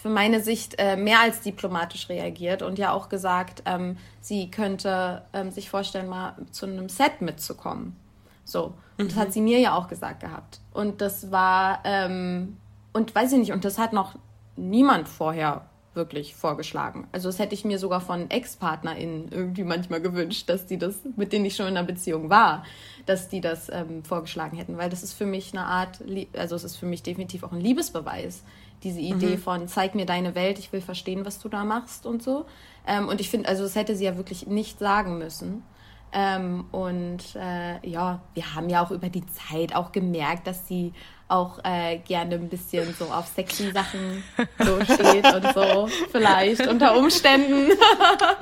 für 0.02 0.10
meine 0.10 0.42
Sicht 0.42 0.76
äh, 0.78 0.96
mehr 0.96 1.20
als 1.20 1.42
diplomatisch 1.42 2.08
reagiert 2.08 2.62
und 2.62 2.80
ja 2.80 2.94
auch 2.94 3.10
gesagt, 3.10 3.64
ähm, 3.66 3.98
sie 4.22 4.50
könnte 4.50 5.24
ähm, 5.34 5.52
sich 5.52 5.70
vorstellen, 5.70 6.08
mal 6.08 6.38
zu 6.52 6.66
einem 6.66 6.88
Set 6.88 7.20
mitzukommen. 7.20 7.98
So. 8.46 8.74
Und 8.98 9.12
das 9.12 9.18
hat 9.18 9.34
sie 9.34 9.42
mir 9.42 9.60
ja 9.60 9.76
auch 9.76 9.90
gesagt 9.90 10.22
gehabt. 10.22 10.62
Und 10.72 11.02
das 11.02 11.32
war, 11.32 11.82
ähm, 11.84 12.58
und 12.94 13.14
weiß 13.14 13.34
ich 13.34 13.40
nicht, 13.40 13.52
und 13.52 13.66
das 13.66 13.78
hat 13.78 13.92
noch 13.92 14.16
niemand 14.56 15.10
vorher 15.10 15.66
wirklich 15.96 16.34
vorgeschlagen. 16.34 17.08
Also 17.12 17.28
das 17.28 17.38
hätte 17.38 17.54
ich 17.54 17.66
mir 17.66 17.78
sogar 17.78 18.00
von 18.00 18.30
Ex-PartnerInnen 18.30 19.30
irgendwie 19.32 19.66
manchmal 19.66 20.00
gewünscht, 20.00 20.48
dass 20.48 20.66
die 20.66 20.78
das, 20.78 20.96
mit 21.18 21.34
denen 21.34 21.44
ich 21.44 21.58
schon 21.58 21.68
in 21.68 21.76
einer 21.76 21.86
Beziehung 21.86 22.30
war, 22.30 22.64
dass 23.06 23.28
die 23.28 23.42
das 23.42 23.70
ähm, 23.70 24.06
vorgeschlagen 24.06 24.56
hätten. 24.56 24.78
Weil 24.78 24.90
das 24.90 25.04
ist 25.04 25.12
für 25.12 25.26
mich 25.26 25.52
eine 25.52 25.66
Art, 25.66 26.00
also 26.38 26.56
es 26.56 26.64
ist 26.64 26.78
für 26.78 26.86
mich 26.86 27.04
definitiv 27.04 27.44
auch 27.44 27.52
ein 27.52 27.60
Liebesbeweis 27.60 28.44
diese 28.84 29.00
Idee 29.00 29.36
mhm. 29.36 29.42
von 29.42 29.68
zeig 29.68 29.96
mir 29.96 30.06
deine 30.06 30.36
Welt, 30.36 30.60
ich 30.60 30.72
will 30.72 30.82
verstehen, 30.82 31.26
was 31.26 31.40
du 31.40 31.50
da 31.50 31.64
machst 31.64 32.06
und 32.06 32.24
so. 32.24 32.46
Ähm, 32.88 33.08
und 33.08 33.22
ich 33.22 33.30
finde, 33.30 33.50
also 33.50 33.64
das 33.64 33.76
hätte 33.76 33.96
sie 33.96 34.06
ja 34.06 34.18
wirklich 34.18 34.48
nicht 34.48 34.80
sagen 34.80 35.18
müssen. 35.18 35.64
Ähm, 36.12 36.66
und 36.72 37.36
äh, 37.36 37.88
ja, 37.88 38.20
wir 38.34 38.56
haben 38.56 38.70
ja 38.70 38.84
auch 38.84 38.92
über 38.92 39.10
die 39.10 39.24
Zeit 39.28 39.76
auch 39.76 39.92
gemerkt, 39.92 40.48
dass 40.48 40.68
sie 40.68 40.94
auch 41.28 41.60
äh, 41.64 42.00
gerne 42.00 42.36
ein 42.36 42.50
bisschen 42.50 42.94
so 42.98 43.06
auf 43.06 43.28
sexy 43.28 43.72
Sachen 43.72 44.24
so 44.60 44.82
steht 44.84 45.32
und 45.32 45.54
so, 45.54 45.88
vielleicht 46.12 46.66
unter 46.66 46.98
Umständen. 46.98 47.72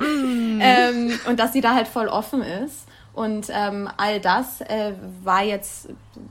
ähm, 0.00 1.20
und 1.28 1.38
dass 1.38 1.52
sie 1.52 1.60
da 1.60 1.74
halt 1.74 1.88
voll 1.88 2.08
offen 2.08 2.40
ist. 2.40 2.86
Und 3.12 3.48
ähm, 3.50 3.90
all 3.96 4.20
das 4.20 4.60
äh, 4.62 4.92
war 5.22 5.42
jetzt, 5.42 5.88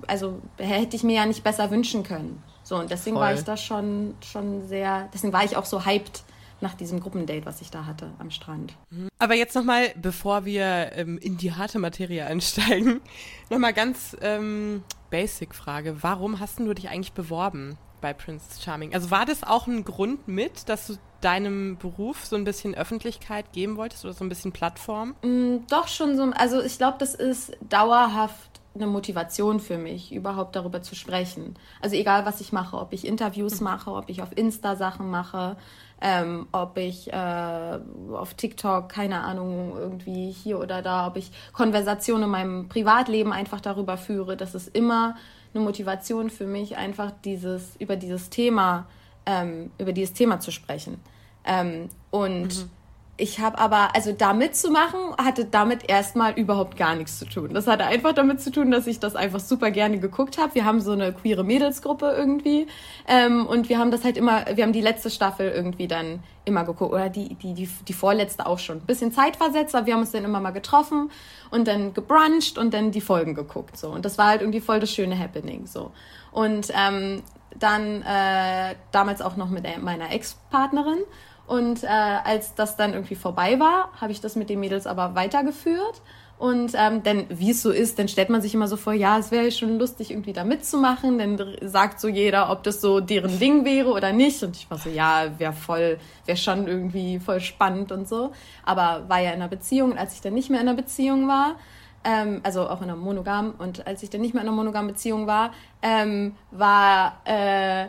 also 0.07 0.41
hätte 0.57 0.95
ich 0.95 1.03
mir 1.03 1.17
ja 1.17 1.25
nicht 1.25 1.43
besser 1.43 1.69
wünschen 1.69 2.03
können. 2.03 2.41
So, 2.67 2.75
und 2.75 2.91
deswegen 2.91 3.15
Voll. 3.15 3.25
war 3.25 3.33
ich 3.33 3.45
da 3.45 3.55
schon, 3.55 4.13
schon 4.21 4.67
sehr, 4.67 5.07
deswegen 5.13 5.31
war 5.31 5.45
ich 5.45 5.55
auch 5.55 5.63
so 5.63 5.85
hyped 5.85 6.23
nach 6.59 6.73
diesem 6.73 6.99
Gruppendate, 6.99 7.45
was 7.45 7.61
ich 7.61 7.71
da 7.71 7.85
hatte 7.85 8.11
am 8.19 8.29
Strand. 8.29 8.73
Aber 9.19 9.35
jetzt 9.35 9.55
nochmal, 9.55 9.93
bevor 9.95 10.43
wir 10.43 10.91
ähm, 10.93 11.17
in 11.17 11.37
die 11.37 11.53
harte 11.53 11.79
Materie 11.79 12.25
einsteigen, 12.25 12.99
nochmal 13.49 13.71
ganz 13.71 14.17
ähm, 14.19 14.83
basic 15.09 15.55
Frage. 15.55 16.03
Warum 16.03 16.41
hast 16.41 16.59
du 16.59 16.73
dich 16.73 16.89
eigentlich 16.89 17.13
beworben 17.13 17.77
bei 18.01 18.11
Prince 18.11 18.61
Charming? 18.61 18.93
Also 18.93 19.11
war 19.11 19.25
das 19.25 19.43
auch 19.43 19.67
ein 19.67 19.85
Grund 19.85 20.27
mit, 20.27 20.67
dass 20.67 20.87
du 20.87 20.97
deinem 21.21 21.77
Beruf 21.77 22.25
so 22.25 22.35
ein 22.35 22.43
bisschen 22.43 22.75
Öffentlichkeit 22.75 23.53
geben 23.53 23.77
wolltest 23.77 24.03
oder 24.03 24.13
so 24.13 24.25
ein 24.25 24.29
bisschen 24.29 24.51
Plattform? 24.51 25.15
Mm, 25.23 25.59
doch 25.69 25.87
schon 25.87 26.17
so, 26.17 26.23
also 26.35 26.61
ich 26.61 26.77
glaube, 26.77 26.97
das 26.99 27.15
ist 27.15 27.55
dauerhaft 27.61 28.56
eine 28.77 28.87
Motivation 28.87 29.59
für 29.59 29.77
mich, 29.77 30.13
überhaupt 30.13 30.55
darüber 30.55 30.81
zu 30.81 30.95
sprechen. 30.95 31.55
Also 31.81 31.95
egal, 31.95 32.25
was 32.25 32.41
ich 32.41 32.51
mache, 32.51 32.77
ob 32.77 32.93
ich 32.93 33.05
Interviews 33.05 33.59
mhm. 33.59 33.65
mache, 33.65 33.91
ob 33.91 34.09
ich 34.09 34.21
auf 34.21 34.35
Insta 34.35 34.75
Sachen 34.75 35.09
mache, 35.09 35.57
ähm, 36.01 36.47
ob 36.51 36.77
ich 36.77 37.11
äh, 37.11 37.79
auf 38.13 38.33
TikTok, 38.35 38.89
keine 38.89 39.21
Ahnung, 39.21 39.75
irgendwie 39.77 40.31
hier 40.31 40.59
oder 40.59 40.81
da, 40.81 41.07
ob 41.07 41.17
ich 41.17 41.31
Konversationen 41.53 42.23
in 42.23 42.29
meinem 42.29 42.69
Privatleben 42.69 43.33
einfach 43.33 43.61
darüber 43.61 43.97
führe. 43.97 44.37
Das 44.37 44.55
ist 44.55 44.75
immer 44.75 45.15
eine 45.53 45.63
Motivation 45.63 46.29
für 46.29 46.45
mich, 46.45 46.77
einfach 46.77 47.11
dieses, 47.25 47.75
über 47.77 47.95
dieses 47.95 48.29
Thema, 48.29 48.87
ähm, 49.25 49.71
über 49.77 49.91
dieses 49.91 50.13
Thema 50.13 50.39
zu 50.39 50.51
sprechen. 50.51 50.99
Ähm, 51.45 51.89
und 52.11 52.63
mhm 52.63 52.76
ich 53.19 53.39
habe 53.39 53.57
aber, 53.57 53.95
also 53.95 54.11
da 54.11 54.33
mitzumachen, 54.33 54.99
hatte 55.17 55.45
damit 55.45 55.89
erstmal 55.89 56.33
überhaupt 56.33 56.77
gar 56.77 56.95
nichts 56.95 57.17
zu 57.17 57.25
tun. 57.25 57.51
Das 57.51 57.65
hatte 57.65 57.85
einfach 57.85 58.13
damit 58.13 58.41
zu 58.41 58.51
tun, 58.51 58.69
dass 58.69 58.85
ich 58.85 58.99
das 58.99 59.15
einfach 59.15 59.39
super 59.39 59.71
gerne 59.71 59.97
geguckt 59.97 60.37
habe. 60.37 60.53
Wir 60.53 60.65
haben 60.65 60.79
so 60.81 60.91
eine 60.91 61.13
queere 61.13 61.43
Mädelsgruppe 61.43 62.13
irgendwie 62.15 62.67
ähm, 63.07 63.47
und 63.47 63.69
wir 63.69 63.79
haben 63.79 63.89
das 63.89 64.03
halt 64.03 64.17
immer, 64.17 64.45
wir 64.53 64.63
haben 64.63 64.71
die 64.71 64.81
letzte 64.81 65.09
Staffel 65.09 65.49
irgendwie 65.49 65.87
dann 65.87 66.19
immer 66.45 66.63
geguckt 66.63 66.93
oder 66.93 67.09
die, 67.09 67.33
die, 67.33 67.55
die, 67.55 67.67
die 67.87 67.93
vorletzte 67.93 68.45
auch 68.45 68.59
schon. 68.59 68.81
Bisschen 68.81 69.11
zeitversetzt, 69.11 69.73
aber 69.75 69.87
wir 69.87 69.93
haben 69.95 70.01
uns 70.01 70.11
dann 70.11 70.23
immer 70.23 70.39
mal 70.39 70.51
getroffen 70.51 71.09
und 71.49 71.67
dann 71.67 71.95
gebruncht 71.95 72.59
und 72.59 72.71
dann 72.71 72.91
die 72.91 73.01
Folgen 73.01 73.33
geguckt 73.33 73.77
so. 73.77 73.89
Und 73.89 74.05
das 74.05 74.19
war 74.19 74.27
halt 74.27 74.41
irgendwie 74.41 74.61
voll 74.61 74.79
das 74.79 74.91
schöne 74.91 75.17
Happening 75.17 75.65
so. 75.65 75.91
Und 76.31 76.71
ähm, 76.71 77.23
dann 77.57 78.03
äh, 78.03 78.75
damals 78.91 79.23
auch 79.23 79.37
noch 79.37 79.49
mit 79.49 79.65
meiner 79.81 80.11
Ex-Partnerin 80.11 80.99
und 81.47 81.83
äh, 81.83 81.87
als 81.87 82.55
das 82.55 82.75
dann 82.75 82.93
irgendwie 82.93 83.15
vorbei 83.15 83.59
war, 83.59 83.89
habe 83.99 84.11
ich 84.11 84.19
das 84.19 84.35
mit 84.35 84.49
den 84.49 84.59
Mädels 84.59 84.85
aber 84.85 85.15
weitergeführt. 85.15 86.01
Und 86.37 86.73
ähm, 86.75 87.01
denn 87.01 87.25
wie 87.29 87.49
es 87.49 87.63
so 87.63 87.71
ist, 87.71 87.97
dann 87.97 88.07
stellt 88.07 88.29
man 88.29 88.41
sich 88.41 88.53
immer 88.53 88.67
so 88.67 88.77
vor, 88.77 88.93
ja, 88.93 89.17
es 89.17 89.31
wäre 89.31 89.51
schon 89.51 89.79
lustig, 89.79 90.11
irgendwie 90.11 90.33
da 90.33 90.43
mitzumachen. 90.43 91.17
Dann 91.17 91.57
sagt 91.61 91.99
so 91.99 92.07
jeder, 92.07 92.51
ob 92.51 92.61
das 92.61 92.79
so 92.79 92.99
deren 92.99 93.39
Ding 93.39 93.65
wäre 93.65 93.89
oder 93.89 94.11
nicht. 94.11 94.43
Und 94.43 94.55
ich 94.55 94.69
war 94.69 94.77
so, 94.77 94.89
ja, 94.89 95.39
wäre 95.39 95.53
voll, 95.53 95.97
wäre 96.25 96.37
schon 96.37 96.67
irgendwie 96.67 97.17
voll 97.19 97.39
spannend 97.39 97.91
und 97.91 98.07
so. 98.07 98.33
Aber 98.63 99.05
war 99.07 99.19
ja 99.19 99.29
in 99.29 99.37
einer 99.37 99.47
Beziehung. 99.47 99.97
Als 99.97 100.13
ich 100.13 100.21
dann 100.21 100.35
nicht 100.35 100.51
mehr 100.51 100.61
in 100.61 100.67
einer 100.67 100.77
Beziehung 100.77 101.27
war, 101.27 101.55
ähm, 102.03 102.41
also 102.43 102.69
auch 102.69 102.81
in 102.81 102.89
einer 102.89 102.97
monogam, 102.97 103.55
und 103.57 103.87
als 103.87 104.03
ich 104.03 104.11
dann 104.11 104.21
nicht 104.21 104.35
mehr 104.35 104.43
in 104.43 104.49
einer 104.49 104.55
monogamen 104.55 104.91
Beziehung 104.91 105.25
war, 105.25 105.53
ähm, 105.81 106.35
war 106.51 107.21
äh, 107.25 107.87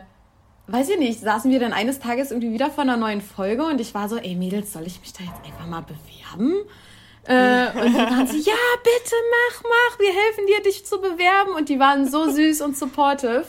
weiß 0.71 0.89
ich 0.89 0.99
nicht, 0.99 1.19
saßen 1.19 1.51
wir 1.51 1.59
dann 1.59 1.73
eines 1.73 1.99
Tages 1.99 2.31
irgendwie 2.31 2.53
wieder 2.53 2.69
vor 2.69 2.83
einer 2.83 2.97
neuen 2.97 3.21
Folge 3.21 3.65
und 3.65 3.81
ich 3.81 3.93
war 3.93 4.09
so, 4.09 4.17
ey 4.17 4.35
Mädels, 4.35 4.73
soll 4.73 4.85
ich 4.85 4.99
mich 4.99 5.13
da 5.13 5.23
jetzt 5.23 5.45
einfach 5.45 5.67
mal 5.67 5.81
bewerben? 5.81 6.55
Äh, 7.25 7.67
und 7.79 7.93
dann 7.95 8.09
waren 8.09 8.27
sie, 8.27 8.39
ja, 8.49 8.53
bitte 8.83 9.15
mach, 9.31 9.63
mach, 9.63 9.99
wir 9.99 10.13
helfen 10.13 10.47
dir, 10.47 10.63
dich 10.63 10.85
zu 10.85 10.99
bewerben. 10.99 11.53
Und 11.55 11.69
die 11.69 11.79
waren 11.79 12.09
so 12.09 12.29
süß 12.29 12.61
und 12.61 12.77
supportive. 12.77 13.45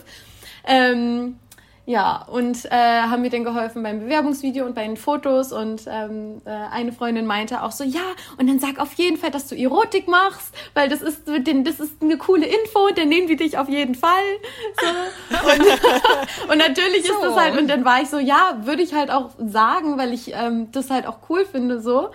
Ähm, 0.66 1.38
ja, 1.86 2.24
und 2.30 2.66
äh, 2.66 2.70
haben 2.70 3.22
mir 3.22 3.30
dann 3.30 3.42
geholfen 3.42 3.82
beim 3.82 4.00
Bewerbungsvideo 4.00 4.64
und 4.64 4.74
bei 4.74 4.86
den 4.86 4.96
Fotos. 4.96 5.52
Und 5.52 5.82
ähm, 5.88 6.40
äh, 6.44 6.50
eine 6.50 6.92
Freundin 6.92 7.26
meinte 7.26 7.62
auch 7.62 7.72
so, 7.72 7.82
ja, 7.84 8.00
und 8.38 8.48
dann 8.48 8.60
sag 8.60 8.78
auf 8.78 8.92
jeden 8.94 9.16
Fall, 9.16 9.30
dass 9.30 9.48
du 9.48 9.56
Erotik 9.56 10.06
machst, 10.06 10.54
weil 10.74 10.88
das 10.88 11.02
ist, 11.02 11.22
das 11.26 11.80
ist 11.80 12.02
eine 12.02 12.16
coole 12.18 12.46
Info, 12.46 12.90
dann 12.94 13.08
nehmen 13.08 13.26
die 13.26 13.36
dich 13.36 13.58
auf 13.58 13.68
jeden 13.68 13.94
Fall. 13.94 14.10
So. 14.80 15.38
Und, 15.50 16.50
und 16.52 16.58
natürlich 16.58 17.06
so. 17.06 17.14
ist 17.14 17.22
das 17.22 17.36
halt, 17.36 17.58
und 17.58 17.68
dann 17.68 17.84
war 17.84 18.02
ich 18.02 18.08
so, 18.08 18.18
ja, 18.18 18.60
würde 18.62 18.82
ich 18.82 18.94
halt 18.94 19.10
auch 19.10 19.30
sagen, 19.38 19.98
weil 19.98 20.12
ich 20.12 20.32
ähm, 20.34 20.70
das 20.72 20.90
halt 20.90 21.06
auch 21.06 21.18
cool 21.28 21.44
finde 21.44 21.80
so. 21.80 22.10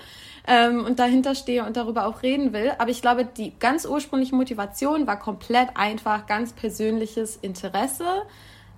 Ähm, 0.48 0.86
und 0.86 1.00
dahinter 1.00 1.34
stehe 1.34 1.66
und 1.66 1.76
darüber 1.76 2.06
auch 2.06 2.22
reden 2.22 2.54
will. 2.54 2.72
Aber 2.78 2.92
ich 2.92 3.02
glaube, 3.02 3.26
die 3.26 3.58
ganz 3.60 3.86
ursprüngliche 3.86 4.36
Motivation 4.36 5.08
war 5.08 5.20
komplett 5.20 5.70
einfach 5.74 6.28
ganz 6.28 6.54
persönliches 6.54 7.36
Interesse 7.38 8.06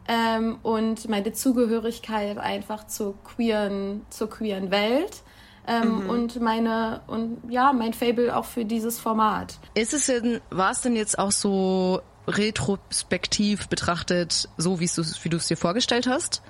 ähm, 0.08 0.60
und 0.64 1.10
meine 1.10 1.34
Zugehörigkeit 1.34 2.38
einfach 2.38 2.88
zur 2.88 3.22
queeren, 3.24 4.06
zur 4.10 4.30
queeren 4.30 4.72
Welt. 4.72 5.22
Ähm, 5.70 6.04
mhm. 6.04 6.10
und 6.10 6.40
meine 6.40 7.02
und 7.08 7.42
ja 7.50 7.74
mein 7.74 7.92
Fable 7.92 8.34
auch 8.34 8.46
für 8.46 8.64
dieses 8.64 9.02
Format. 9.02 9.60
Ist 9.74 9.94
es 9.94 10.06
denn 10.06 10.40
war 10.50 10.72
es 10.72 10.80
denn 10.80 10.96
jetzt 10.96 11.20
auch 11.20 11.32
so 11.32 12.00
retrospektiv 12.26 13.68
betrachtet 13.68 14.48
so, 14.56 14.80
wie 14.80 14.88
du 14.88 15.38
es 15.38 15.48
dir 15.48 15.58
vorgestellt 15.58 16.08
hast? 16.08 16.42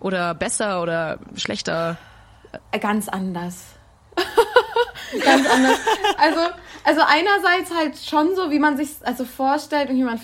Oder 0.00 0.34
besser 0.34 0.82
oder 0.82 1.18
schlechter? 1.36 1.98
Ganz 2.80 3.08
anders. 3.08 3.64
Ganz 5.24 5.48
anders. 5.48 5.78
Also, 6.18 6.40
also 6.84 7.00
einerseits 7.06 7.74
halt 7.74 7.96
schon 7.96 8.36
so, 8.36 8.50
wie 8.50 8.58
man 8.58 8.76
sich 8.76 8.90
also 9.02 9.24
vorstellt, 9.24 9.88
irgendwie 9.88 10.04
man, 10.04 10.20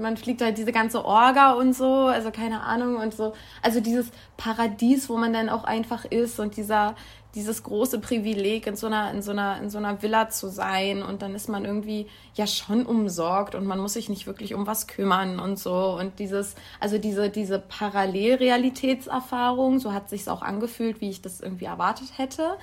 man 0.00 0.16
fliegt 0.16 0.42
halt 0.42 0.58
diese 0.58 0.72
ganze 0.72 1.04
Orga 1.04 1.52
und 1.52 1.72
so, 1.72 2.06
also 2.06 2.32
keine 2.32 2.62
Ahnung 2.62 2.96
und 2.96 3.14
so. 3.14 3.32
Also 3.62 3.78
dieses 3.80 4.10
Paradies, 4.36 5.08
wo 5.08 5.16
man 5.16 5.32
dann 5.32 5.48
auch 5.48 5.62
einfach 5.62 6.04
ist 6.04 6.40
und 6.40 6.56
dieser, 6.56 6.96
dieses 7.36 7.62
große 7.62 8.00
Privileg, 8.00 8.66
in 8.66 8.74
so 8.74 8.88
einer, 8.88 9.12
in 9.12 9.22
so 9.22 9.30
einer, 9.30 9.60
in 9.60 9.70
so 9.70 9.78
einer 9.78 10.02
Villa 10.02 10.30
zu 10.30 10.48
sein 10.48 11.04
und 11.04 11.22
dann 11.22 11.36
ist 11.36 11.48
man 11.48 11.64
irgendwie 11.64 12.08
ja 12.34 12.48
schon 12.48 12.86
umsorgt 12.86 13.54
und 13.54 13.66
man 13.66 13.78
muss 13.78 13.92
sich 13.92 14.08
nicht 14.08 14.26
wirklich 14.26 14.54
um 14.54 14.66
was 14.66 14.88
kümmern 14.88 15.38
und 15.38 15.60
so 15.60 15.96
und 15.96 16.18
dieses, 16.18 16.56
also 16.80 16.98
diese, 16.98 17.30
diese 17.30 17.60
Parallelrealitätserfahrung, 17.60 19.78
so 19.78 19.92
hat 19.92 20.10
sich's 20.10 20.26
auch 20.26 20.42
angefühlt, 20.42 21.00
wie 21.00 21.10
ich 21.10 21.22
das 21.22 21.40
irgendwie 21.40 21.66
erwartet 21.66 22.08
hätte. 22.16 22.56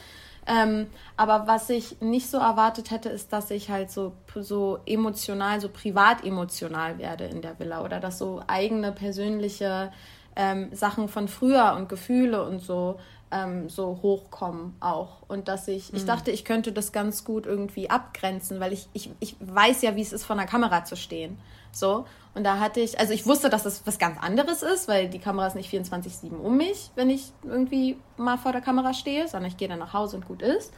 Ähm, 0.47 0.88
aber 1.17 1.45
was 1.45 1.69
ich 1.69 1.99
nicht 1.99 2.29
so 2.29 2.38
erwartet 2.38 2.89
hätte, 2.89 3.10
ist, 3.10 3.33
dass 3.33 3.51
ich 3.51 3.69
halt 3.69 3.91
so, 3.91 4.13
so 4.36 4.79
emotional, 4.86 5.60
so 5.60 5.67
privat 5.67 6.23
emotional 6.23 6.97
werde 6.99 7.25
in 7.25 7.41
der 7.41 7.60
Villa 7.60 7.83
oder 7.83 7.99
dass 7.99 8.17
so 8.17 8.41
eigene 8.47 8.93
persönliche 8.93 9.91
ähm, 10.38 10.69
Sachen 10.73 11.10
von 11.10 11.27
früher 11.27 11.73
und 11.75 11.89
Gefühle 11.89 12.45
und 12.45 12.60
so 12.60 12.97
ähm, 13.31 13.69
so 13.69 13.99
hochkommen 14.01 14.75
auch. 14.79 15.23
Und 15.27 15.47
dass 15.47 15.67
ich, 15.67 15.91
mhm. 15.91 15.97
ich 15.97 16.05
dachte, 16.05 16.31
ich 16.31 16.45
könnte 16.45 16.71
das 16.71 16.91
ganz 16.91 17.23
gut 17.25 17.45
irgendwie 17.45 17.89
abgrenzen, 17.89 18.60
weil 18.60 18.73
ich, 18.73 18.88
ich, 18.93 19.10
ich 19.19 19.36
weiß 19.39 19.81
ja, 19.81 19.95
wie 19.95 20.01
es 20.01 20.13
ist, 20.13 20.23
vor 20.23 20.38
einer 20.38 20.47
Kamera 20.47 20.86
zu 20.86 20.95
stehen. 20.95 21.38
So. 21.71 22.05
Und 22.38 22.43
da 22.43 22.60
hatte 22.60 22.82
ich, 22.82 23.00
also 23.00 23.13
ich 23.13 23.26
wusste, 23.26 23.50
dass 23.50 23.65
es 23.65 23.82
was 23.88 23.97
ganz 23.97 24.19
anderes 24.21 24.62
ist, 24.62 24.88
weil 24.88 25.10
die 25.10 25.17
Kamera 25.17 25.47
ist 25.47 25.56
nicht 25.56 25.73
24-7 25.73 26.38
um 26.38 26.56
mich, 26.56 26.91
wenn 26.93 27.10
ich 27.10 27.32
irgendwie 27.41 27.97
mal 28.15 28.38
vor 28.38 28.52
der 28.52 28.62
Kamera 28.62 28.93
stehe, 28.93 29.28
sondern 29.28 29.50
ich 29.50 29.58
gehe 29.58 29.67
dann 29.67 29.80
nach 29.80 29.93
Hause 29.93 30.17
und 30.17 30.28
gut 30.28 30.43
ist. 30.43 30.71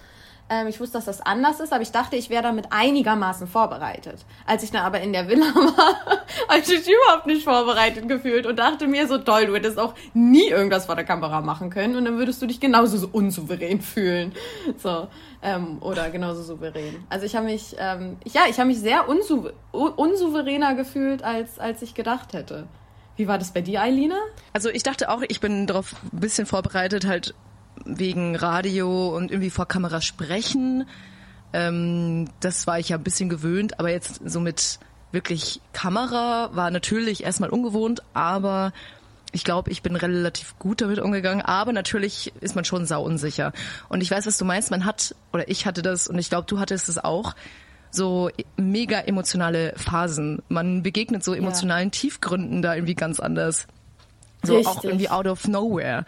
Ähm, 0.49 0.67
ich 0.67 0.79
wusste, 0.79 0.97
dass 0.97 1.05
das 1.05 1.21
anders 1.21 1.59
ist, 1.59 1.71
aber 1.71 1.83
ich 1.83 1.91
dachte, 1.91 2.15
ich 2.15 2.29
wäre 2.29 2.41
damit 2.41 2.67
einigermaßen 2.71 3.47
vorbereitet. 3.47 4.25
Als 4.45 4.63
ich 4.63 4.71
dann 4.71 4.83
aber 4.83 4.99
in 5.01 5.13
der 5.13 5.27
Villa 5.27 5.45
war, 5.55 5.95
habe 6.47 6.59
ich 6.59 6.67
mich 6.67 6.88
überhaupt 6.88 7.27
nicht 7.27 7.43
vorbereitet 7.43 8.07
gefühlt 8.07 8.45
und 8.45 8.57
dachte 8.57 8.88
mir 8.88 9.07
so, 9.07 9.19
toll, 9.19 9.45
du 9.45 9.55
hättest 9.55 9.77
auch 9.77 9.93
nie 10.13 10.47
irgendwas 10.49 10.88
vor 10.88 10.95
der 10.95 11.05
Kamera 11.05 11.41
machen 11.41 11.69
können 11.69 11.95
und 11.95 12.05
dann 12.05 12.17
würdest 12.17 12.41
du 12.41 12.47
dich 12.47 12.59
genauso 12.59 12.97
so 12.97 13.09
unsouverän 13.12 13.81
fühlen. 13.81 14.33
So, 14.77 15.07
ähm, 15.41 15.77
oder 15.81 16.09
genauso 16.09 16.41
souverän. 16.41 17.05
Also 17.09 17.25
ich 17.25 17.35
habe 17.35 17.45
mich, 17.45 17.75
ähm, 17.77 18.17
ja, 18.25 18.41
ich 18.49 18.57
habe 18.57 18.67
mich 18.67 18.79
sehr 18.79 19.07
unsou 19.07 19.49
unsouveräner 19.71 20.73
gefühlt, 20.75 21.23
als, 21.23 21.59
als 21.59 21.81
ich 21.81 21.93
gedacht 21.93 22.33
hätte. 22.33 22.67
Wie 23.15 23.27
war 23.27 23.38
das 23.38 23.51
bei 23.51 23.62
dir, 23.62 23.81
Eilina? 23.81 24.15
Also 24.53 24.69
ich 24.69 24.81
dachte 24.81 25.09
auch, 25.09 25.21
ich 25.27 25.41
bin 25.41 25.67
darauf 25.67 25.93
ein 26.13 26.19
bisschen 26.19 26.45
vorbereitet, 26.45 27.05
halt 27.05 27.35
wegen 27.86 28.36
Radio 28.36 29.15
und 29.15 29.32
irgendwie 29.32 29.50
vor 29.50 29.68
Kamera 29.68 30.02
sprechen. 30.02 30.86
Ähm, 31.54 32.30
das 32.39 32.68
war 32.68 32.80
ich 32.80 32.89
ja 32.89 32.98
ein 32.98 33.04
bisschen 33.04 33.30
gewöhnt, 33.30 33.80
aber 33.80 33.92
jetzt 33.92 34.22
so 34.26 34.39
mit 34.39 34.80
wirklich 35.12 35.62
Kamera 35.74 36.52
war 36.54 36.70
natürlich 36.72 37.24
erstmal 37.24 37.50
ungewohnt, 37.50 38.04
aber 38.13 38.72
ich 39.32 39.44
glaube, 39.44 39.72
ich 39.72 39.82
bin 39.82 39.96
relativ 39.96 40.58
gut 40.58 40.82
damit 40.82 41.00
umgegangen, 41.00 41.42
aber 41.42 41.72
natürlich 41.74 42.34
ist 42.42 42.56
man 42.56 42.65
schon 42.65 42.86
sau 42.86 43.04
unsicher. 43.04 43.54
Und 43.88 44.02
ich 44.02 44.10
weiß, 44.10 44.26
was 44.26 44.38
du 44.38 44.46
meinst, 44.46 44.72
man 44.72 44.86
hat, 44.86 45.15
oder 45.34 45.48
ich 45.50 45.65
hatte 45.65 45.82
das 45.82 46.08
und 46.08 46.18
ich 46.18 46.30
glaube, 46.30 46.48
du 46.48 46.60
hattest 46.60 46.89
es 46.89 46.98
auch, 46.98 47.36
so 47.92 48.30
mega 48.56 49.00
emotionale 49.00 49.74
Phasen. 49.76 50.42
Man 50.48 50.84
begegnet 50.84 51.24
so 51.24 51.34
emotionalen 51.34 51.88
ja. 51.88 51.92
Tiefgründen 51.92 52.62
da 52.62 52.76
irgendwie 52.76 52.96
ganz 52.96 53.20
anders. 53.20 53.68
So 54.44 54.56
Richtig. 54.58 54.78
auch 54.78 54.84
irgendwie 54.84 55.10
out 55.10 55.28
of 55.28 55.48
nowhere. 55.48 56.06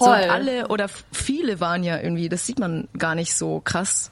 Voll. 0.00 0.18
So, 0.18 0.24
und 0.24 0.30
alle 0.30 0.68
oder 0.68 0.88
viele 1.12 1.60
waren 1.60 1.84
ja 1.84 2.00
irgendwie, 2.00 2.28
das 2.28 2.46
sieht 2.46 2.58
man 2.58 2.88
gar 2.96 3.14
nicht 3.14 3.34
so 3.34 3.60
krass. 3.60 4.10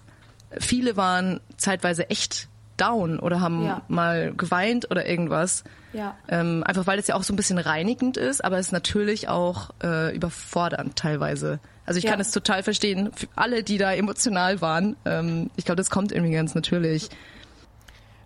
Viele 0.58 0.96
waren 0.96 1.40
zeitweise 1.56 2.10
echt 2.10 2.48
down 2.76 3.18
oder 3.18 3.40
haben 3.40 3.64
ja. 3.64 3.82
mal 3.88 4.32
geweint 4.36 4.90
oder 4.90 5.06
irgendwas. 5.06 5.64
Ja. 5.94 6.16
Ähm, 6.28 6.62
einfach 6.64 6.86
weil 6.86 6.98
es 6.98 7.06
ja 7.06 7.14
auch 7.14 7.22
so 7.22 7.32
ein 7.32 7.36
bisschen 7.36 7.58
reinigend 7.58 8.18
ist, 8.18 8.44
aber 8.44 8.58
es 8.58 8.66
ist 8.66 8.72
natürlich 8.72 9.28
auch 9.28 9.70
äh, 9.82 10.14
überfordernd 10.14 10.96
teilweise. 10.96 11.58
Also 11.86 11.98
ich 11.98 12.04
ja. 12.04 12.10
kann 12.10 12.20
es 12.20 12.30
total 12.30 12.62
verstehen. 12.62 13.10
Für 13.14 13.28
alle, 13.34 13.62
die 13.62 13.78
da 13.78 13.92
emotional 13.94 14.60
waren, 14.60 14.96
ähm, 15.06 15.50
ich 15.56 15.64
glaube, 15.64 15.76
das 15.76 15.88
kommt 15.88 16.12
irgendwie 16.12 16.32
ganz 16.32 16.54
natürlich. 16.54 17.08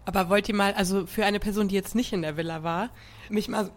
Aber 0.04 0.28
wollt 0.28 0.48
ihr 0.48 0.56
mal, 0.56 0.74
also 0.74 1.06
für 1.06 1.24
eine 1.24 1.38
Person, 1.38 1.68
die 1.68 1.76
jetzt 1.76 1.94
nicht 1.94 2.12
in 2.12 2.22
der 2.22 2.36
Villa 2.36 2.64
war, 2.64 2.90
mich 3.28 3.48
mal 3.48 3.70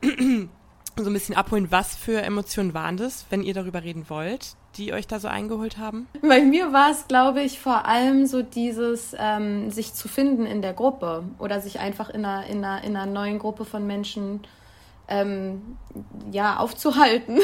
so 1.03 1.09
ein 1.09 1.13
bisschen 1.13 1.35
abholen, 1.35 1.71
was 1.71 1.95
für 1.95 2.21
Emotionen 2.21 2.73
waren 2.73 2.97
das, 2.97 3.25
wenn 3.29 3.43
ihr 3.43 3.53
darüber 3.53 3.83
reden 3.83 4.05
wollt, 4.09 4.55
die 4.77 4.93
euch 4.93 5.07
da 5.07 5.19
so 5.19 5.27
eingeholt 5.27 5.77
haben? 5.77 6.07
Bei 6.21 6.41
mir 6.41 6.71
war 6.71 6.91
es, 6.91 7.07
glaube 7.07 7.41
ich, 7.41 7.59
vor 7.59 7.85
allem 7.85 8.25
so 8.25 8.41
dieses, 8.41 9.15
ähm, 9.17 9.71
sich 9.71 9.93
zu 9.93 10.07
finden 10.07 10.45
in 10.45 10.61
der 10.61 10.73
Gruppe 10.73 11.23
oder 11.39 11.61
sich 11.61 11.79
einfach 11.79 12.09
in 12.09 12.25
einer, 12.25 12.47
in 12.47 12.63
einer, 12.63 12.83
in 12.83 12.95
einer 12.95 13.11
neuen 13.11 13.39
Gruppe 13.39 13.65
von 13.65 13.85
Menschen 13.85 14.41
ähm, 15.07 15.77
ja, 16.31 16.57
aufzuhalten. 16.57 17.39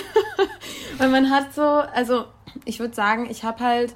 Weil 0.98 1.10
man 1.10 1.30
hat 1.30 1.54
so, 1.54 1.62
also 1.62 2.26
ich 2.66 2.80
würde 2.80 2.94
sagen, 2.94 3.30
ich 3.30 3.44
habe 3.44 3.64
halt, 3.64 3.96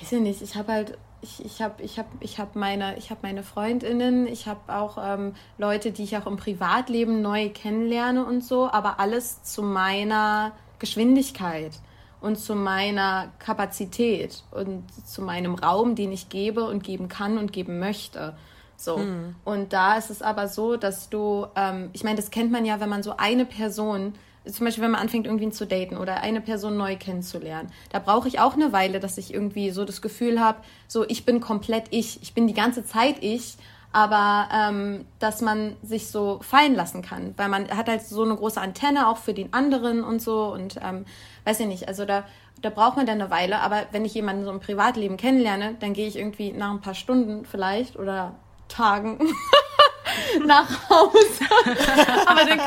weiß 0.00 0.12
ich 0.12 0.20
nicht, 0.20 0.42
ich 0.42 0.56
habe 0.56 0.72
halt 0.72 0.98
ich, 1.24 1.44
ich 1.44 1.62
habe 1.62 1.82
ich 1.82 1.98
hab, 1.98 2.06
ich 2.20 2.38
hab 2.38 2.54
meine, 2.54 2.96
hab 2.96 3.22
meine 3.22 3.42
Freundinnen, 3.42 4.26
ich 4.26 4.46
habe 4.46 4.60
auch 4.72 4.98
ähm, 5.02 5.34
Leute, 5.56 5.90
die 5.90 6.04
ich 6.04 6.16
auch 6.16 6.26
im 6.26 6.36
Privatleben 6.36 7.22
neu 7.22 7.48
kennenlerne 7.48 8.24
und 8.24 8.44
so, 8.44 8.70
aber 8.70 9.00
alles 9.00 9.42
zu 9.42 9.62
meiner 9.62 10.52
Geschwindigkeit 10.78 11.72
und 12.20 12.36
zu 12.38 12.54
meiner 12.54 13.32
Kapazität 13.38 14.44
und 14.50 14.84
zu 15.06 15.22
meinem 15.22 15.54
Raum, 15.54 15.94
den 15.94 16.12
ich 16.12 16.28
gebe 16.28 16.64
und 16.64 16.84
geben 16.84 17.08
kann 17.08 17.38
und 17.38 17.52
geben 17.52 17.78
möchte. 17.78 18.36
So. 18.76 18.98
Mhm. 18.98 19.34
Und 19.44 19.72
da 19.72 19.96
ist 19.96 20.10
es 20.10 20.20
aber 20.20 20.48
so, 20.48 20.76
dass 20.76 21.08
du, 21.08 21.46
ähm, 21.56 21.88
ich 21.94 22.04
meine, 22.04 22.16
das 22.16 22.30
kennt 22.30 22.52
man 22.52 22.66
ja, 22.66 22.80
wenn 22.80 22.88
man 22.90 23.02
so 23.02 23.16
eine 23.16 23.46
Person 23.46 24.12
zum 24.50 24.66
Beispiel, 24.66 24.84
wenn 24.84 24.90
man 24.90 25.00
anfängt, 25.00 25.26
irgendwie 25.26 25.50
zu 25.50 25.66
daten 25.66 25.96
oder 25.96 26.20
eine 26.20 26.40
Person 26.40 26.76
neu 26.76 26.96
kennenzulernen, 26.96 27.70
da 27.90 27.98
brauche 27.98 28.28
ich 28.28 28.40
auch 28.40 28.54
eine 28.54 28.72
Weile, 28.72 29.00
dass 29.00 29.18
ich 29.18 29.32
irgendwie 29.32 29.70
so 29.70 29.84
das 29.84 30.02
Gefühl 30.02 30.40
habe, 30.40 30.58
so 30.86 31.04
ich 31.08 31.24
bin 31.24 31.40
komplett 31.40 31.84
ich, 31.90 32.22
ich 32.22 32.34
bin 32.34 32.46
die 32.46 32.54
ganze 32.54 32.84
Zeit 32.84 33.16
ich, 33.20 33.56
aber 33.92 34.48
ähm, 34.52 35.06
dass 35.18 35.40
man 35.40 35.76
sich 35.82 36.08
so 36.08 36.40
fallen 36.42 36.74
lassen 36.74 37.00
kann, 37.00 37.32
weil 37.36 37.48
man 37.48 37.68
hat 37.70 37.88
halt 37.88 38.02
so 38.02 38.22
eine 38.22 38.36
große 38.36 38.60
Antenne 38.60 39.08
auch 39.08 39.18
für 39.18 39.34
den 39.34 39.52
anderen 39.52 40.04
und 40.04 40.20
so 40.20 40.52
und 40.52 40.78
ähm, 40.82 41.06
weiß 41.44 41.60
ich 41.60 41.66
nicht, 41.66 41.88
also 41.88 42.04
da 42.04 42.24
da 42.64 42.70
braucht 42.70 42.96
man 42.96 43.04
dann 43.04 43.20
eine 43.20 43.30
Weile, 43.30 43.60
aber 43.60 43.82
wenn 43.92 44.04
ich 44.06 44.14
jemanden 44.14 44.44
so 44.44 44.50
im 44.50 44.60
Privatleben 44.60 45.18
kennenlerne, 45.18 45.76
dann 45.80 45.92
gehe 45.92 46.08
ich 46.08 46.16
irgendwie 46.16 46.52
nach 46.52 46.70
ein 46.70 46.80
paar 46.80 46.94
Stunden 46.94 47.44
vielleicht 47.44 47.96
oder 47.96 48.36
Tagen 48.68 49.18
nach 50.46 50.88
Hause. 50.88 51.44
aber 52.26 52.44
dann 52.44 52.60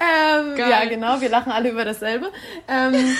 ähm, 0.00 0.56
ja, 0.56 0.84
genau, 0.84 1.20
wir 1.20 1.28
lachen 1.28 1.50
alle 1.50 1.70
über 1.70 1.84
dasselbe. 1.84 2.30
Ähm, 2.68 2.94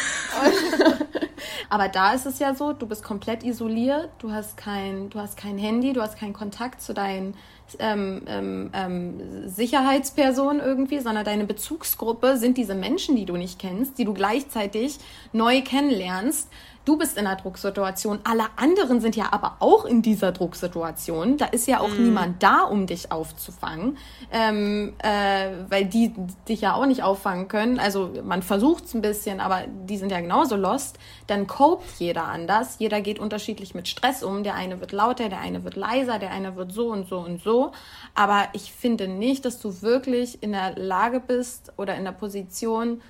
aber 1.69 1.89
da 1.89 2.13
ist 2.13 2.27
es 2.27 2.39
ja 2.39 2.55
so, 2.55 2.73
du 2.73 2.87
bist 2.87 3.03
komplett 3.03 3.43
isoliert, 3.43 4.11
du 4.19 4.31
hast 4.31 4.57
kein, 4.57 5.11
du 5.11 5.19
hast 5.19 5.37
kein 5.37 5.59
Handy, 5.59 5.93
du 5.93 6.03
hast 6.03 6.19
keinen 6.19 6.33
Kontakt 6.33 6.81
zu 6.81 6.95
deinen 6.95 7.35
ähm, 7.79 8.23
ähm, 8.27 8.71
ähm, 8.73 9.49
Sicherheitspersonen 9.49 10.61
irgendwie, 10.61 11.01
sondern 11.01 11.25
deine 11.25 11.45
Bezugsgruppe 11.45 12.37
sind 12.37 12.57
diese 12.57 12.75
Menschen, 12.75 13.17
die 13.17 13.27
du 13.27 13.37
nicht 13.37 13.59
kennst, 13.59 13.99
die 13.99 14.05
du 14.05 14.15
gleichzeitig 14.15 14.99
neu 15.33 15.61
kennenlernst 15.63 16.49
du 16.89 16.97
bist 16.97 17.19
in 17.19 17.27
einer 17.27 17.37
Drucksituation, 17.37 18.21
alle 18.25 18.45
anderen 18.57 19.03
sind 19.03 19.15
ja 19.15 19.31
aber 19.31 19.57
auch 19.61 19.85
in 19.85 20.01
dieser 20.01 20.33
Drucksituation. 20.33 21.37
Da 21.37 21.45
ist 21.45 21.69
ja 21.69 21.81
auch 21.81 21.91
mm. 21.91 22.03
niemand 22.03 22.43
da, 22.43 22.63
um 22.63 22.87
dich 22.87 23.13
aufzufangen, 23.13 23.99
ähm, 24.33 24.95
äh, 25.03 25.51
weil 25.69 25.85
die 25.85 26.15
dich 26.49 26.63
ja 26.63 26.73
auch 26.73 26.87
nicht 26.87 27.03
auffangen 27.03 27.49
können. 27.49 27.79
Also 27.79 28.11
man 28.25 28.41
versucht 28.41 28.87
es 28.87 28.95
ein 28.95 29.03
bisschen, 29.03 29.39
aber 29.41 29.65
die 29.85 29.99
sind 29.99 30.11
ja 30.11 30.21
genauso 30.21 30.57
lost. 30.57 30.99
Dann 31.27 31.47
copt 31.47 31.85
jeder 31.99 32.25
anders. 32.25 32.77
Jeder 32.79 33.03
geht 33.03 33.19
unterschiedlich 33.19 33.75
mit 33.75 33.87
Stress 33.87 34.23
um. 34.23 34.43
Der 34.43 34.55
eine 34.55 34.81
wird 34.81 34.93
lauter, 34.93 35.29
der 35.29 35.41
eine 35.41 35.65
wird 35.65 35.77
leiser, 35.77 36.19
der 36.19 36.31
eine 36.31 36.57
wird 36.57 36.73
so 36.73 36.89
und 36.89 37.07
so 37.07 37.19
und 37.19 37.43
so. 37.43 37.73
Aber 38.15 38.49
ich 38.55 38.73
finde 38.73 39.09
nicht, 39.09 39.45
dass 39.45 39.61
du 39.61 39.83
wirklich 39.83 40.43
in 40.43 40.53
der 40.53 40.75
Lage 40.77 41.21
bist 41.21 41.71
oder 41.77 41.97
in 41.97 42.05
der 42.05 42.13
Position, 42.13 43.03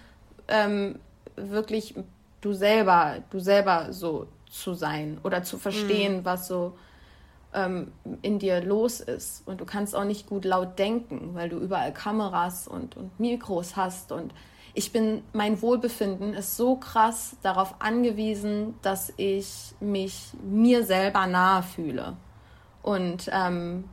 ähm, 0.49 0.99
wirklich 1.37 1.95
du 2.41 2.53
selber, 2.53 3.17
du 3.31 3.41
selber 3.41 3.93
so 3.93 4.27
zu 4.51 4.75
sein 4.75 5.19
oder 5.25 5.43
zu 5.43 5.59
verstehen, 5.59 6.19
mhm. 6.19 6.25
was 6.25 6.49
so 6.49 6.75
ähm, 7.53 7.93
in 8.23 8.39
dir 8.39 8.63
los 8.63 9.01
ist. 9.01 9.47
Und 9.47 9.61
du 9.61 9.65
kannst 9.65 9.95
auch 9.95 10.05
nicht 10.05 10.27
gut 10.27 10.45
laut 10.45 10.79
denken, 10.79 11.31
weil 11.35 11.49
du 11.49 11.59
überall 11.59 11.93
Kameras 11.93 12.69
und, 12.69 12.97
und 12.97 13.19
Mikros 13.19 13.77
hast. 13.77 14.13
Und 14.13 14.33
ich 14.75 14.93
bin, 14.93 15.23
mein 15.33 15.61
Wohlbefinden 15.63 16.35
ist 16.35 16.57
so 16.57 16.77
krass 16.77 17.37
darauf 17.43 17.77
angewiesen, 17.81 18.75
dass 18.83 19.13
ich 19.17 19.75
mich 19.81 20.33
mir 20.43 20.85
selber 20.85 21.27
nahe 21.27 21.63
fühle. 21.63 22.17
Und 22.83 23.29
ähm, 23.33 23.85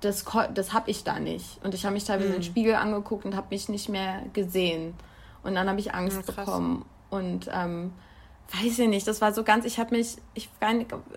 das, 0.00 0.24
das 0.54 0.72
habe 0.72 0.90
ich 0.90 1.04
da 1.04 1.18
nicht. 1.18 1.62
Und 1.64 1.74
ich 1.74 1.84
habe 1.84 1.94
mich 1.94 2.04
teilweise 2.04 2.28
mhm. 2.28 2.34
in 2.36 2.40
den 2.40 2.46
Spiegel 2.46 2.74
angeguckt 2.74 3.24
und 3.24 3.36
habe 3.36 3.48
mich 3.50 3.68
nicht 3.68 3.88
mehr 3.88 4.22
gesehen. 4.32 4.94
Und 5.42 5.54
dann 5.54 5.68
habe 5.68 5.80
ich 5.80 5.94
Angst 5.94 6.22
ja, 6.26 6.44
bekommen. 6.44 6.84
Und 7.10 7.48
ähm, 7.52 7.92
weiß 8.52 8.78
ich 8.78 8.88
nicht, 8.88 9.06
das 9.06 9.20
war 9.20 9.32
so 9.32 9.44
ganz, 9.44 9.64
ich 9.64 9.78
habe 9.78 9.96
mich, 9.96 10.16
ich 10.34 10.48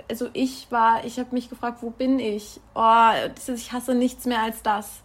also 0.10 0.28
ich 0.34 0.68
war, 0.70 1.06
ich 1.06 1.20
habe 1.20 1.30
mich 1.34 1.50
gefragt, 1.50 1.80
wo 1.82 1.90
bin 1.90 2.20
ich? 2.20 2.60
Oh, 2.76 3.10
ich 3.54 3.72
hasse 3.72 3.96
nichts 3.96 4.26
mehr 4.26 4.42
als 4.42 4.62
das. 4.64 5.02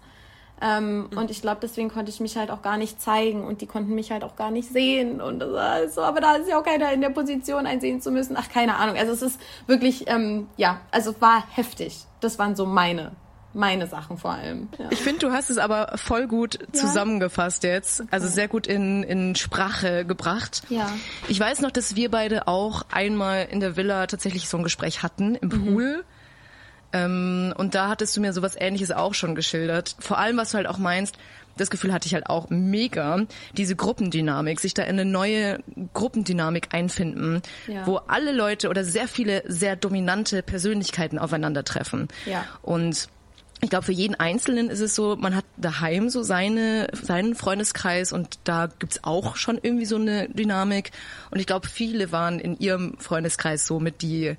Ähm, 0.61 1.09
mhm. 1.11 1.19
Und 1.19 1.31
ich 1.31 1.43
glaube, 1.43 1.59
deswegen 1.63 1.91
konnte 1.91 2.11
ich 2.11 2.21
mich 2.21 2.37
halt 2.37 2.51
auch 2.51 2.63
gar 2.63 2.79
nicht 2.79 3.01
zeigen 3.01 3.45
und 3.45 3.61
die 3.61 3.67
konnten 3.67 3.95
mich 3.95 4.11
halt 4.11 4.25
auch 4.25 4.37
gar 4.37 4.51
nicht 4.51 4.71
sehen. 4.71 5.21
Und 5.21 5.41
das 5.41 5.53
war 5.53 5.89
so, 5.89 6.01
aber 6.01 6.21
da 6.21 6.37
ist 6.37 6.49
ja 6.49 6.59
auch 6.59 6.65
keiner 6.65 6.93
in 6.93 7.03
der 7.03 7.11
Position, 7.11 7.67
einsehen 7.67 8.01
zu 8.01 8.11
müssen. 8.11 8.37
Ach, 8.39 8.49
keine 8.49 8.77
Ahnung. 8.77 8.97
Also 8.97 9.13
es 9.13 9.23
ist 9.23 9.41
wirklich, 9.67 10.09
ähm, 10.09 10.49
ja, 10.57 10.81
also 10.91 11.11
es 11.11 11.21
war 11.21 11.45
heftig. 11.51 12.05
Das 12.21 12.39
waren 12.39 12.57
so 12.57 12.65
meine 12.65 13.13
meine 13.57 13.87
Sachen 13.87 14.19
vor 14.19 14.33
allem. 14.33 14.69
Ja. 14.79 14.89
Ich 14.91 15.01
finde, 15.01 15.21
du 15.27 15.33
hast 15.33 15.51
es 15.51 15.59
aber 15.59 15.93
voll 15.97 16.27
gut 16.29 16.59
ja. 16.61 16.73
zusammengefasst 16.73 17.65
jetzt. 17.65 18.01
Okay. 18.01 18.09
Also 18.13 18.29
sehr 18.29 18.49
gut 18.49 18.67
in, 18.67 19.03
in 19.03 19.35
Sprache 19.35 20.05
gebracht. 20.05 20.63
Ja. 20.69 20.93
Ich 21.29 21.41
weiß 21.41 21.61
noch, 21.63 21.71
dass 21.71 21.97
wir 21.97 22.11
beide 22.11 22.47
auch 22.47 22.83
einmal 22.91 23.49
in 23.51 23.61
der 23.61 23.77
Villa 23.77 24.07
tatsächlich 24.07 24.49
so 24.49 24.59
ein 24.59 24.63
Gespräch 24.63 25.03
hatten 25.03 25.35
im 25.35 25.49
mhm. 25.49 25.65
Pool. 25.65 26.05
Ähm, 26.93 27.55
und 27.57 27.75
da 27.75 27.89
hattest 27.89 28.17
du 28.17 28.21
mir 28.21 28.33
sowas 28.33 28.55
ähnliches 28.57 28.91
auch 28.93 29.15
schon 29.15 29.35
geschildert. 29.35 29.97
Vor 29.99 30.19
allem, 30.19 30.37
was 30.37 30.51
du 30.51 30.59
halt 30.59 30.67
auch 30.67 30.79
meinst, 30.79 31.17
das 31.57 31.71
Gefühl 31.71 31.93
hatte 31.93 32.07
ich 32.07 32.15
halt 32.15 32.27
auch 32.27 32.51
mega, 32.51 33.23
diese 33.57 33.77
Gruppendynamik, 33.77 34.61
sich 34.61 34.75
da 34.75 34.83
in 34.83 35.01
eine 35.01 35.07
neue 35.07 35.61
Gruppendynamik 35.95 36.69
einfinden, 36.73 37.41
ja. 37.67 37.87
wo 37.87 37.97
alle 37.97 38.33
Leute 38.33 38.69
oder 38.69 38.85
sehr 38.85 39.09
viele 39.09 39.43
sehr 39.47 39.75
dominante 39.75 40.43
Persönlichkeiten 40.43 41.19
aufeinandertreffen. 41.19 42.09
Ja. 42.27 42.45
Und 42.61 43.09
ich 43.63 43.71
glaube, 43.71 43.87
für 43.87 43.93
jeden 43.93 44.15
Einzelnen 44.15 44.69
ist 44.69 44.81
es 44.81 44.95
so, 44.95 45.17
man 45.17 45.35
hat 45.35 45.45
daheim 45.57 46.11
so 46.11 46.23
seine, 46.23 46.89
seinen 46.93 47.35
Freundeskreis 47.35 48.13
und 48.13 48.39
da 48.45 48.69
gibt's 48.79 49.03
auch 49.03 49.37
schon 49.37 49.59
irgendwie 49.61 49.87
so 49.87 49.97
eine 49.97 50.29
Dynamik. 50.29 50.91
Und 51.31 51.41
ich 51.41 51.47
glaube, 51.47 51.67
viele 51.67 52.13
waren 52.13 52.39
in 52.39 52.59
ihrem 52.59 52.99
Freundeskreis 52.99 53.67
so 53.67 53.81
mit 53.81 54.03
die 54.03 54.37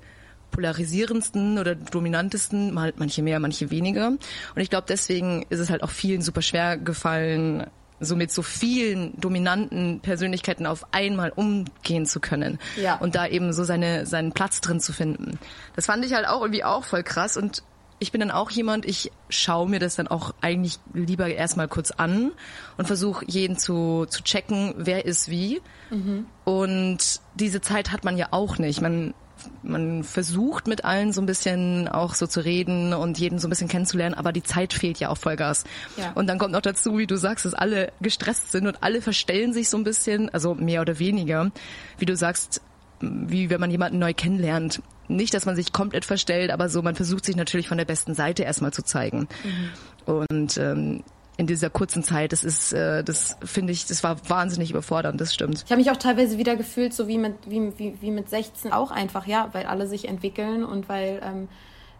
polarisierendsten 0.50 1.58
oder 1.58 1.74
dominantesten, 1.74 2.72
mal 2.72 2.92
manche 2.96 3.22
mehr, 3.22 3.40
manche 3.40 3.70
weniger. 3.70 4.08
Und 4.08 4.20
ich 4.56 4.70
glaube, 4.70 4.86
deswegen 4.88 5.44
ist 5.50 5.58
es 5.58 5.68
halt 5.68 5.82
auch 5.82 5.90
vielen 5.90 6.22
super 6.22 6.42
schwer 6.42 6.76
gefallen, 6.78 7.66
so 8.00 8.14
mit 8.14 8.30
so 8.30 8.42
vielen 8.42 9.20
dominanten 9.20 10.00
Persönlichkeiten 10.00 10.66
auf 10.66 10.86
einmal 10.92 11.30
umgehen 11.30 12.06
zu 12.06 12.20
können. 12.20 12.58
Ja. 12.80 12.96
Und 12.96 13.16
da 13.16 13.26
eben 13.26 13.52
so 13.52 13.64
seine, 13.64 14.06
seinen 14.06 14.32
Platz 14.32 14.60
drin 14.60 14.80
zu 14.80 14.92
finden. 14.92 15.38
Das 15.74 15.86
fand 15.86 16.04
ich 16.04 16.14
halt 16.14 16.26
auch 16.26 16.40
irgendwie 16.40 16.62
auch 16.62 16.84
voll 16.84 17.02
krass 17.02 17.36
und 17.36 17.62
ich 17.98 18.12
bin 18.12 18.20
dann 18.20 18.30
auch 18.30 18.50
jemand, 18.50 18.84
ich 18.86 19.10
schaue 19.28 19.68
mir 19.68 19.80
das 19.80 19.96
dann 19.96 20.08
auch 20.08 20.34
eigentlich 20.40 20.78
lieber 20.92 21.28
erstmal 21.28 21.68
kurz 21.68 21.90
an 21.90 22.32
und 22.76 22.86
versuche 22.86 23.24
jeden 23.26 23.58
zu, 23.58 24.06
zu 24.08 24.22
checken, 24.22 24.74
wer 24.76 25.04
ist 25.04 25.28
wie. 25.28 25.60
Mhm. 25.90 26.26
Und 26.44 27.20
diese 27.34 27.60
Zeit 27.60 27.90
hat 27.90 28.04
man 28.04 28.16
ja 28.16 28.28
auch 28.30 28.58
nicht. 28.58 28.80
Man, 28.80 29.14
man 29.62 30.04
versucht 30.04 30.68
mit 30.68 30.84
allen 30.84 31.12
so 31.12 31.20
ein 31.20 31.26
bisschen 31.26 31.88
auch 31.88 32.14
so 32.14 32.26
zu 32.26 32.44
reden 32.44 32.94
und 32.94 33.18
jeden 33.18 33.38
so 33.40 33.48
ein 33.48 33.50
bisschen 33.50 33.68
kennenzulernen, 33.68 34.14
aber 34.14 34.32
die 34.32 34.44
Zeit 34.44 34.72
fehlt 34.72 35.00
ja 35.00 35.08
auch 35.08 35.18
Vollgas. 35.18 35.64
Ja. 35.96 36.12
Und 36.14 36.28
dann 36.28 36.38
kommt 36.38 36.52
noch 36.52 36.60
dazu, 36.60 36.98
wie 36.98 37.06
du 37.06 37.16
sagst, 37.16 37.44
dass 37.44 37.54
alle 37.54 37.92
gestresst 38.00 38.52
sind 38.52 38.66
und 38.68 38.82
alle 38.82 39.02
verstellen 39.02 39.52
sich 39.52 39.68
so 39.68 39.76
ein 39.76 39.84
bisschen, 39.84 40.28
also 40.30 40.54
mehr 40.54 40.82
oder 40.82 41.00
weniger. 41.00 41.50
Wie 41.98 42.06
du 42.06 42.14
sagst, 42.14 42.62
wie 43.00 43.50
wenn 43.50 43.60
man 43.60 43.70
jemanden 43.70 43.98
neu 43.98 44.14
kennenlernt. 44.14 44.82
Nicht, 45.08 45.34
dass 45.34 45.46
man 45.46 45.56
sich 45.56 45.72
komplett 45.72 46.04
verstellt, 46.04 46.50
aber 46.50 46.68
so, 46.68 46.82
man 46.82 46.94
versucht 46.94 47.24
sich 47.24 47.36
natürlich 47.36 47.68
von 47.68 47.78
der 47.78 47.84
besten 47.84 48.14
Seite 48.14 48.42
erstmal 48.42 48.72
zu 48.72 48.82
zeigen. 48.82 49.28
Mhm. 49.44 50.14
Und 50.14 50.56
ähm, 50.58 51.02
in 51.38 51.46
dieser 51.46 51.70
kurzen 51.70 52.02
Zeit, 52.02 52.32
das 52.32 52.42
ist, 52.42 52.72
äh, 52.72 53.04
das 53.04 53.36
finde 53.44 53.72
ich, 53.72 53.86
das 53.86 54.02
war 54.02 54.28
wahnsinnig 54.28 54.70
überfordernd, 54.70 55.20
das 55.20 55.32
stimmt. 55.32 55.62
Ich 55.64 55.70
habe 55.70 55.80
mich 55.80 55.90
auch 55.90 55.96
teilweise 55.96 56.36
wieder 56.36 56.56
gefühlt, 56.56 56.92
so 56.92 57.06
wie 57.06 57.16
mit, 57.16 57.34
wie, 57.46 57.72
wie, 57.78 57.94
wie 58.00 58.10
mit 58.10 58.28
16 58.28 58.72
auch 58.72 58.90
einfach, 58.90 59.26
ja, 59.26 59.48
weil 59.52 59.66
alle 59.66 59.86
sich 59.86 60.08
entwickeln 60.08 60.64
und 60.64 60.88
weil 60.88 61.20
ähm, 61.22 61.48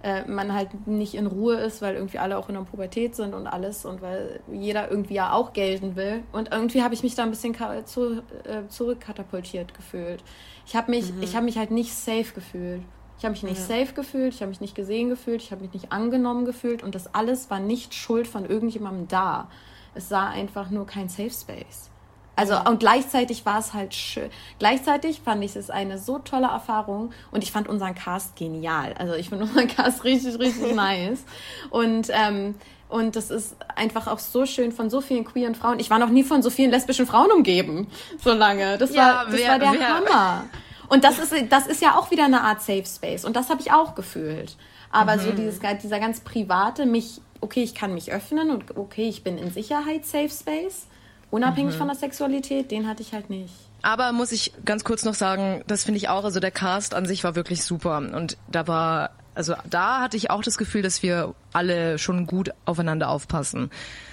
äh, 0.02 0.22
man 0.28 0.52
halt 0.52 0.88
nicht 0.88 1.14
in 1.14 1.26
Ruhe 1.26 1.54
ist, 1.56 1.82
weil 1.82 1.94
irgendwie 1.94 2.18
alle 2.18 2.36
auch 2.36 2.48
in 2.48 2.56
der 2.56 2.62
Pubertät 2.62 3.14
sind 3.14 3.32
und 3.32 3.46
alles 3.46 3.84
und 3.84 4.02
weil 4.02 4.40
jeder 4.52 4.90
irgendwie 4.90 5.14
ja 5.14 5.32
auch 5.32 5.52
gelten 5.52 5.94
will. 5.94 6.24
Und 6.32 6.50
irgendwie 6.50 6.82
habe 6.82 6.94
ich 6.94 7.04
mich 7.04 7.14
da 7.14 7.22
ein 7.22 7.30
bisschen 7.30 7.56
zu, 7.84 8.22
äh, 8.44 8.66
zurückkatapultiert 8.68 9.72
gefühlt. 9.72 10.22
Ich 10.66 10.74
habe 10.74 10.90
mich, 10.90 11.12
mhm. 11.12 11.22
ich 11.22 11.36
habe 11.36 11.44
mich 11.44 11.58
halt 11.58 11.70
nicht 11.70 11.94
safe 11.94 12.32
gefühlt. 12.34 12.82
Ich 13.18 13.24
habe 13.24 13.32
mich 13.32 13.42
nicht 13.42 13.58
ja. 13.68 13.80
safe 13.80 13.92
gefühlt, 13.94 14.34
ich 14.34 14.40
habe 14.40 14.50
mich 14.50 14.60
nicht 14.60 14.74
gesehen 14.74 15.08
gefühlt, 15.08 15.42
ich 15.42 15.50
habe 15.50 15.62
mich 15.62 15.72
nicht 15.72 15.90
angenommen 15.90 16.44
gefühlt 16.44 16.82
und 16.82 16.94
das 16.94 17.14
alles 17.14 17.50
war 17.50 17.58
nicht 17.58 17.94
Schuld 17.94 18.28
von 18.28 18.44
irgendjemandem 18.48 19.08
da. 19.08 19.48
Es 19.94 20.10
war 20.10 20.30
einfach 20.30 20.70
nur 20.70 20.86
kein 20.86 21.08
Safe 21.08 21.30
Space. 21.30 21.90
Also 22.36 22.52
ja. 22.52 22.68
und 22.68 22.78
gleichzeitig 22.78 23.44
war 23.44 23.58
es 23.58 23.74
halt 23.74 23.94
schön. 23.94 24.30
Gleichzeitig 24.60 25.22
fand 25.24 25.42
ich 25.42 25.56
es 25.56 25.70
eine 25.70 25.98
so 25.98 26.20
tolle 26.20 26.46
Erfahrung 26.46 27.10
und 27.32 27.42
ich 27.42 27.50
fand 27.50 27.66
unseren 27.68 27.96
Cast 27.96 28.36
genial. 28.36 28.94
Also 28.96 29.14
ich 29.14 29.28
finde 29.28 29.46
unseren 29.46 29.66
Cast 29.66 30.04
richtig, 30.04 30.38
richtig 30.38 30.72
nice. 30.76 31.24
Und 31.70 32.08
ähm, 32.10 32.54
und 32.88 33.16
das 33.16 33.30
ist 33.30 33.56
einfach 33.74 34.06
auch 34.06 34.20
so 34.20 34.46
schön 34.46 34.72
von 34.72 34.88
so 34.88 35.00
vielen 35.00 35.24
queeren 35.24 35.54
Frauen. 35.56 35.80
Ich 35.80 35.90
war 35.90 35.98
noch 35.98 36.08
nie 36.08 36.22
von 36.22 36.42
so 36.42 36.48
vielen 36.48 36.70
lesbischen 36.70 37.06
Frauen 37.06 37.30
umgeben, 37.32 37.88
so 38.22 38.32
lange. 38.32 38.78
Das 38.78 38.94
ja, 38.94 39.02
war, 39.02 39.24
das 39.26 39.34
wer, 39.34 39.48
war 39.48 39.58
der 39.58 39.72
wer? 39.72 39.88
Hammer. 39.88 40.44
Und 40.88 41.04
das 41.04 41.18
ist, 41.18 41.34
das 41.50 41.66
ist 41.66 41.82
ja 41.82 41.96
auch 41.96 42.10
wieder 42.10 42.24
eine 42.24 42.42
Art 42.42 42.62
Safe 42.62 42.86
Space. 42.86 43.24
Und 43.24 43.36
das 43.36 43.50
habe 43.50 43.60
ich 43.60 43.72
auch 43.72 43.94
gefühlt. 43.94 44.56
Aber 44.90 45.16
mhm. 45.16 45.20
so 45.20 45.32
dieses, 45.32 45.60
dieser 45.82 46.00
ganz 46.00 46.20
private, 46.20 46.86
mich, 46.86 47.20
okay, 47.40 47.62
ich 47.62 47.74
kann 47.74 47.94
mich 47.94 48.12
öffnen 48.12 48.50
und 48.50 48.76
okay, 48.76 49.08
ich 49.08 49.22
bin 49.22 49.38
in 49.38 49.50
Sicherheit, 49.50 50.06
Safe 50.06 50.30
Space, 50.30 50.86
unabhängig 51.30 51.74
mhm. 51.74 51.78
von 51.78 51.88
der 51.88 51.96
Sexualität, 51.96 52.70
den 52.70 52.88
hatte 52.88 53.02
ich 53.02 53.12
halt 53.12 53.28
nicht. 53.30 53.52
Aber 53.82 54.12
muss 54.12 54.32
ich 54.32 54.52
ganz 54.64 54.82
kurz 54.82 55.04
noch 55.04 55.14
sagen, 55.14 55.62
das 55.66 55.84
finde 55.84 55.98
ich 55.98 56.08
auch, 56.08 56.24
also 56.24 56.40
der 56.40 56.50
Cast 56.50 56.94
an 56.94 57.06
sich 57.06 57.22
war 57.22 57.36
wirklich 57.36 57.62
super. 57.62 57.98
Und 57.98 58.36
da 58.48 58.66
war, 58.66 59.10
also 59.34 59.54
da 59.68 60.00
hatte 60.00 60.16
ich 60.16 60.30
auch 60.30 60.42
das 60.42 60.58
Gefühl, 60.58 60.82
dass 60.82 61.02
wir 61.02 61.34
alle 61.52 61.98
schon 61.98 62.26
gut 62.26 62.50
aufeinander 62.64 63.08
aufpassen. 63.08 63.70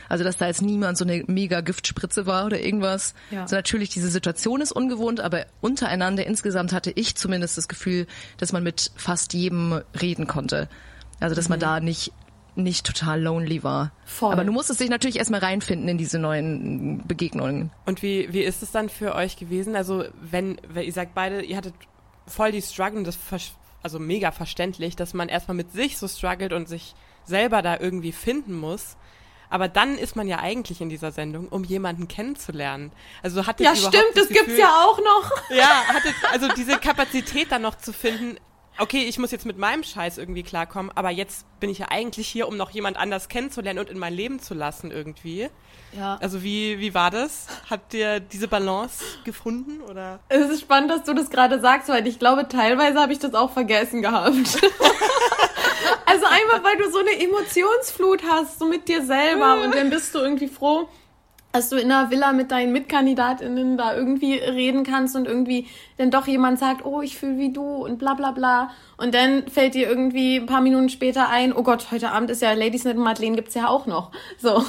Also 0.09 0.23
dass 0.23 0.37
da 0.37 0.47
jetzt 0.47 0.61
niemand 0.61 0.97
so 0.97 1.05
eine 1.05 1.23
mega 1.27 1.61
Giftspritze 1.61 2.25
war 2.25 2.45
oder 2.45 2.59
irgendwas. 2.59 3.13
Ja. 3.31 3.43
Also 3.43 3.55
natürlich, 3.55 3.89
diese 3.89 4.09
Situation 4.09 4.61
ist 4.61 4.71
ungewohnt, 4.71 5.19
aber 5.19 5.45
untereinander 5.61 6.25
insgesamt 6.25 6.73
hatte 6.73 6.91
ich 6.95 7.15
zumindest 7.15 7.57
das 7.57 7.67
Gefühl, 7.67 8.07
dass 8.37 8.51
man 8.51 8.63
mit 8.63 8.91
fast 8.95 9.33
jedem 9.33 9.81
reden 9.99 10.27
konnte. 10.27 10.69
Also 11.19 11.35
dass 11.35 11.45
mhm. 11.45 11.53
man 11.53 11.59
da 11.59 11.79
nicht 11.79 12.11
nicht 12.57 12.85
total 12.85 13.21
lonely 13.21 13.63
war. 13.63 13.91
Voll. 14.05 14.31
Aber 14.31 14.45
du 14.45 14.51
musstest 14.51 14.79
dich 14.79 14.89
natürlich 14.89 15.17
erstmal 15.17 15.41
reinfinden 15.41 15.89
in 15.89 15.97
diese 15.97 16.19
neuen 16.19 17.05
Begegnungen. 17.05 17.71
Und 17.85 18.01
wie, 18.01 18.31
wie 18.31 18.43
ist 18.43 18.63
es 18.63 18.71
dann 18.71 18.87
für 18.87 19.13
euch 19.13 19.35
gewesen? 19.35 19.75
Also, 19.75 20.05
wenn, 20.21 20.57
wenn 20.67 20.85
ihr 20.85 20.93
sagt 20.93 21.13
beide, 21.13 21.41
ihr 21.41 21.57
hattet 21.57 21.73
voll 22.27 22.53
die 22.53 22.61
Struggle, 22.61 23.03
das 23.03 23.17
also 23.83 23.99
mega 23.99 24.31
verständlich, 24.31 24.95
dass 24.95 25.13
man 25.13 25.29
erstmal 25.29 25.55
mit 25.55 25.71
sich 25.71 25.97
so 25.97 26.07
struggelt 26.07 26.53
und 26.53 26.67
sich 26.67 26.95
selber 27.23 27.61
da 27.61 27.77
irgendwie 27.79 28.11
finden 28.11 28.57
muss. 28.57 28.97
Aber 29.49 29.67
dann 29.67 29.97
ist 29.97 30.15
man 30.15 30.27
ja 30.27 30.39
eigentlich 30.39 30.81
in 30.81 30.89
dieser 30.89 31.11
Sendung, 31.11 31.47
um 31.49 31.63
jemanden 31.63 32.07
kennenzulernen. 32.07 32.91
Also 33.23 33.45
hat 33.47 33.59
Ja, 33.59 33.75
stimmt, 33.75 33.95
das, 34.15 34.27
das 34.27 34.29
gibt's 34.29 34.57
ja 34.57 34.85
auch 34.85 34.99
noch. 34.99 35.31
Ja, 35.49 35.83
hattet 35.87 36.15
also 36.31 36.47
diese 36.55 36.77
Kapazität 36.77 37.51
dann 37.51 37.61
noch 37.61 37.75
zu 37.75 37.93
finden, 37.93 38.37
okay, 38.77 39.03
ich 39.03 39.17
muss 39.19 39.31
jetzt 39.31 39.45
mit 39.45 39.57
meinem 39.57 39.83
Scheiß 39.83 40.17
irgendwie 40.17 40.43
klarkommen, 40.43 40.91
aber 40.95 41.09
jetzt 41.09 41.45
bin 41.59 41.69
ich 41.69 41.79
ja 41.79 41.87
eigentlich 41.89 42.27
hier, 42.27 42.47
um 42.47 42.57
noch 42.57 42.71
jemand 42.71 42.97
anders 42.97 43.29
kennenzulernen 43.29 43.79
und 43.79 43.89
in 43.89 43.97
mein 43.97 44.13
Leben 44.13 44.39
zu 44.39 44.53
lassen 44.53 44.91
irgendwie. 44.91 45.49
Ja. 45.93 46.17
Also 46.21 46.43
wie, 46.43 46.79
wie 46.79 46.93
war 46.93 47.09
das? 47.09 47.47
Habt 47.69 47.93
ihr 47.93 48.19
diese 48.19 48.47
Balance 48.47 49.03
gefunden 49.23 49.81
oder? 49.81 50.19
Es 50.27 50.49
ist 50.49 50.61
spannend, 50.61 50.91
dass 50.91 51.03
du 51.03 51.13
das 51.13 51.29
gerade 51.29 51.61
sagst, 51.61 51.87
weil 51.89 52.05
ich 52.07 52.19
glaube, 52.19 52.47
teilweise 52.47 52.99
habe 52.99 53.13
ich 53.13 53.19
das 53.19 53.33
auch 53.33 53.51
vergessen 53.51 54.01
gehabt. 54.01 54.35
also 56.05 56.25
einfach, 56.25 56.63
weil 56.63 56.77
du 56.77 56.89
so 56.91 56.99
eine 56.99 57.19
Emotionsflut 57.19 58.23
hast, 58.29 58.59
so 58.59 58.65
mit 58.65 58.87
dir 58.87 59.03
selber 59.03 59.61
und 59.61 59.75
dann 59.75 59.89
bist 59.89 60.13
du 60.15 60.19
irgendwie 60.19 60.47
froh, 60.47 60.87
dass 61.55 61.69
du 61.69 61.77
in 61.77 61.89
einer 61.89 62.11
Villa 62.11 62.33
mit 62.33 62.51
deinen 62.51 62.73
Mitkandidatinnen 62.73 63.77
da 63.77 63.95
irgendwie 63.95 64.33
reden 64.33 64.83
kannst 64.83 65.15
und 65.15 65.25
irgendwie 65.25 65.67
dann 65.97 66.11
doch 66.11 66.27
jemand 66.27 66.59
sagt, 66.59 66.83
oh, 66.83 67.01
ich 67.01 67.17
fühle 67.17 67.37
wie 67.37 67.53
du 67.53 67.63
und 67.63 67.97
bla 67.97 68.13
bla 68.13 68.31
bla. 68.31 68.71
Und 68.97 69.15
dann 69.15 69.47
fällt 69.47 69.73
dir 69.73 69.87
irgendwie 69.87 70.35
ein 70.35 70.47
paar 70.47 70.59
Minuten 70.59 70.89
später 70.89 71.29
ein, 71.29 71.53
oh 71.53 71.63
Gott, 71.63 71.91
heute 71.91 72.11
Abend 72.11 72.29
ist 72.29 72.41
ja 72.41 72.51
Ladies 72.51 72.83
Night 72.83 72.97
Madeleine 72.97 73.37
gibt's 73.37 73.55
ja 73.55 73.69
auch 73.69 73.85
noch. 73.85 74.11
So. 74.37 74.65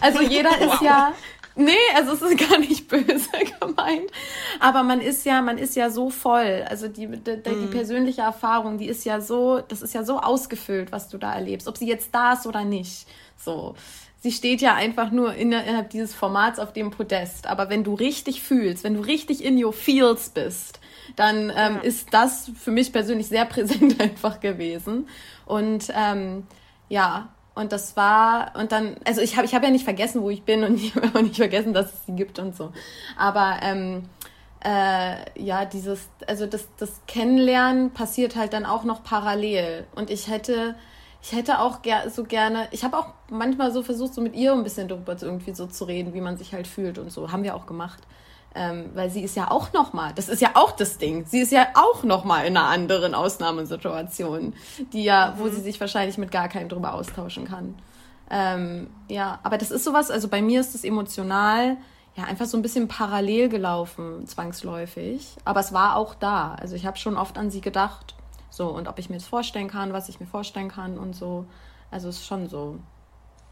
Also 0.00 0.20
jeder 0.20 0.50
wow. 0.50 0.74
ist 0.74 0.82
ja, 0.82 1.12
Nee, 1.58 1.72
also 1.96 2.12
es 2.12 2.22
ist 2.22 2.38
gar 2.48 2.58
nicht 2.58 2.88
böse 2.88 3.28
gemeint. 3.60 4.10
Aber 4.60 4.82
man 4.82 5.00
ist 5.00 5.26
ja, 5.26 5.42
man 5.42 5.58
ist 5.58 5.76
ja 5.76 5.90
so 5.90 6.08
voll. 6.08 6.64
Also 6.68 6.88
die, 6.88 7.06
die, 7.06 7.42
die 7.42 7.50
mm. 7.50 7.70
persönliche 7.70 8.22
Erfahrung, 8.22 8.78
die 8.78 8.88
ist 8.88 9.04
ja 9.04 9.20
so, 9.20 9.60
das 9.60 9.82
ist 9.82 9.92
ja 9.92 10.04
so 10.04 10.20
ausgefüllt, 10.20 10.92
was 10.92 11.08
du 11.08 11.18
da 11.18 11.34
erlebst. 11.34 11.68
Ob 11.68 11.76
sie 11.76 11.88
jetzt 11.88 12.14
da 12.14 12.34
ist 12.34 12.46
oder 12.46 12.64
nicht. 12.64 13.06
So 13.36 13.74
sie 14.20 14.32
steht 14.32 14.60
ja 14.60 14.74
einfach 14.74 15.10
nur 15.10 15.34
innerhalb 15.34 15.90
dieses 15.90 16.14
Formats 16.14 16.58
auf 16.58 16.72
dem 16.72 16.90
Podest. 16.90 17.46
Aber 17.46 17.70
wenn 17.70 17.84
du 17.84 17.94
richtig 17.94 18.42
fühlst, 18.42 18.84
wenn 18.84 18.94
du 18.94 19.00
richtig 19.00 19.44
in 19.44 19.62
your 19.62 19.72
feels 19.72 20.30
bist, 20.30 20.80
dann 21.16 21.52
ähm, 21.56 21.76
ja. 21.76 21.80
ist 21.82 22.12
das 22.12 22.50
für 22.58 22.70
mich 22.70 22.92
persönlich 22.92 23.28
sehr 23.28 23.44
präsent 23.46 24.00
einfach 24.00 24.40
gewesen. 24.40 25.08
Und 25.46 25.92
ähm, 25.94 26.46
ja, 26.88 27.28
und 27.58 27.72
das 27.72 27.96
war, 27.96 28.52
und 28.56 28.70
dann, 28.70 28.96
also 29.04 29.20
ich 29.20 29.36
habe 29.36 29.44
ich 29.44 29.54
hab 29.54 29.64
ja 29.64 29.70
nicht 29.70 29.84
vergessen, 29.84 30.22
wo 30.22 30.30
ich 30.30 30.44
bin 30.44 30.62
und 30.62 30.74
ich 30.82 30.94
habe 30.94 31.08
auch 31.08 31.22
nicht 31.22 31.36
vergessen, 31.36 31.74
dass 31.74 31.92
es 31.92 32.06
sie 32.06 32.12
gibt 32.12 32.38
und 32.38 32.56
so. 32.56 32.72
Aber 33.16 33.56
ähm, 33.62 34.04
äh, 34.64 35.42
ja, 35.42 35.64
dieses, 35.64 36.08
also 36.26 36.46
das, 36.46 36.68
das 36.76 37.00
Kennenlernen 37.06 37.90
passiert 37.92 38.36
halt 38.36 38.52
dann 38.52 38.64
auch 38.64 38.84
noch 38.84 39.02
parallel. 39.02 39.86
Und 39.96 40.10
ich 40.10 40.28
hätte, 40.28 40.76
ich 41.20 41.32
hätte 41.32 41.60
auch 41.60 41.82
ger 41.82 42.10
so 42.10 42.24
gerne, 42.24 42.68
ich 42.70 42.84
habe 42.84 42.96
auch 42.96 43.08
manchmal 43.28 43.72
so 43.72 43.82
versucht, 43.82 44.14
so 44.14 44.20
mit 44.20 44.36
ihr 44.36 44.52
ein 44.52 44.62
bisschen 44.62 44.86
darüber 44.86 45.16
irgendwie 45.20 45.52
so 45.52 45.66
zu 45.66 45.84
reden, 45.84 46.14
wie 46.14 46.20
man 46.20 46.36
sich 46.36 46.54
halt 46.54 46.68
fühlt 46.68 46.98
und 46.98 47.10
so. 47.10 47.32
Haben 47.32 47.42
wir 47.42 47.56
auch 47.56 47.66
gemacht. 47.66 48.02
Ähm, 48.54 48.90
weil 48.94 49.10
sie 49.10 49.22
ist 49.22 49.36
ja 49.36 49.50
auch 49.50 49.72
noch 49.72 49.92
mal, 49.92 50.12
das 50.14 50.28
ist 50.28 50.40
ja 50.40 50.50
auch 50.54 50.72
das 50.72 50.98
Ding. 50.98 51.26
Sie 51.26 51.40
ist 51.40 51.52
ja 51.52 51.68
auch 51.74 52.02
noch 52.02 52.24
mal 52.24 52.46
in 52.46 52.56
einer 52.56 52.66
anderen 52.66 53.14
Ausnahmesituation, 53.14 54.54
die 54.92 55.04
ja, 55.04 55.34
mhm. 55.36 55.40
wo 55.40 55.48
sie 55.48 55.60
sich 55.60 55.78
wahrscheinlich 55.80 56.18
mit 56.18 56.30
gar 56.30 56.48
keinem 56.48 56.68
drüber 56.68 56.94
austauschen 56.94 57.46
kann. 57.46 57.74
Ähm, 58.30 58.88
ja, 59.08 59.38
aber 59.42 59.58
das 59.58 59.70
ist 59.70 59.84
sowas. 59.84 60.10
Also 60.10 60.28
bei 60.28 60.42
mir 60.42 60.60
ist 60.60 60.74
das 60.74 60.84
emotional 60.84 61.76
ja 62.16 62.24
einfach 62.24 62.46
so 62.46 62.58
ein 62.58 62.62
bisschen 62.62 62.88
parallel 62.88 63.48
gelaufen, 63.48 64.26
zwangsläufig. 64.26 65.36
Aber 65.44 65.60
es 65.60 65.72
war 65.72 65.96
auch 65.96 66.14
da. 66.14 66.54
Also 66.54 66.74
ich 66.74 66.84
habe 66.84 66.98
schon 66.98 67.16
oft 67.16 67.38
an 67.38 67.50
sie 67.50 67.60
gedacht. 67.60 68.14
So 68.50 68.68
und 68.68 68.88
ob 68.88 68.98
ich 68.98 69.08
mir 69.08 69.16
das 69.16 69.26
vorstellen 69.26 69.68
kann, 69.68 69.92
was 69.92 70.08
ich 70.08 70.20
mir 70.20 70.26
vorstellen 70.26 70.68
kann 70.68 70.98
und 70.98 71.14
so. 71.14 71.46
Also 71.90 72.08
es 72.08 72.16
ist 72.16 72.26
schon 72.26 72.48
so. 72.48 72.78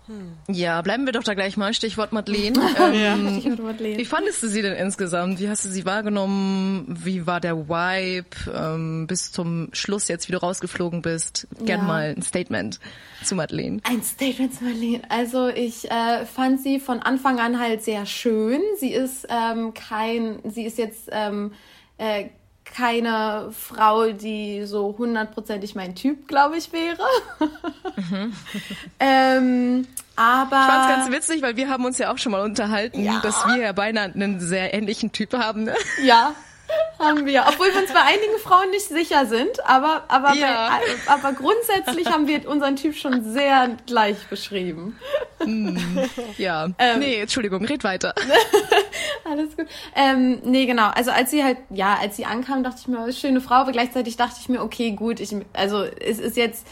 Hm. 0.06 0.32
Ja, 0.48 0.80
bleiben 0.82 1.04
wir 1.04 1.12
doch 1.12 1.24
da 1.24 1.34
gleich 1.34 1.56
mal. 1.56 1.74
Stichwort 1.74 2.12
Madeleine. 2.12 2.58
ähm, 2.92 3.40
Stichwort 3.40 3.62
Madeleine. 3.62 3.98
Wie 3.98 4.04
fandest 4.04 4.42
du 4.42 4.48
sie 4.48 4.62
denn 4.62 4.74
insgesamt? 4.74 5.40
Wie 5.40 5.48
hast 5.48 5.64
du 5.64 5.68
sie 5.68 5.84
wahrgenommen? 5.84 6.84
Wie 6.88 7.26
war 7.26 7.40
der 7.40 7.68
Vibe 7.68 8.36
ähm, 8.54 9.06
bis 9.06 9.32
zum 9.32 9.68
Schluss 9.72 10.08
jetzt, 10.08 10.28
wie 10.28 10.32
du 10.32 10.38
rausgeflogen 10.38 11.02
bist? 11.02 11.48
Gern 11.64 11.80
ja. 11.80 11.86
mal 11.86 12.14
ein 12.16 12.22
Statement 12.22 12.78
zu 13.24 13.34
Madeleine. 13.34 13.80
Ein 13.82 14.02
Statement 14.02 14.54
zu 14.54 14.64
Madeleine. 14.64 15.02
Also 15.08 15.48
ich 15.48 15.90
äh, 15.90 16.24
fand 16.24 16.60
sie 16.60 16.78
von 16.78 17.00
Anfang 17.00 17.40
an 17.40 17.58
halt 17.58 17.82
sehr 17.82 18.06
schön. 18.06 18.60
Sie 18.78 18.92
ist 18.92 19.26
ähm, 19.28 19.74
kein, 19.74 20.38
sie 20.44 20.64
ist 20.64 20.78
jetzt 20.78 21.08
ähm, 21.10 21.52
äh, 21.98 22.26
keine 22.76 23.52
Frau, 23.52 24.10
die 24.10 24.64
so 24.66 24.94
hundertprozentig 24.98 25.74
mein 25.74 25.94
Typ, 25.94 26.28
glaube 26.28 26.58
ich, 26.58 26.72
wäre. 26.72 26.98
Mhm. 27.96 28.32
ähm, 29.00 29.86
aber. 30.14 30.60
Ich 30.60 30.66
fand's 30.66 30.88
ganz 30.88 31.10
witzig, 31.10 31.42
weil 31.42 31.56
wir 31.56 31.70
haben 31.70 31.84
uns 31.86 31.98
ja 31.98 32.12
auch 32.12 32.18
schon 32.18 32.32
mal 32.32 32.42
unterhalten, 32.42 33.02
ja. 33.02 33.20
dass 33.20 33.46
wir 33.46 33.56
ja 33.56 33.72
beinahe 33.72 34.12
einen 34.12 34.40
sehr 34.40 34.74
ähnlichen 34.74 35.12
Typ 35.12 35.32
haben. 35.34 35.64
Ne? 35.64 35.74
Ja, 36.02 36.34
haben 36.98 37.26
wir. 37.26 37.44
Obwohl 37.48 37.72
wir 37.72 37.80
uns 37.80 37.92
bei 37.92 38.02
einigen 38.02 38.38
Frauen 38.42 38.70
nicht 38.70 38.88
sicher 38.88 39.26
sind, 39.26 39.64
aber, 39.66 40.04
aber, 40.08 40.34
ja. 40.34 40.78
bei, 40.78 41.12
aber 41.12 41.32
grundsätzlich 41.32 42.06
haben 42.10 42.26
wir 42.26 42.48
unseren 42.48 42.76
Typ 42.76 42.96
schon 42.96 43.32
sehr 43.32 43.76
gleich 43.86 44.16
beschrieben. 44.28 44.98
Mm, 45.44 45.76
ja. 46.38 46.68
Ähm, 46.78 46.98
nee, 47.00 47.20
Entschuldigung, 47.20 47.64
red 47.64 47.84
weiter. 47.84 48.14
Alles 49.24 49.56
gut. 49.56 49.66
Ähm, 49.94 50.40
nee, 50.44 50.66
genau. 50.66 50.88
Also 50.88 51.10
als 51.10 51.30
sie 51.30 51.44
halt, 51.44 51.58
ja, 51.70 51.98
als 52.00 52.16
sie 52.16 52.24
ankam, 52.24 52.64
dachte 52.64 52.78
ich 52.80 52.88
mir, 52.88 53.12
schöne 53.12 53.40
Frau, 53.40 53.56
aber 53.56 53.72
gleichzeitig 53.72 54.16
dachte 54.16 54.36
ich 54.40 54.48
mir, 54.48 54.62
okay, 54.62 54.92
gut, 54.92 55.20
ich, 55.20 55.34
also 55.52 55.82
es 55.82 56.18
ist 56.18 56.36
jetzt 56.36 56.66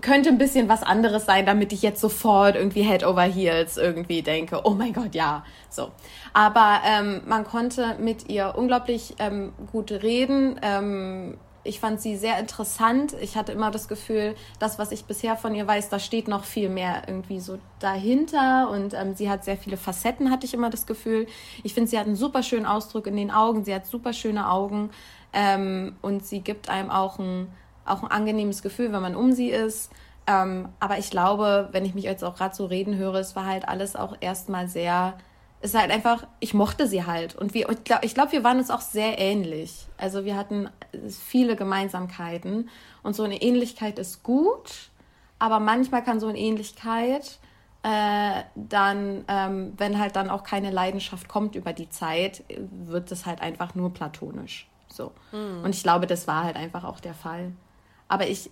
könnte 0.00 0.28
ein 0.28 0.38
bisschen 0.38 0.68
was 0.68 0.82
anderes 0.82 1.26
sein, 1.26 1.46
damit 1.46 1.72
ich 1.72 1.82
jetzt 1.82 2.00
sofort 2.00 2.56
irgendwie 2.56 2.82
Head 2.82 3.04
over 3.04 3.22
Heels 3.22 3.76
irgendwie 3.76 4.22
denke, 4.22 4.60
oh 4.64 4.70
mein 4.70 4.92
Gott, 4.92 5.14
ja, 5.14 5.44
so. 5.68 5.90
Aber 6.32 6.80
ähm, 6.86 7.22
man 7.26 7.44
konnte 7.44 7.96
mit 7.98 8.28
ihr 8.28 8.54
unglaublich 8.56 9.14
ähm, 9.18 9.52
gut 9.72 9.90
reden. 9.90 10.60
Ähm, 10.62 11.38
ich 11.62 11.78
fand 11.78 12.00
sie 12.00 12.16
sehr 12.16 12.38
interessant. 12.38 13.14
Ich 13.20 13.36
hatte 13.36 13.52
immer 13.52 13.70
das 13.70 13.86
Gefühl, 13.86 14.34
das, 14.58 14.78
was 14.78 14.92
ich 14.92 15.04
bisher 15.04 15.36
von 15.36 15.54
ihr 15.54 15.66
weiß, 15.66 15.90
da 15.90 15.98
steht 15.98 16.26
noch 16.26 16.44
viel 16.44 16.70
mehr 16.70 17.02
irgendwie 17.06 17.40
so 17.40 17.58
dahinter. 17.80 18.70
Und 18.70 18.94
ähm, 18.94 19.14
sie 19.14 19.28
hat 19.28 19.44
sehr 19.44 19.58
viele 19.58 19.76
Facetten, 19.76 20.30
hatte 20.30 20.46
ich 20.46 20.54
immer 20.54 20.70
das 20.70 20.86
Gefühl. 20.86 21.26
Ich 21.62 21.74
finde, 21.74 21.90
sie 21.90 21.98
hat 21.98 22.06
einen 22.06 22.16
super 22.16 22.42
schönen 22.42 22.66
Ausdruck 22.66 23.06
in 23.06 23.16
den 23.16 23.30
Augen. 23.30 23.64
Sie 23.64 23.74
hat 23.74 23.86
super 23.86 24.12
schöne 24.12 24.48
Augen. 24.48 24.90
Ähm, 25.32 25.96
und 26.00 26.24
sie 26.24 26.40
gibt 26.40 26.70
einem 26.70 26.90
auch 26.90 27.18
ein, 27.18 27.48
auch 27.90 28.02
ein 28.02 28.10
angenehmes 28.10 28.62
Gefühl, 28.62 28.92
wenn 28.92 29.02
man 29.02 29.16
um 29.16 29.32
sie 29.32 29.50
ist. 29.50 29.90
Ähm, 30.26 30.68
aber 30.78 30.98
ich 30.98 31.10
glaube, 31.10 31.68
wenn 31.72 31.84
ich 31.84 31.94
mich 31.94 32.04
jetzt 32.04 32.24
auch 32.24 32.36
gerade 32.36 32.54
so 32.54 32.66
reden 32.66 32.96
höre, 32.96 33.16
es 33.16 33.36
war 33.36 33.46
halt 33.46 33.68
alles 33.68 33.96
auch 33.96 34.16
erstmal 34.20 34.68
sehr 34.68 35.14
ist 35.62 35.74
halt 35.74 35.90
einfach, 35.90 36.26
ich 36.40 36.54
mochte 36.54 36.86
sie 36.86 37.04
halt. 37.04 37.36
Und 37.36 37.52
wir, 37.52 37.68
ich 37.68 37.84
glaube, 37.84 38.08
glaub, 38.08 38.32
wir 38.32 38.44
waren 38.44 38.58
uns 38.58 38.70
auch 38.70 38.80
sehr 38.80 39.18
ähnlich. 39.18 39.86
Also 39.98 40.24
wir 40.24 40.36
hatten 40.36 40.70
viele 41.10 41.54
Gemeinsamkeiten. 41.54 42.70
Und 43.02 43.14
so 43.14 43.24
eine 43.24 43.42
Ähnlichkeit 43.42 43.98
ist 43.98 44.22
gut, 44.22 44.90
aber 45.38 45.60
manchmal 45.60 46.02
kann 46.02 46.18
so 46.18 46.28
eine 46.28 46.38
Ähnlichkeit 46.38 47.38
äh, 47.82 48.42
dann, 48.54 49.24
ähm, 49.28 49.72
wenn 49.76 49.98
halt 49.98 50.16
dann 50.16 50.30
auch 50.30 50.44
keine 50.44 50.70
Leidenschaft 50.70 51.28
kommt 51.28 51.54
über 51.54 51.72
die 51.72 51.88
Zeit, 51.88 52.42
wird 52.70 53.10
es 53.12 53.26
halt 53.26 53.40
einfach 53.40 53.74
nur 53.74 53.92
platonisch. 53.92 54.68
So. 54.88 55.12
Mhm. 55.32 55.64
Und 55.64 55.74
ich 55.74 55.82
glaube, 55.82 56.06
das 56.06 56.26
war 56.26 56.44
halt 56.44 56.56
einfach 56.56 56.84
auch 56.84 57.00
der 57.00 57.14
Fall. 57.14 57.52
Aber 58.10 58.26
ich, 58.26 58.50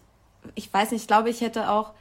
ich 0.54 0.72
weiß 0.72 0.92
nicht, 0.92 1.02
ich 1.02 1.08
glaube, 1.08 1.28
ich 1.28 1.42
hätte 1.42 1.68
auch 1.68 1.92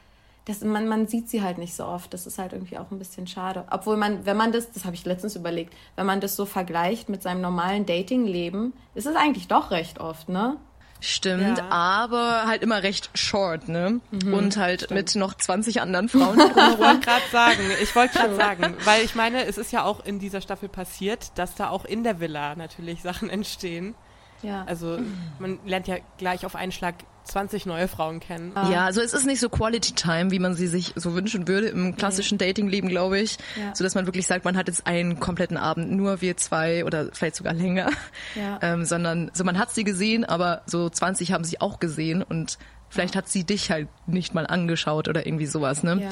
das, 0.46 0.62
man, 0.62 0.88
man 0.88 1.06
sieht 1.06 1.28
sie 1.28 1.42
halt 1.42 1.58
nicht 1.58 1.74
so 1.74 1.84
oft. 1.84 2.14
Das 2.14 2.26
ist 2.26 2.38
halt 2.38 2.54
irgendwie 2.54 2.78
auch 2.78 2.90
ein 2.90 2.98
bisschen 2.98 3.26
schade. 3.26 3.64
Obwohl 3.70 3.98
man, 3.98 4.24
wenn 4.24 4.36
man 4.36 4.50
das, 4.50 4.72
das 4.72 4.86
habe 4.86 4.94
ich 4.94 5.04
letztens 5.04 5.36
überlegt, 5.36 5.74
wenn 5.96 6.06
man 6.06 6.20
das 6.20 6.36
so 6.36 6.46
vergleicht 6.46 7.10
mit 7.10 7.22
seinem 7.22 7.42
normalen 7.42 7.84
Dating-Leben, 7.84 8.72
ist 8.94 9.06
es 9.06 9.14
eigentlich 9.14 9.48
doch 9.48 9.70
recht 9.70 10.00
oft, 10.00 10.30
ne? 10.30 10.56
Stimmt, 11.00 11.58
ja. 11.58 11.68
aber 11.68 12.46
halt 12.46 12.62
immer 12.62 12.82
recht 12.82 13.10
short, 13.14 13.68
ne? 13.68 14.00
Mhm, 14.10 14.34
und 14.34 14.56
halt 14.56 14.84
stimmt. 14.84 14.98
mit 14.98 15.14
noch 15.16 15.34
20 15.34 15.80
anderen 15.82 16.08
Frauen 16.08 16.38
drumherum. 16.38 16.72
Ich 16.72 16.78
wollte 16.78 17.00
gerade 17.00 17.30
sagen, 17.30 17.60
ich 17.82 17.94
wollte 17.94 18.18
gerade 18.18 18.36
sagen, 18.36 18.74
weil 18.84 19.04
ich 19.04 19.14
meine, 19.14 19.44
es 19.44 19.58
ist 19.58 19.70
ja 19.70 19.84
auch 19.84 20.04
in 20.04 20.18
dieser 20.18 20.40
Staffel 20.40 20.68
passiert, 20.68 21.32
dass 21.36 21.54
da 21.54 21.68
auch 21.68 21.84
in 21.84 22.04
der 22.04 22.20
Villa 22.20 22.56
natürlich 22.56 23.02
Sachen 23.02 23.28
entstehen. 23.28 23.94
Ja. 24.42 24.64
Also 24.66 24.98
man 25.38 25.58
lernt 25.66 25.88
ja 25.88 25.96
gleich 26.16 26.46
auf 26.46 26.56
einen 26.56 26.72
Schlag 26.72 26.94
20 27.28 27.66
neue 27.66 27.88
Frauen 27.88 28.20
kennen. 28.20 28.52
Ah. 28.54 28.70
Ja, 28.70 28.84
also 28.84 29.00
es 29.00 29.12
ist 29.12 29.26
nicht 29.26 29.40
so 29.40 29.48
Quality 29.48 29.92
Time, 29.92 30.30
wie 30.30 30.38
man 30.38 30.54
sie 30.54 30.66
sich 30.66 30.92
so 30.96 31.14
wünschen 31.14 31.46
würde 31.46 31.68
im 31.68 31.96
klassischen 31.96 32.38
nee. 32.40 32.46
Dating-Leben, 32.46 32.88
glaube 32.88 33.20
ich. 33.20 33.38
Ja. 33.56 33.74
So 33.74 33.84
dass 33.84 33.94
man 33.94 34.06
wirklich 34.06 34.26
sagt, 34.26 34.44
man 34.44 34.56
hat 34.56 34.68
jetzt 34.68 34.86
einen 34.86 35.20
kompletten 35.20 35.56
Abend, 35.56 35.90
nur 35.92 36.20
wir 36.20 36.36
zwei 36.36 36.84
oder 36.84 37.10
vielleicht 37.12 37.36
sogar 37.36 37.52
länger. 37.52 37.90
Ja. 38.34 38.58
Ähm, 38.62 38.84
sondern 38.84 39.30
so 39.34 39.44
man 39.44 39.58
hat 39.58 39.70
sie 39.72 39.84
gesehen, 39.84 40.24
aber 40.24 40.62
so 40.66 40.88
20 40.88 41.32
haben 41.32 41.44
sie 41.44 41.60
auch 41.60 41.78
gesehen 41.78 42.22
und 42.22 42.58
vielleicht 42.88 43.14
ja. 43.14 43.18
hat 43.18 43.28
sie 43.28 43.44
dich 43.44 43.70
halt 43.70 43.88
nicht 44.06 44.34
mal 44.34 44.46
angeschaut 44.46 45.08
oder 45.08 45.26
irgendwie 45.26 45.46
sowas, 45.46 45.82
ne? 45.82 46.00
Ja. 46.02 46.10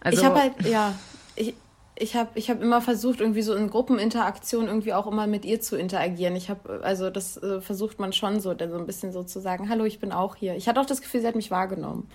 Also, 0.00 0.20
ich 0.20 0.24
habe 0.24 0.40
halt, 0.40 0.66
ja, 0.66 0.94
ich, 1.36 1.54
ich 2.00 2.16
habe 2.16 2.30
ich 2.34 2.50
hab 2.50 2.62
immer 2.62 2.80
versucht, 2.80 3.20
irgendwie 3.20 3.42
so 3.42 3.54
in 3.54 3.68
Gruppeninteraktion 3.68 4.66
irgendwie 4.66 4.94
auch 4.94 5.06
immer 5.06 5.26
mit 5.26 5.44
ihr 5.44 5.60
zu 5.60 5.76
interagieren. 5.76 6.34
Ich 6.34 6.50
habe, 6.50 6.80
also 6.82 7.10
das 7.10 7.36
äh, 7.36 7.60
versucht 7.60 7.98
man 7.98 8.12
schon 8.12 8.40
so, 8.40 8.54
dann 8.54 8.70
so 8.70 8.78
ein 8.78 8.86
bisschen 8.86 9.12
so 9.12 9.22
zu 9.22 9.40
sagen, 9.40 9.68
hallo, 9.68 9.84
ich 9.84 10.00
bin 10.00 10.12
auch 10.12 10.36
hier. 10.36 10.56
Ich 10.56 10.68
hatte 10.68 10.80
auch 10.80 10.86
das 10.86 11.00
Gefühl, 11.00 11.20
sie 11.20 11.26
hat 11.26 11.34
mich 11.34 11.50
wahrgenommen. 11.50 12.08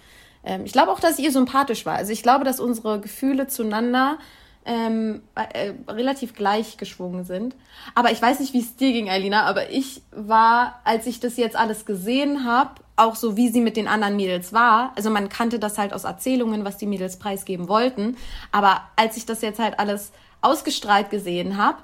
Ähm, 0.43 0.65
ich 0.65 0.71
glaube 0.71 0.91
auch, 0.91 0.99
dass 0.99 1.19
ihr 1.19 1.31
sympathisch 1.31 1.85
war. 1.85 1.95
Also 1.95 2.11
ich 2.11 2.23
glaube, 2.23 2.43
dass 2.43 2.59
unsere 2.59 2.99
Gefühle 2.99 3.47
zueinander 3.47 4.17
ähm, 4.65 5.21
äh, 5.35 5.73
relativ 5.87 6.33
gleich 6.33 6.77
geschwungen 6.77 7.23
sind. 7.23 7.55
Aber 7.93 8.11
ich 8.11 8.21
weiß 8.21 8.39
nicht, 8.39 8.53
wie 8.53 8.61
es 8.61 8.75
dir 8.75 8.91
ging, 8.91 9.09
Alina, 9.09 9.43
aber 9.43 9.69
ich 9.69 10.01
war, 10.11 10.81
als 10.83 11.05
ich 11.05 11.19
das 11.19 11.37
jetzt 11.37 11.55
alles 11.55 11.85
gesehen 11.85 12.45
habe, 12.45 12.81
auch 12.95 13.15
so 13.15 13.36
wie 13.36 13.49
sie 13.49 13.62
mit 13.62 13.77
den 13.77 13.88
anderen 13.88 14.15
Mädels 14.15 14.53
war. 14.53 14.93
Also 14.95 15.10
man 15.10 15.29
kannte 15.29 15.60
das 15.60 15.77
halt 15.77 15.93
aus 15.93 16.03
Erzählungen, 16.03 16.63
was 16.63 16.77
die 16.77 16.88
Mädels 16.88 17.17
preisgeben 17.17 17.67
wollten. 17.67 18.17
Aber 18.51 18.81
als 18.95 19.17
ich 19.17 19.25
das 19.25 19.41
jetzt 19.41 19.60
halt 19.60 19.79
alles 19.79 20.12
ausgestrahlt 20.41 21.10
gesehen 21.10 21.58
habe, 21.58 21.77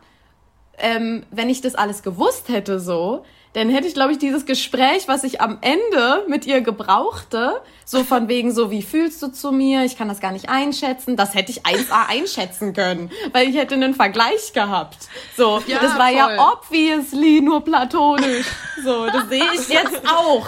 ähm, 0.78 1.24
wenn 1.32 1.50
ich 1.50 1.62
das 1.62 1.76
alles 1.76 2.04
gewusst 2.04 2.50
hätte 2.50 2.80
so, 2.80 3.24
dann 3.54 3.70
hätte 3.70 3.86
ich, 3.86 3.94
glaube 3.94 4.14
ich, 4.14 4.18
dieses 4.18 4.46
Gespräch, 4.46 5.08
was 5.10 5.26
ich 5.26 5.42
am 5.42 5.58
Ende 5.60 6.24
mit 6.28 6.46
ihr 6.46 6.62
gebrauchte, 6.62 7.62
so 7.84 8.04
von 8.06 8.30
wegen 8.30 8.54
so, 8.54 8.72
wie 8.72 8.82
fühlst 8.82 9.22
du 9.22 9.28
zu 9.28 9.52
mir? 9.52 9.84
Ich 9.84 9.98
kann 9.98 10.08
das 10.08 10.22
gar 10.22 10.32
nicht 10.32 10.50
einschätzen. 10.50 11.18
Das 11.18 11.36
hätte 11.36 11.52
ich 11.52 11.64
1A 11.64 12.08
einschätzen 12.08 12.74
können, 12.74 13.12
weil 13.34 13.50
ich 13.50 13.58
hätte 13.58 13.76
einen 13.76 13.94
Vergleich 13.94 14.54
gehabt. 14.54 15.10
So, 15.36 15.62
ja, 15.68 15.80
das 15.80 15.98
war 15.98 16.08
voll. 16.08 16.18
ja 16.18 16.54
obviously 16.54 17.42
nur 17.42 17.62
platonisch. 17.62 18.48
So, 18.84 19.08
das 19.08 19.28
sehe 19.28 19.44
ich 19.54 19.68
jetzt 19.68 20.02
auch. 20.08 20.48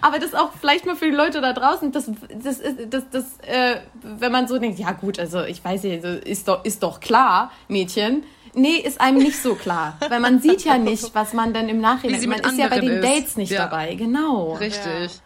Aber 0.00 0.18
das 0.18 0.34
auch 0.34 0.50
vielleicht 0.60 0.86
mal 0.86 0.96
für 0.96 1.06
die 1.06 1.16
Leute 1.16 1.40
da 1.40 1.52
draußen, 1.52 1.92
das, 1.92 2.10
das, 2.42 2.60
das, 2.88 3.02
das, 3.10 3.24
äh, 3.46 3.80
wenn 4.02 4.32
man 4.32 4.48
so 4.48 4.58
denkt, 4.58 4.78
ja 4.78 4.92
gut, 4.92 5.18
also 5.18 5.42
ich 5.42 5.64
weiß 5.64 5.84
nicht, 5.84 6.04
ist 6.04 6.48
doch, 6.48 6.64
ist 6.64 6.82
doch 6.82 7.00
klar, 7.00 7.50
Mädchen, 7.68 8.24
Nee, 8.56 8.76
ist 8.76 9.00
einem 9.00 9.18
nicht 9.18 9.40
so 9.42 9.54
klar. 9.56 9.98
Weil 10.08 10.20
man 10.20 10.40
sieht 10.40 10.64
ja 10.64 10.78
nicht, 10.78 11.14
was 11.14 11.32
man 11.32 11.52
dann 11.52 11.68
im 11.68 11.80
Nachhinein. 11.80 12.28
Man 12.28 12.40
ist 12.40 12.58
ja 12.58 12.68
bei 12.68 12.80
den 12.80 13.02
ist. 13.02 13.04
Dates 13.04 13.36
nicht 13.36 13.50
ja. 13.50 13.64
dabei, 13.64 13.94
genau. 13.94 14.52
Richtig. 14.54 14.86
Ja. 14.86 15.20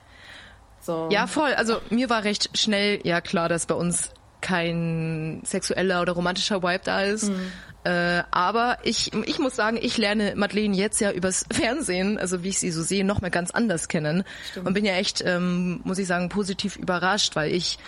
So. 0.81 1.09
ja, 1.11 1.27
voll. 1.27 1.53
Also 1.53 1.77
mir 1.91 2.09
war 2.09 2.25
recht 2.25 2.57
schnell 2.57 3.01
ja 3.03 3.21
klar, 3.21 3.51
dass 3.51 3.67
bei 3.67 3.75
uns 3.75 4.11
kein 4.41 5.43
sexueller 5.45 6.01
oder 6.01 6.13
romantischer 6.13 6.63
Vibe 6.63 6.81
da 6.85 7.03
ist. 7.03 7.29
Mhm. 7.29 7.53
Äh, 7.89 8.23
aber 8.31 8.77
ich, 8.83 9.15
ich 9.25 9.39
muss 9.39 9.57
sagen, 9.57 9.79
ich 9.81 9.97
lerne 9.97 10.35
Madeleine 10.37 10.77
jetzt 10.77 11.01
ja 11.01 11.11
übers 11.11 11.47
Fernsehen, 11.51 12.19
also 12.19 12.43
wie 12.43 12.51
ich 12.51 12.59
sie 12.59 12.71
so 12.71 12.83
sehe, 12.83 13.03
noch 13.03 13.23
mal 13.23 13.31
ganz 13.31 13.51
anders 13.51 13.89
kennen. 13.89 14.25
Stimmt. 14.51 14.67
Und 14.67 14.75
bin 14.75 14.85
ja 14.85 14.93
echt, 14.97 15.23
ähm, 15.25 15.81
muss 15.85 15.99
ich 15.99 16.07
sagen, 16.07 16.29
positiv 16.29 16.77
überrascht, 16.77 17.35
weil 17.35 17.51
ich 17.51 17.79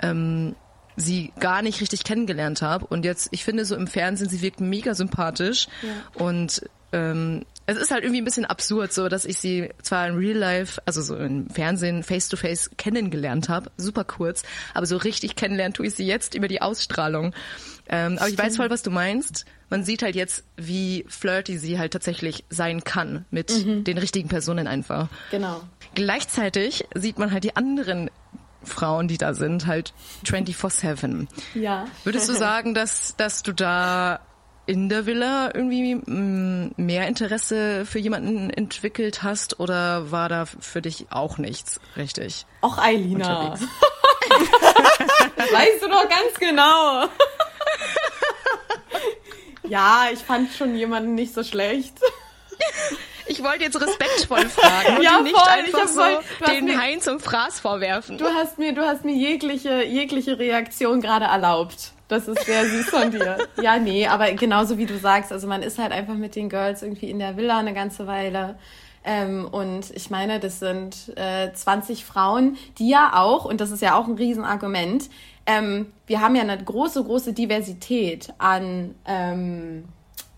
ähm, 0.00 0.56
sie 0.96 1.32
gar 1.38 1.62
nicht 1.62 1.80
richtig 1.80 2.02
kennengelernt 2.02 2.62
habe. 2.62 2.84
Und 2.86 3.04
jetzt, 3.04 3.28
ich 3.30 3.44
finde 3.44 3.64
so 3.64 3.76
im 3.76 3.86
Fernsehen, 3.86 4.28
sie 4.28 4.42
wirkt 4.42 4.60
mega 4.60 4.92
sympathisch. 4.92 5.68
Ja. 5.82 6.24
Und 6.24 6.68
ähm, 6.90 7.44
es 7.66 7.76
ist 7.76 7.92
halt 7.92 8.02
irgendwie 8.02 8.22
ein 8.22 8.24
bisschen 8.24 8.44
absurd, 8.44 8.92
so 8.92 9.08
dass 9.08 9.24
ich 9.24 9.38
sie 9.38 9.70
zwar 9.82 10.08
in 10.08 10.16
Real 10.16 10.36
Life, 10.36 10.82
also 10.84 11.00
so 11.00 11.16
im 11.16 11.48
Fernsehen 11.48 12.02
face 12.02 12.28
to 12.28 12.36
face 12.36 12.70
kennengelernt 12.76 13.48
habe, 13.48 13.70
super 13.76 14.04
kurz, 14.04 14.42
aber 14.74 14.86
so 14.86 14.96
richtig 14.96 15.36
kennenlernen 15.36 15.74
tue 15.74 15.86
ich 15.86 15.94
sie 15.94 16.06
jetzt 16.06 16.34
über 16.34 16.48
die 16.48 16.60
Ausstrahlung. 16.60 17.32
Ähm, 17.88 18.18
aber 18.18 18.28
ich 18.28 18.38
weiß 18.38 18.56
voll, 18.56 18.70
was 18.70 18.82
du 18.82 18.90
meinst. 18.90 19.44
Man 19.70 19.84
sieht 19.84 20.02
halt 20.02 20.14
jetzt, 20.14 20.44
wie 20.56 21.04
flirty 21.08 21.58
sie 21.58 21.78
halt 21.78 21.92
tatsächlich 21.92 22.44
sein 22.48 22.84
kann 22.84 23.24
mit 23.30 23.64
mhm. 23.64 23.84
den 23.84 23.98
richtigen 23.98 24.28
Personen 24.28 24.66
einfach. 24.66 25.08
Genau. 25.30 25.60
Gleichzeitig 25.94 26.86
sieht 26.94 27.18
man 27.18 27.30
halt 27.32 27.44
die 27.44 27.56
anderen 27.56 28.10
Frauen, 28.62 29.08
die 29.08 29.18
da 29.18 29.34
sind, 29.34 29.66
halt 29.66 29.92
24-7. 30.24 31.26
Ja. 31.54 31.86
Würdest 32.04 32.28
du 32.28 32.32
sagen, 32.36 32.74
dass, 32.74 33.16
dass 33.16 33.42
du 33.42 33.52
da 33.52 34.20
in 34.66 34.88
der 34.88 35.04
Villa 35.04 35.50
irgendwie 35.52 35.94
mm, 35.94 36.72
mehr 36.76 37.06
Interesse 37.06 37.84
für 37.84 37.98
jemanden 37.98 38.48
entwickelt 38.48 39.22
hast 39.22 39.60
oder 39.60 40.10
war 40.10 40.30
da 40.30 40.46
für 40.46 40.80
dich 40.80 41.06
auch 41.10 41.36
nichts 41.36 41.80
richtig? 41.96 42.46
Och, 42.62 42.78
Eilina. 42.78 43.58
weißt 45.54 45.82
du 45.82 45.88
doch 45.88 46.08
ganz 46.08 46.38
genau. 46.40 47.06
Ja, 49.68 50.06
ich 50.12 50.20
fand 50.20 50.52
schon 50.52 50.74
jemanden 50.76 51.14
nicht 51.14 51.34
so 51.34 51.42
schlecht. 51.42 51.94
Ich 53.26 53.42
wollte 53.42 53.64
jetzt 53.64 53.80
respektvoll 53.80 54.48
fragen 54.48 54.98
und 54.98 55.02
ja, 55.02 55.20
nicht 55.20 55.34
voll, 55.34 55.48
einfach 55.48 55.88
so 55.88 56.00
voll, 56.00 56.18
den 56.46 56.66
mir, 56.66 56.78
Hein 56.78 57.00
zum 57.00 57.20
Fraß 57.20 57.60
vorwerfen. 57.60 58.18
Du 58.18 58.26
hast 58.26 58.58
mir, 58.58 58.74
du 58.74 58.82
hast 58.82 59.04
mir 59.04 59.14
jegliche, 59.14 59.82
jegliche 59.82 60.38
Reaktion 60.38 61.00
gerade 61.00 61.24
erlaubt. 61.24 61.92
Das 62.08 62.28
ist 62.28 62.44
sehr 62.44 62.66
süß 62.66 62.90
von 62.90 63.10
dir. 63.10 63.38
Ja, 63.62 63.78
nee, 63.78 64.06
aber 64.06 64.30
genauso 64.32 64.76
wie 64.76 64.84
du 64.84 64.98
sagst, 64.98 65.32
also 65.32 65.46
man 65.46 65.62
ist 65.62 65.78
halt 65.78 65.90
einfach 65.90 66.14
mit 66.14 66.36
den 66.36 66.50
Girls 66.50 66.82
irgendwie 66.82 67.08
in 67.08 67.18
der 67.18 67.36
Villa 67.36 67.58
eine 67.58 67.72
ganze 67.72 68.06
Weile. 68.06 68.58
Ähm, 69.04 69.46
und 69.50 69.90
ich 69.94 70.10
meine, 70.10 70.38
das 70.38 70.60
sind 70.60 71.12
äh, 71.16 71.52
20 71.52 72.04
Frauen, 72.04 72.56
die 72.78 72.88
ja 72.88 73.12
auch, 73.14 73.44
und 73.44 73.60
das 73.60 73.70
ist 73.70 73.82
ja 73.82 73.96
auch 73.96 74.06
ein 74.06 74.14
Riesenargument, 74.14 75.08
ähm, 75.46 75.92
wir 76.06 76.20
haben 76.20 76.34
ja 76.36 76.42
eine 76.42 76.62
große, 76.62 77.04
große 77.04 77.32
Diversität 77.32 78.32
an 78.38 78.94
ähm, 79.06 79.84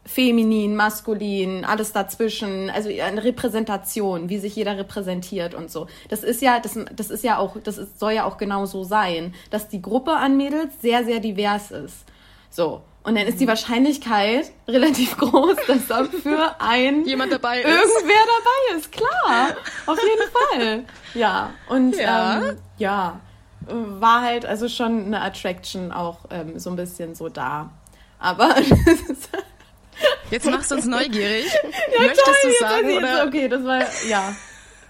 feminin, 0.07 0.77
maskulin, 0.77 1.65
alles 1.65 1.93
dazwischen, 1.93 2.71
also 2.71 2.89
eine 2.89 3.25
Repräsentation, 3.25 4.29
wie 4.29 4.39
sich 4.39 4.55
jeder 4.55 4.79
repräsentiert 4.79 5.55
und 5.55 5.71
so. 5.71 5.89
Das 6.09 6.23
ist 6.23 6.41
ja, 6.43 6.61
das, 6.61 6.79
das 6.95 7.11
ist 7.11 7.25
ja 7.25 7.39
auch, 7.39 7.57
das 7.63 7.77
ist, 7.77 7.99
soll 7.99 8.13
ja 8.13 8.25
auch 8.25 8.39
genau 8.39 8.67
so 8.67 8.85
sein, 8.85 9.35
dass 9.51 9.69
die 9.69 9.83
Gruppe 9.83 10.13
an 10.13 10.37
Mädels 10.37 10.81
sehr, 10.81 11.05
sehr 11.05 11.21
divers 11.21 11.73
ist. 11.73 12.05
So. 12.51 12.83
Und 13.03 13.17
dann 13.17 13.27
ist 13.27 13.41
die 13.41 13.47
Wahrscheinlichkeit 13.47 14.51
relativ 14.69 15.17
groß, 15.17 15.57
dass 15.67 15.87
da 15.89 16.05
für 16.05 16.57
ein 16.61 17.05
jemand 17.05 17.33
dabei 17.33 17.61
ist. 17.61 17.69
Irgendwer 17.69 18.23
dabei 18.39 18.79
ist, 18.79 18.93
klar. 18.93 19.57
Auf 19.87 19.99
jeden 19.99 20.31
Fall. 20.33 20.85
Ja. 21.15 21.51
Und 21.69 21.97
ja. 21.97 22.39
Ähm, 22.39 22.59
ja, 22.79 23.21
war 23.69 24.23
halt 24.23 24.47
also 24.47 24.69
schon 24.69 25.07
eine 25.07 25.21
Attraction 25.23 25.93
auch 25.93 26.19
ähm, 26.31 26.59
so 26.59 26.71
ein 26.71 26.77
bisschen 26.77 27.15
so 27.15 27.29
da. 27.29 27.71
Aber 28.19 28.55
Jetzt 30.31 30.47
machst 30.47 30.71
du 30.71 30.77
uns 30.77 30.85
neugierig. 30.85 31.47
Ja, 31.93 32.03
Möchtest 32.03 32.45
du 32.45 32.51
sagen? 32.61 32.91
Jetzt, 32.91 32.99
oder? 32.99 33.25
Okay, 33.27 33.49
das 33.49 33.65
war 33.65 33.81
ja. 34.09 34.35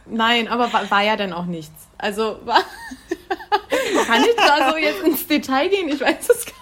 Nein, 0.07 0.49
aber 0.49 0.73
war, 0.73 0.91
war 0.91 1.03
ja 1.03 1.17
dann 1.17 1.33
auch 1.33 1.45
nichts. 1.45 1.89
Also 1.99 2.41
war, 2.45 2.61
kann 4.07 4.23
ich 4.23 4.37
da 4.37 4.71
so 4.71 4.77
jetzt 4.77 5.03
ins 5.03 5.27
Detail 5.27 5.69
gehen? 5.69 5.89
Ich 5.89 6.01
weiß 6.01 6.29
es 6.29 6.47
gar 6.47 6.53
nicht. 6.53 6.56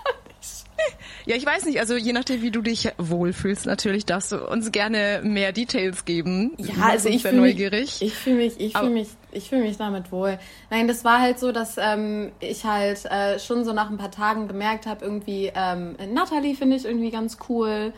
Ja, 1.26 1.36
ich 1.36 1.46
weiß 1.46 1.64
nicht. 1.64 1.80
Also 1.80 1.96
je 1.96 2.12
nachdem, 2.12 2.42
wie 2.42 2.50
du 2.50 2.60
dich 2.60 2.92
wohlfühlst, 2.98 3.66
natürlich 3.66 4.04
darfst 4.04 4.32
du 4.32 4.46
uns 4.46 4.72
gerne 4.72 5.20
mehr 5.24 5.52
Details 5.52 6.04
geben. 6.04 6.52
Ja, 6.58 6.88
also 6.90 7.08
ich 7.08 7.22
fühle 7.22 7.36
neugierig. 7.36 8.00
Mich, 8.00 8.02
ich 8.02 8.14
fühle 8.14 8.36
mich, 8.36 8.60
ich 8.60 8.76
fühle 8.76 8.90
mich, 8.90 9.08
ich 9.32 9.48
fühle 9.48 9.62
mich 9.62 9.76
damit 9.78 10.12
wohl. 10.12 10.38
Nein, 10.70 10.86
das 10.86 11.04
war 11.04 11.20
halt 11.20 11.38
so, 11.38 11.50
dass 11.50 11.76
ähm, 11.78 12.32
ich 12.40 12.64
halt 12.64 13.04
äh, 13.06 13.38
schon 13.38 13.64
so 13.64 13.72
nach 13.72 13.90
ein 13.90 13.96
paar 13.96 14.10
Tagen 14.10 14.48
gemerkt 14.48 14.86
habe, 14.86 15.04
irgendwie 15.04 15.50
ähm, 15.54 15.96
Natalie 16.12 16.54
finde 16.54 16.76
ich 16.76 16.84
irgendwie 16.84 17.10
ganz 17.10 17.38
cool. 17.48 17.94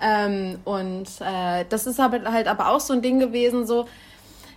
Ähm, 0.00 0.58
und 0.64 1.08
äh, 1.20 1.64
das 1.70 1.86
ist 1.86 1.98
aber 1.98 2.30
halt 2.30 2.48
aber 2.48 2.68
auch 2.68 2.80
so 2.80 2.92
ein 2.92 3.00
Ding 3.00 3.18
gewesen, 3.18 3.66
so 3.66 3.86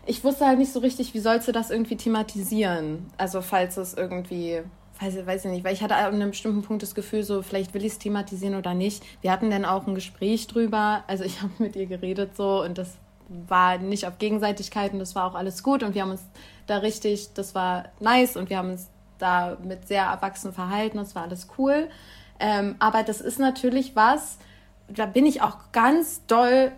ich 0.09 0.23
wusste 0.23 0.47
halt 0.47 0.57
nicht 0.57 0.73
so 0.73 0.79
richtig, 0.79 1.13
wie 1.13 1.19
sollst 1.19 1.47
du 1.47 1.51
das 1.51 1.69
irgendwie 1.69 1.95
thematisieren? 1.95 3.05
Also 3.17 3.41
falls 3.41 3.77
es 3.77 3.93
irgendwie, 3.93 4.61
weiß, 4.99 5.25
weiß 5.25 5.45
ich 5.45 5.51
nicht, 5.51 5.63
weil 5.63 5.73
ich 5.73 5.81
hatte 5.81 5.95
an 5.95 6.15
einem 6.15 6.31
bestimmten 6.31 6.61
Punkt 6.61 6.83
das 6.83 6.95
Gefühl, 6.95 7.23
so 7.23 7.41
vielleicht 7.41 7.73
will 7.73 7.85
ich 7.85 7.93
es 7.93 7.99
thematisieren 7.99 8.55
oder 8.55 8.73
nicht. 8.73 9.03
Wir 9.21 9.31
hatten 9.31 9.49
dann 9.49 9.65
auch 9.65 9.87
ein 9.87 9.95
Gespräch 9.95 10.47
drüber, 10.47 11.03
also 11.07 11.23
ich 11.23 11.41
habe 11.41 11.53
mit 11.59 11.75
ihr 11.75 11.85
geredet 11.85 12.35
so 12.35 12.63
und 12.63 12.77
das 12.77 12.97
war 13.47 13.77
nicht 13.77 14.07
auf 14.07 14.17
Gegenseitigkeit 14.17 14.93
und 14.93 14.99
das 14.99 15.15
war 15.15 15.25
auch 15.25 15.35
alles 15.35 15.61
gut 15.61 15.83
und 15.83 15.93
wir 15.93 16.01
haben 16.01 16.11
uns 16.11 16.23
da 16.65 16.77
richtig, 16.77 17.33
das 17.33 17.53
war 17.53 17.85
nice 17.99 18.35
und 18.37 18.49
wir 18.49 18.57
haben 18.57 18.71
uns 18.71 18.89
da 19.19 19.57
mit 19.63 19.87
sehr 19.87 20.03
erwachsen 20.03 20.53
verhalten, 20.53 20.97
das 20.97 21.13
war 21.13 21.23
alles 21.23 21.47
cool. 21.57 21.89
Ähm, 22.39 22.75
aber 22.79 23.03
das 23.03 23.21
ist 23.21 23.37
natürlich 23.37 23.95
was, 23.95 24.39
da 24.87 25.05
bin 25.05 25.25
ich 25.25 25.41
auch 25.41 25.71
ganz 25.71 26.25
doll, 26.25 26.71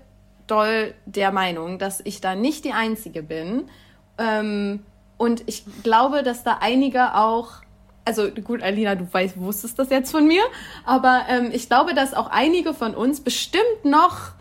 doll 0.47 0.93
der 1.05 1.31
Meinung, 1.31 1.79
dass 1.79 2.01
ich 2.03 2.19
da 2.19 2.35
nicht 2.35 2.65
die 2.65 2.73
Einzige 2.73 3.23
bin. 3.23 3.69
Ähm, 4.17 4.83
und 5.17 5.43
ich 5.47 5.63
glaube, 5.83 6.23
dass 6.23 6.43
da 6.43 6.57
einige 6.61 7.15
auch, 7.15 7.61
also 8.05 8.29
gut, 8.31 8.61
Alina, 8.61 8.95
du 8.95 9.07
weißt, 9.11 9.39
wusstest 9.39 9.77
das 9.77 9.89
jetzt 9.89 10.11
von 10.11 10.27
mir, 10.27 10.43
aber 10.85 11.23
ähm, 11.29 11.49
ich 11.53 11.67
glaube, 11.67 11.93
dass 11.93 12.13
auch 12.13 12.29
einige 12.29 12.73
von 12.73 12.95
uns 12.95 13.21
bestimmt 13.21 13.85
noch 13.85 14.31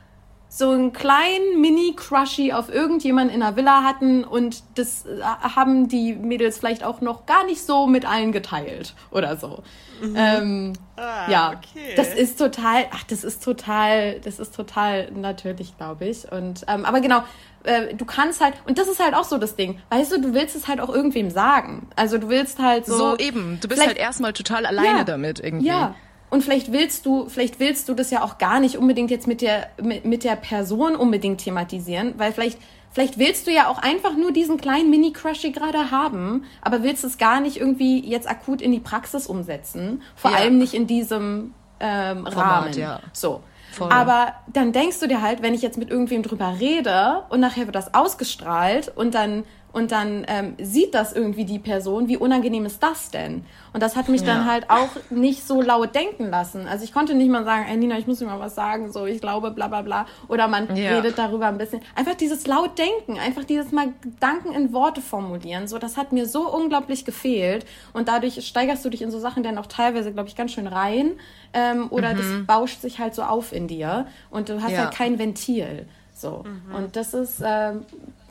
so 0.52 0.70
einen 0.70 0.92
kleinen 0.92 1.60
Mini-Crushy 1.60 2.52
auf 2.52 2.74
irgendjemanden 2.74 3.32
in 3.32 3.40
der 3.40 3.54
Villa 3.54 3.84
hatten 3.84 4.24
und 4.24 4.64
das 4.74 5.06
äh, 5.06 5.20
haben 5.22 5.86
die 5.86 6.14
Mädels 6.14 6.58
vielleicht 6.58 6.82
auch 6.82 7.00
noch 7.00 7.24
gar 7.24 7.44
nicht 7.44 7.62
so 7.62 7.86
mit 7.86 8.04
allen 8.04 8.32
geteilt 8.32 8.94
oder 9.12 9.36
so. 9.36 9.62
Mhm. 10.02 10.14
Ähm, 10.16 10.72
ah, 10.96 11.30
ja, 11.30 11.50
okay. 11.50 11.94
das 11.96 12.12
ist 12.14 12.36
total, 12.36 12.86
ach, 12.90 13.04
das 13.04 13.22
ist 13.22 13.44
total, 13.44 14.18
das 14.20 14.40
ist 14.40 14.52
total 14.52 15.12
natürlich, 15.12 15.76
glaube 15.76 16.06
ich. 16.06 16.30
Und 16.32 16.64
ähm, 16.66 16.84
aber 16.84 17.00
genau, 17.00 17.22
äh, 17.64 17.94
du 17.94 18.04
kannst 18.04 18.40
halt, 18.40 18.54
und 18.66 18.78
das 18.78 18.88
ist 18.88 19.00
halt 19.00 19.14
auch 19.14 19.24
so 19.24 19.38
das 19.38 19.56
Ding, 19.56 19.78
weißt 19.90 20.12
du, 20.12 20.20
du 20.20 20.34
willst 20.34 20.56
es 20.56 20.68
halt 20.68 20.80
auch 20.80 20.88
irgendwem 20.88 21.30
sagen. 21.30 21.88
Also 21.96 22.18
du 22.18 22.28
willst 22.28 22.58
halt 22.58 22.86
so. 22.86 22.96
So 22.96 23.16
eben, 23.16 23.58
du 23.60 23.68
bist 23.68 23.84
halt 23.84 23.96
erstmal 23.96 24.32
total 24.32 24.66
alleine 24.66 24.98
ja, 24.98 25.04
damit 25.04 25.40
irgendwie. 25.40 25.66
Ja. 25.66 25.94
Und 26.30 26.42
vielleicht 26.42 26.72
willst 26.72 27.06
du, 27.06 27.28
vielleicht 27.28 27.58
willst 27.58 27.88
du 27.88 27.94
das 27.94 28.10
ja 28.10 28.22
auch 28.22 28.38
gar 28.38 28.60
nicht 28.60 28.76
unbedingt 28.76 29.10
jetzt 29.10 29.26
mit 29.26 29.40
der, 29.40 29.68
mit, 29.82 30.04
mit 30.04 30.22
der 30.22 30.36
Person 30.36 30.94
unbedingt 30.94 31.40
thematisieren, 31.40 32.14
weil 32.18 32.32
vielleicht, 32.32 32.58
vielleicht 32.92 33.18
willst 33.18 33.48
du 33.48 33.50
ja 33.50 33.66
auch 33.66 33.78
einfach 33.78 34.16
nur 34.16 34.32
diesen 34.32 34.56
kleinen 34.56 34.90
Mini-Crushy 34.90 35.50
gerade 35.50 35.90
haben, 35.90 36.44
aber 36.62 36.84
willst 36.84 37.02
es 37.02 37.18
gar 37.18 37.40
nicht 37.40 37.56
irgendwie 37.56 38.08
jetzt 38.08 38.30
akut 38.30 38.62
in 38.62 38.70
die 38.70 38.78
Praxis 38.78 39.26
umsetzen. 39.26 40.02
Vor 40.14 40.30
ja. 40.30 40.36
allem 40.36 40.58
nicht 40.58 40.72
in 40.72 40.86
diesem 40.86 41.52
ähm, 41.80 42.24
Format, 42.26 42.36
Rahmen. 42.36 42.72
Ja. 42.74 43.00
So. 43.12 43.42
Voll. 43.70 43.90
Aber 43.90 44.34
dann 44.52 44.72
denkst 44.72 45.00
du 45.00 45.06
dir 45.06 45.22
halt, 45.22 45.42
wenn 45.42 45.54
ich 45.54 45.62
jetzt 45.62 45.78
mit 45.78 45.90
irgendwem 45.90 46.22
drüber 46.22 46.56
rede 46.58 47.22
und 47.28 47.40
nachher 47.40 47.66
wird 47.66 47.76
das 47.76 47.94
ausgestrahlt 47.94 48.92
und 48.94 49.14
dann 49.14 49.44
und 49.72 49.92
dann 49.92 50.24
ähm, 50.28 50.54
sieht 50.60 50.94
das 50.94 51.12
irgendwie 51.12 51.44
die 51.44 51.58
Person, 51.58 52.08
wie 52.08 52.16
unangenehm 52.16 52.66
ist 52.66 52.82
das 52.82 53.10
denn? 53.10 53.44
Und 53.72 53.82
das 53.82 53.94
hat 53.94 54.08
mich 54.08 54.22
ja. 54.22 54.26
dann 54.26 54.50
halt 54.50 54.68
auch 54.68 54.88
nicht 55.10 55.46
so 55.46 55.62
laut 55.62 55.94
denken 55.94 56.28
lassen. 56.28 56.66
Also 56.66 56.84
ich 56.84 56.92
konnte 56.92 57.14
nicht 57.14 57.30
mal 57.30 57.44
sagen, 57.44 57.66
ey 57.68 57.76
Nina, 57.76 57.98
ich 57.98 58.06
muss 58.06 58.18
dir 58.18 58.26
mal 58.26 58.40
was 58.40 58.54
sagen, 58.54 58.90
so 58.90 59.06
ich 59.06 59.20
glaube, 59.20 59.52
bla 59.52 59.68
bla 59.68 59.82
bla. 59.82 60.06
Oder 60.28 60.48
man 60.48 60.74
ja. 60.74 60.96
redet 60.96 61.18
darüber 61.18 61.46
ein 61.46 61.58
bisschen. 61.58 61.80
Einfach 61.94 62.14
dieses 62.14 62.46
laut 62.46 62.78
denken, 62.78 63.18
einfach 63.18 63.44
dieses 63.44 63.70
mal 63.70 63.92
Gedanken 64.00 64.52
in 64.52 64.72
Worte 64.72 65.00
formulieren, 65.00 65.68
so 65.68 65.78
das 65.78 65.96
hat 65.96 66.12
mir 66.12 66.26
so 66.26 66.52
unglaublich 66.52 67.04
gefehlt. 67.04 67.64
Und 67.92 68.08
dadurch 68.08 68.44
steigerst 68.46 68.84
du 68.84 68.90
dich 68.90 69.02
in 69.02 69.10
so 69.10 69.20
Sachen 69.20 69.42
dann 69.42 69.56
auch 69.58 69.66
teilweise, 69.66 70.12
glaube 70.12 70.28
ich, 70.28 70.36
ganz 70.36 70.52
schön 70.52 70.66
rein. 70.66 71.12
Ähm, 71.52 71.88
oder 71.90 72.14
mhm. 72.14 72.18
das 72.18 72.26
bauscht 72.46 72.80
sich 72.80 72.98
halt 72.98 73.14
so 73.14 73.22
auf 73.22 73.52
in 73.52 73.68
dir. 73.68 74.06
Und 74.30 74.48
du 74.48 74.62
hast 74.62 74.72
ja. 74.72 74.84
halt 74.84 74.94
kein 74.94 75.18
Ventil. 75.18 75.86
So. 76.12 76.44
Mhm. 76.44 76.74
Und 76.74 76.96
das 76.96 77.14
ist, 77.14 77.40
ähm, 77.44 77.84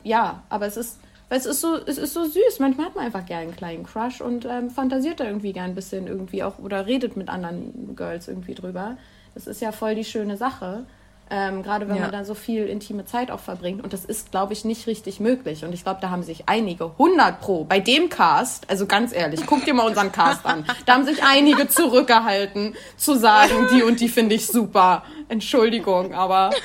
ja, 0.04 0.44
aber 0.50 0.66
es 0.66 0.78
ist 0.78 1.00
weil 1.30 1.38
es 1.38 1.46
ist 1.46 1.62
so, 1.62 1.78
es 1.86 1.98
ist 1.98 2.14
so 2.14 2.26
süß. 2.26 2.60
Manchmal 2.60 2.88
hat 2.88 2.96
man 2.96 3.06
einfach 3.06 3.26
gerne 3.26 3.44
einen 3.44 3.56
kleinen 3.56 3.86
Crush 3.86 4.20
und 4.20 4.46
ähm, 4.46 4.70
fantasiert 4.70 5.20
da 5.20 5.26
irgendwie 5.26 5.54
gern 5.54 5.72
ein 5.72 5.76
bisschen 5.76 6.08
irgendwie 6.08 6.44
auch 6.44 6.58
oder 6.60 6.88
redet 6.88 7.16
mit 7.16 7.30
anderen 7.30 7.96
Girls 7.96 8.28
irgendwie 8.28 8.56
drüber. 8.56 8.98
Das 9.36 9.48
ist 9.48 9.62
ja 9.62 9.72
voll 9.72 9.96
die 9.96 10.04
schöne 10.04 10.38
Sache. 10.38 10.86
Ähm, 11.32 11.62
gerade 11.62 11.88
wenn 11.88 11.98
ja. 11.98 12.02
man 12.04 12.12
da 12.12 12.26
so 12.26 12.34
viel 12.34 12.66
intime 12.66 13.06
Zeit 13.06 13.30
auch 13.30 13.40
verbringt. 13.40 13.84
Und 13.84 13.94
das 13.94 14.04
ist, 14.04 14.32
glaube 14.32 14.54
ich, 14.54 14.66
nicht 14.66 14.88
richtig 14.88 15.20
möglich. 15.20 15.64
Und 15.64 15.74
ich 15.74 15.84
glaube, 15.84 16.00
da 16.02 16.10
haben 16.10 16.24
sich 16.24 16.50
einige, 16.50 16.86
100 16.86 17.40
pro, 17.40 17.66
bei 17.66 17.80
dem 17.80 18.10
Cast, 18.10 18.68
also 18.68 18.88
ganz 18.88 19.14
ehrlich, 19.14 19.42
guck 19.46 19.64
dir 19.64 19.76
mal 19.76 19.86
unseren 19.86 20.12
Cast 20.12 20.44
an, 20.48 20.66
da 20.88 20.94
haben 20.96 21.06
sich 21.06 21.22
einige 21.24 21.68
zurückgehalten, 21.68 22.76
zu 22.98 23.16
sagen, 23.16 23.68
die 23.72 23.84
und 23.84 24.00
die 24.00 24.10
finde 24.10 24.34
ich 24.34 24.48
super. 24.48 25.04
Entschuldigung, 25.28 26.16
aber. 26.16 26.50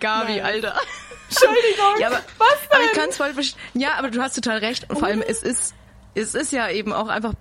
Gabi, 0.00 0.40
Alter. 0.40 0.74
Entschuldigung. 1.28 2.00
Ja, 2.00 2.08
aber, 2.08 2.20
was 2.38 2.60
denn? 2.62 2.72
aber 2.72 2.84
ich 2.84 2.92
kann 2.92 3.08
es 3.08 3.16
voll. 3.16 3.32
Ja, 3.74 3.94
aber 3.98 4.10
du 4.10 4.20
hast 4.20 4.34
total 4.34 4.58
recht. 4.58 4.88
Und 4.88 4.98
vor 4.98 5.08
allem, 5.08 5.22
es 5.26 5.42
ist, 5.42 5.74
es 6.14 6.34
ist 6.34 6.52
ja 6.52 6.70
eben 6.70 6.92
auch 6.92 7.08
einfach 7.08 7.34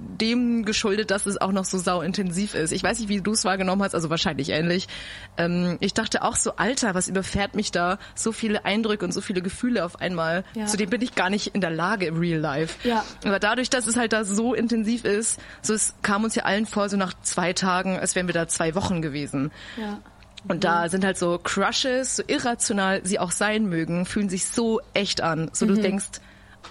dem 0.00 0.64
geschuldet, 0.64 1.10
dass 1.10 1.26
es 1.26 1.40
auch 1.40 1.52
noch 1.52 1.64
so 1.64 1.78
sauintensiv 1.78 2.54
ist. 2.54 2.72
Ich 2.72 2.82
weiß 2.82 2.98
nicht, 3.00 3.08
wie 3.08 3.20
du 3.20 3.32
es 3.32 3.44
wahrgenommen 3.44 3.82
hast, 3.82 3.94
also 3.94 4.10
wahrscheinlich 4.10 4.50
ähnlich. 4.50 4.88
Ähm, 5.36 5.76
ich 5.80 5.94
dachte 5.94 6.22
auch 6.22 6.36
so, 6.36 6.56
Alter, 6.56 6.94
was 6.94 7.08
überfährt 7.08 7.54
mich 7.54 7.70
da? 7.70 7.98
So 8.14 8.32
viele 8.32 8.64
Eindrücke 8.64 9.04
und 9.04 9.12
so 9.12 9.20
viele 9.20 9.42
Gefühle 9.42 9.84
auf 9.84 10.00
einmal. 10.00 10.44
Ja. 10.54 10.66
Zu 10.66 10.76
dem 10.76 10.90
bin 10.90 11.02
ich 11.02 11.14
gar 11.14 11.30
nicht 11.30 11.54
in 11.54 11.60
der 11.60 11.70
Lage 11.70 12.06
im 12.06 12.18
Real 12.18 12.40
Life. 12.40 12.88
Ja. 12.88 13.04
Aber 13.24 13.38
dadurch, 13.38 13.70
dass 13.70 13.86
es 13.86 13.96
halt 13.96 14.12
da 14.12 14.24
so 14.24 14.54
intensiv 14.54 15.04
ist, 15.04 15.40
so 15.62 15.74
es 15.74 15.94
kam 16.02 16.24
uns 16.24 16.34
ja 16.34 16.44
allen 16.44 16.66
vor, 16.66 16.88
so 16.88 16.96
nach 16.96 17.14
zwei 17.22 17.52
Tagen, 17.52 17.98
als 17.98 18.14
wären 18.14 18.26
wir 18.26 18.34
da 18.34 18.48
zwei 18.48 18.74
Wochen 18.74 19.02
gewesen. 19.02 19.50
Ja. 19.76 20.00
Und 20.46 20.64
da 20.64 20.88
sind 20.88 21.04
halt 21.04 21.18
so 21.18 21.38
Crushes, 21.42 22.16
so 22.16 22.22
irrational 22.26 23.04
sie 23.04 23.18
auch 23.18 23.32
sein 23.32 23.66
mögen, 23.66 24.06
fühlen 24.06 24.28
sich 24.28 24.46
so 24.46 24.80
echt 24.94 25.20
an. 25.20 25.50
So 25.52 25.66
du 25.66 25.74
denkst, 25.74 26.20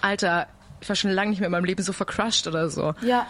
Alter, 0.00 0.46
ich 0.80 0.88
war 0.88 0.96
schon 0.96 1.10
lange 1.10 1.30
nicht 1.30 1.40
mehr 1.40 1.48
in 1.48 1.52
meinem 1.52 1.64
Leben 1.64 1.82
so 1.82 1.92
vercrushed 1.92 2.46
oder 2.46 2.70
so. 2.70 2.94
Ja, 3.02 3.26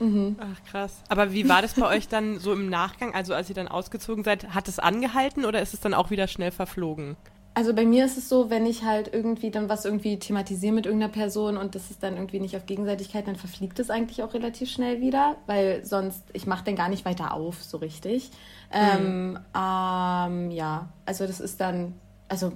Ach 0.00 0.70
krass. 0.70 1.02
Aber 1.08 1.32
wie 1.32 1.48
war 1.48 1.60
das 1.60 1.74
bei 1.74 1.86
euch 1.86 2.08
dann 2.08 2.38
so 2.38 2.54
im 2.54 2.70
Nachgang? 2.70 3.14
Also 3.14 3.34
als 3.34 3.50
ihr 3.50 3.54
dann 3.54 3.68
ausgezogen 3.68 4.24
seid, 4.24 4.54
hat 4.54 4.66
es 4.66 4.78
angehalten 4.78 5.44
oder 5.44 5.60
ist 5.60 5.74
es 5.74 5.80
dann 5.80 5.92
auch 5.92 6.10
wieder 6.10 6.26
schnell 6.26 6.50
verflogen? 6.50 7.16
Also 7.52 7.74
bei 7.74 7.84
mir 7.84 8.06
ist 8.06 8.16
es 8.16 8.28
so, 8.28 8.48
wenn 8.48 8.64
ich 8.64 8.84
halt 8.84 9.12
irgendwie 9.12 9.50
dann 9.50 9.68
was 9.68 9.84
irgendwie 9.84 10.18
thematisiere 10.18 10.72
mit 10.72 10.86
irgendeiner 10.86 11.12
Person 11.12 11.56
und 11.56 11.74
das 11.74 11.90
ist 11.90 12.02
dann 12.02 12.14
irgendwie 12.14 12.40
nicht 12.40 12.56
auf 12.56 12.64
Gegenseitigkeit, 12.64 13.26
dann 13.26 13.36
verfliegt 13.36 13.78
es 13.78 13.90
eigentlich 13.90 14.22
auch 14.22 14.32
relativ 14.32 14.70
schnell 14.70 15.00
wieder, 15.00 15.36
weil 15.46 15.84
sonst, 15.84 16.22
ich 16.32 16.46
mache 16.46 16.64
den 16.64 16.76
gar 16.76 16.88
nicht 16.88 17.04
weiter 17.04 17.34
auf, 17.34 17.62
so 17.62 17.78
richtig. 17.78 18.30
Ähm, 18.72 19.38
ähm, 19.56 20.50
ja, 20.50 20.88
also 21.06 21.26
das 21.26 21.40
ist 21.40 21.60
dann, 21.60 21.94
also 22.28 22.52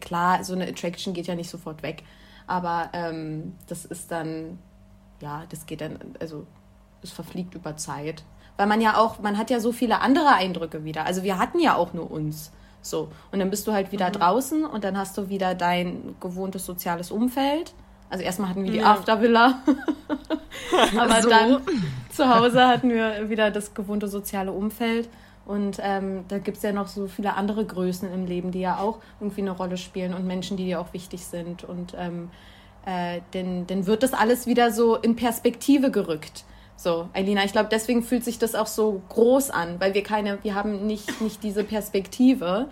klar, 0.00 0.42
so 0.44 0.54
eine 0.54 0.66
Attraction 0.66 1.12
geht 1.14 1.26
ja 1.26 1.34
nicht 1.34 1.50
sofort 1.50 1.82
weg, 1.82 2.02
aber 2.46 2.88
ähm, 2.94 3.54
das 3.66 3.84
ist 3.84 4.10
dann, 4.10 4.58
ja, 5.20 5.44
das 5.50 5.66
geht 5.66 5.80
dann, 5.82 5.98
also 6.20 6.46
es 7.02 7.10
verfliegt 7.10 7.54
über 7.54 7.76
Zeit. 7.76 8.24
Weil 8.56 8.66
man 8.66 8.80
ja 8.80 8.96
auch, 8.96 9.18
man 9.20 9.38
hat 9.38 9.50
ja 9.50 9.60
so 9.60 9.72
viele 9.72 10.00
andere 10.00 10.28
Eindrücke 10.34 10.84
wieder. 10.84 11.06
Also 11.06 11.22
wir 11.22 11.38
hatten 11.38 11.58
ja 11.58 11.74
auch 11.74 11.94
nur 11.94 12.10
uns. 12.10 12.52
So. 12.82 13.08
Und 13.30 13.38
dann 13.38 13.48
bist 13.50 13.66
du 13.66 13.72
halt 13.72 13.92
wieder 13.92 14.10
draußen 14.10 14.64
und 14.64 14.84
dann 14.84 14.96
hast 14.98 15.16
du 15.16 15.28
wieder 15.28 15.54
dein 15.54 16.14
gewohntes 16.20 16.66
soziales 16.66 17.10
Umfeld. 17.10 17.72
Also 18.10 18.24
erstmal 18.24 18.50
hatten 18.50 18.64
wir 18.64 18.70
die 18.72 18.78
Ja. 18.78 18.92
Aftervilla. 18.92 19.62
Aber 20.98 21.22
So. 21.22 21.30
dann 21.30 21.60
zu 22.10 22.28
Hause 22.34 22.66
hatten 22.68 22.90
wir 22.90 23.30
wieder 23.30 23.50
das 23.50 23.72
gewohnte 23.72 24.06
soziale 24.08 24.52
Umfeld. 24.52 25.08
Und 25.44 25.78
ähm, 25.82 26.24
da 26.28 26.38
gibt 26.38 26.58
es 26.58 26.62
ja 26.62 26.72
noch 26.72 26.86
so 26.86 27.08
viele 27.08 27.34
andere 27.34 27.64
Größen 27.64 28.12
im 28.12 28.26
Leben, 28.26 28.52
die 28.52 28.60
ja 28.60 28.78
auch 28.78 28.98
irgendwie 29.20 29.40
eine 29.40 29.50
Rolle 29.50 29.76
spielen 29.76 30.14
und 30.14 30.26
Menschen, 30.26 30.56
die 30.56 30.66
dir 30.66 30.80
auch 30.80 30.92
wichtig 30.92 31.24
sind. 31.26 31.64
Und 31.64 31.94
ähm, 31.98 32.30
äh, 32.86 33.20
dann, 33.32 33.66
dann 33.66 33.86
wird 33.86 34.02
das 34.02 34.12
alles 34.12 34.46
wieder 34.46 34.70
so 34.70 34.96
in 34.96 35.16
Perspektive 35.16 35.90
gerückt. 35.90 36.44
So, 36.76 37.08
Eilina, 37.12 37.44
ich 37.44 37.52
glaube, 37.52 37.68
deswegen 37.70 38.02
fühlt 38.02 38.24
sich 38.24 38.38
das 38.38 38.54
auch 38.54 38.66
so 38.66 39.02
groß 39.08 39.50
an, 39.50 39.78
weil 39.78 39.94
wir 39.94 40.02
keine, 40.02 40.38
wir 40.42 40.54
haben 40.54 40.86
nicht, 40.86 41.20
nicht 41.20 41.42
diese 41.42 41.64
Perspektive. 41.64 42.68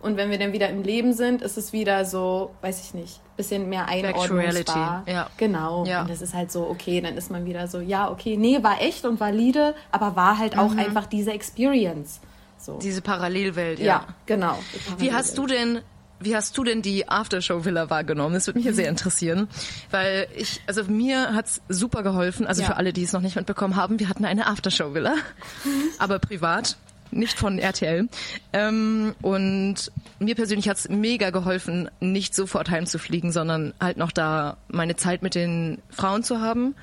Und 0.00 0.16
wenn 0.16 0.30
wir 0.30 0.38
dann 0.38 0.52
wieder 0.52 0.68
im 0.68 0.82
Leben 0.82 1.12
sind, 1.12 1.42
ist 1.42 1.58
es 1.58 1.72
wieder 1.72 2.04
so, 2.04 2.50
weiß 2.60 2.80
ich 2.84 2.94
nicht, 2.94 3.20
bisschen 3.36 3.68
mehr 3.68 3.88
einordnungsbar. 3.88 5.02
ja. 5.06 5.28
Genau. 5.36 5.84
Ja. 5.86 6.02
Und 6.02 6.10
das 6.10 6.22
ist 6.22 6.34
halt 6.34 6.52
so, 6.52 6.68
okay, 6.68 7.00
dann 7.00 7.16
ist 7.16 7.30
man 7.30 7.46
wieder 7.46 7.66
so, 7.66 7.80
ja, 7.80 8.10
okay, 8.10 8.36
nee, 8.36 8.62
war 8.62 8.80
echt 8.80 9.04
und 9.04 9.18
valide, 9.18 9.74
aber 9.90 10.14
war 10.16 10.38
halt 10.38 10.56
auch 10.56 10.76
einfach 10.76 11.06
diese 11.06 11.32
Experience. 11.32 12.20
So. 12.58 12.78
Diese 12.78 13.02
Parallelwelt, 13.02 13.78
ja. 13.78 13.84
ja. 13.86 14.06
genau. 14.26 14.58
Wie 14.98 15.12
hast 15.12 15.38
du 15.38 15.46
denn, 15.46 15.80
wie 16.20 16.34
hast 16.34 16.56
du 16.58 16.64
denn 16.64 16.82
die 16.82 17.08
Aftershow-Villa 17.08 17.90
wahrgenommen? 17.90 18.34
Das 18.34 18.46
würde 18.48 18.58
mich 18.58 18.66
ja 18.66 18.72
sehr 18.72 18.88
interessieren, 18.96 19.48
weil 19.90 20.26
ich, 20.36 20.60
also 20.66 20.84
mir 20.84 21.34
hat's 21.34 21.60
super 21.68 22.02
geholfen. 22.02 22.46
Also 22.46 22.62
Ja. 22.62 22.68
für 22.68 22.76
alle, 22.76 22.92
die 22.92 23.04
es 23.04 23.12
noch 23.12 23.20
nicht 23.20 23.36
mitbekommen 23.36 23.76
haben, 23.76 24.00
wir 24.00 24.08
hatten 24.08 24.24
eine 24.24 24.46
Aftershow-Villa, 24.48 25.14
aber 25.98 26.18
privat. 26.18 26.76
Nicht 27.10 27.38
von 27.38 27.58
RTL. 27.58 28.08
Ähm, 28.52 29.14
und 29.22 29.92
mir 30.18 30.34
persönlich 30.34 30.68
hat's 30.68 30.88
mega 30.88 31.30
geholfen, 31.30 31.90
nicht 32.00 32.34
sofort 32.34 32.70
heimzufliegen, 32.70 33.32
sondern 33.32 33.74
halt 33.80 33.96
noch 33.96 34.12
da 34.12 34.56
meine 34.68 34.96
Zeit 34.96 35.22
mit 35.22 35.34
den 35.34 35.78
Frauen 35.90 36.22
zu 36.22 36.40
haben. 36.40 36.74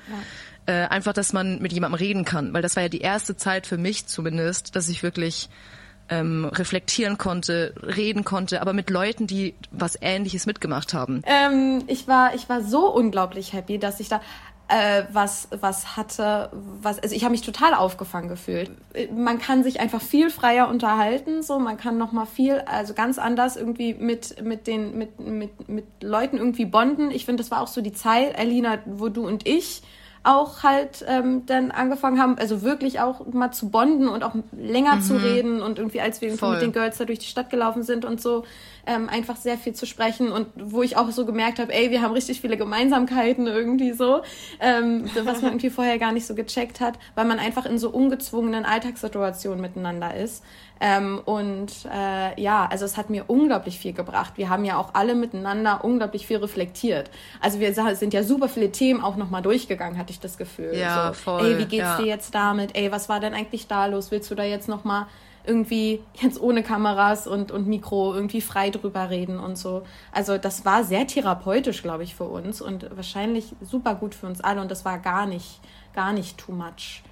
Äh, 0.66 0.86
einfach, 0.88 1.12
dass 1.12 1.32
man 1.32 1.60
mit 1.60 1.72
jemandem 1.72 1.98
reden 1.98 2.24
kann. 2.24 2.52
Weil 2.52 2.62
das 2.62 2.74
war 2.74 2.82
ja 2.82 2.88
die 2.88 3.00
erste 3.00 3.36
Zeit 3.36 3.66
für 3.66 3.78
mich 3.78 4.06
zumindest, 4.06 4.74
dass 4.74 4.88
ich 4.88 5.02
wirklich 5.02 5.48
ähm, 6.08 6.44
reflektieren 6.44 7.18
konnte, 7.18 7.74
reden 7.82 8.24
konnte, 8.24 8.60
aber 8.60 8.72
mit 8.72 8.90
Leuten, 8.90 9.26
die 9.26 9.54
was 9.70 9.96
Ähnliches 10.00 10.46
mitgemacht 10.46 10.94
haben. 10.94 11.22
Ähm, 11.26 11.84
ich 11.86 12.06
war, 12.08 12.34
ich 12.34 12.48
war 12.48 12.62
so 12.62 12.92
unglaublich 12.92 13.52
happy, 13.52 13.78
dass 13.78 14.00
ich 14.00 14.08
da 14.08 14.20
äh, 14.68 15.04
was, 15.12 15.48
was 15.60 15.96
hatte, 15.96 16.50
was, 16.52 16.98
also 16.98 17.14
ich 17.14 17.22
habe 17.22 17.32
mich 17.32 17.42
total 17.42 17.74
aufgefangen 17.74 18.28
gefühlt. 18.28 18.70
Man 19.14 19.38
kann 19.38 19.62
sich 19.62 19.78
einfach 19.80 20.00
viel 20.00 20.28
freier 20.30 20.68
unterhalten, 20.68 21.42
so 21.42 21.58
man 21.58 21.76
kann 21.76 21.98
noch 21.98 22.12
mal 22.12 22.26
viel, 22.26 22.62
also 22.66 22.92
ganz 22.92 23.18
anders 23.18 23.56
irgendwie 23.56 23.94
mit 23.94 24.42
mit 24.42 24.66
den 24.66 24.98
mit 24.98 25.20
mit 25.20 25.68
mit 25.68 25.84
Leuten 26.02 26.36
irgendwie 26.36 26.64
bonden. 26.64 27.10
Ich 27.12 27.24
finde, 27.24 27.42
das 27.42 27.50
war 27.50 27.60
auch 27.60 27.68
so 27.68 27.80
die 27.80 27.92
Zeit, 27.92 28.36
Alina, 28.38 28.78
wo 28.86 29.08
du 29.08 29.26
und 29.26 29.46
ich 29.46 29.82
auch 30.26 30.64
halt 30.64 31.04
ähm, 31.06 31.46
dann 31.46 31.70
angefangen 31.70 32.20
haben, 32.20 32.36
also 32.36 32.62
wirklich 32.62 32.98
auch 32.98 33.24
mal 33.26 33.52
zu 33.52 33.70
bonden 33.70 34.08
und 34.08 34.24
auch 34.24 34.34
länger 34.50 35.00
zu 35.00 35.14
reden 35.22 35.62
und 35.62 35.78
irgendwie, 35.78 36.00
als 36.00 36.20
wir 36.20 36.28
irgendwie 36.28 36.50
mit 36.50 36.62
den 36.62 36.72
Girls 36.72 36.98
da 36.98 37.04
durch 37.04 37.20
die 37.20 37.26
Stadt 37.26 37.48
gelaufen 37.48 37.84
sind 37.84 38.04
und 38.04 38.20
so, 38.20 38.44
ähm, 38.86 39.08
einfach 39.08 39.36
sehr 39.36 39.58
viel 39.58 39.74
zu 39.74 39.86
sprechen 39.86 40.32
und 40.32 40.48
wo 40.56 40.82
ich 40.82 40.96
auch 40.96 41.10
so 41.10 41.26
gemerkt 41.26 41.58
habe, 41.58 41.72
ey, 41.72 41.90
wir 41.90 42.02
haben 42.02 42.12
richtig 42.12 42.40
viele 42.40 42.56
Gemeinsamkeiten 42.56 43.46
irgendwie 43.46 43.92
so, 43.92 44.22
ähm, 44.60 45.10
was 45.14 45.42
man 45.42 45.52
irgendwie 45.52 45.70
vorher 45.70 45.98
gar 45.98 46.12
nicht 46.12 46.26
so 46.26 46.34
gecheckt 46.34 46.80
hat, 46.80 46.98
weil 47.14 47.24
man 47.24 47.38
einfach 47.38 47.66
in 47.66 47.78
so 47.78 47.90
ungezwungenen 47.90 48.64
Alltagssituationen 48.64 49.60
miteinander 49.60 50.14
ist. 50.14 50.42
Ähm, 50.78 51.20
und 51.24 51.72
äh, 51.90 52.40
ja, 52.40 52.66
also 52.66 52.84
es 52.84 52.96
hat 52.96 53.08
mir 53.08 53.24
unglaublich 53.28 53.78
viel 53.78 53.94
gebracht. 53.94 54.34
Wir 54.36 54.50
haben 54.50 54.64
ja 54.64 54.76
auch 54.76 54.90
alle 54.92 55.14
miteinander 55.14 55.84
unglaublich 55.84 56.26
viel 56.26 56.36
reflektiert. 56.36 57.10
Also 57.40 57.60
wir 57.60 57.72
sind 57.94 58.12
ja 58.12 58.22
super 58.22 58.48
viele 58.48 58.70
Themen 58.72 59.00
auch 59.00 59.16
nochmal 59.16 59.42
durchgegangen, 59.42 59.98
hatte 59.98 60.10
ich 60.10 60.20
das 60.20 60.36
Gefühl. 60.36 60.76
Ja, 60.76 61.08
so, 61.08 61.14
voll, 61.14 61.46
Ey, 61.46 61.58
wie 61.58 61.64
geht's 61.64 61.82
ja. 61.82 61.96
dir 61.96 62.06
jetzt 62.06 62.34
damit? 62.34 62.76
Ey, 62.76 62.92
was 62.92 63.08
war 63.08 63.20
denn 63.20 63.32
eigentlich 63.32 63.66
da 63.66 63.86
los? 63.86 64.10
Willst 64.10 64.30
du 64.30 64.34
da 64.34 64.44
jetzt 64.44 64.68
nochmal 64.68 65.06
irgendwie 65.46 66.02
jetzt 66.14 66.40
ohne 66.40 66.62
Kameras 66.62 67.26
und, 67.26 67.50
und 67.52 67.66
Mikro 67.66 68.14
irgendwie 68.14 68.40
frei 68.40 68.70
drüber 68.70 69.10
reden 69.10 69.38
und 69.38 69.56
so. 69.56 69.82
Also 70.12 70.38
das 70.38 70.64
war 70.64 70.84
sehr 70.84 71.06
therapeutisch, 71.06 71.82
glaube 71.82 72.02
ich, 72.04 72.14
für 72.14 72.24
uns 72.24 72.60
und 72.60 72.86
wahrscheinlich 72.96 73.54
super 73.60 73.94
gut 73.94 74.14
für 74.14 74.26
uns 74.26 74.40
alle 74.40 74.60
und 74.60 74.70
das 74.70 74.84
war 74.84 74.98
gar 74.98 75.26
nicht, 75.26 75.60
gar 75.94 76.12
nicht 76.12 76.38
too 76.38 76.52
much. 76.52 77.02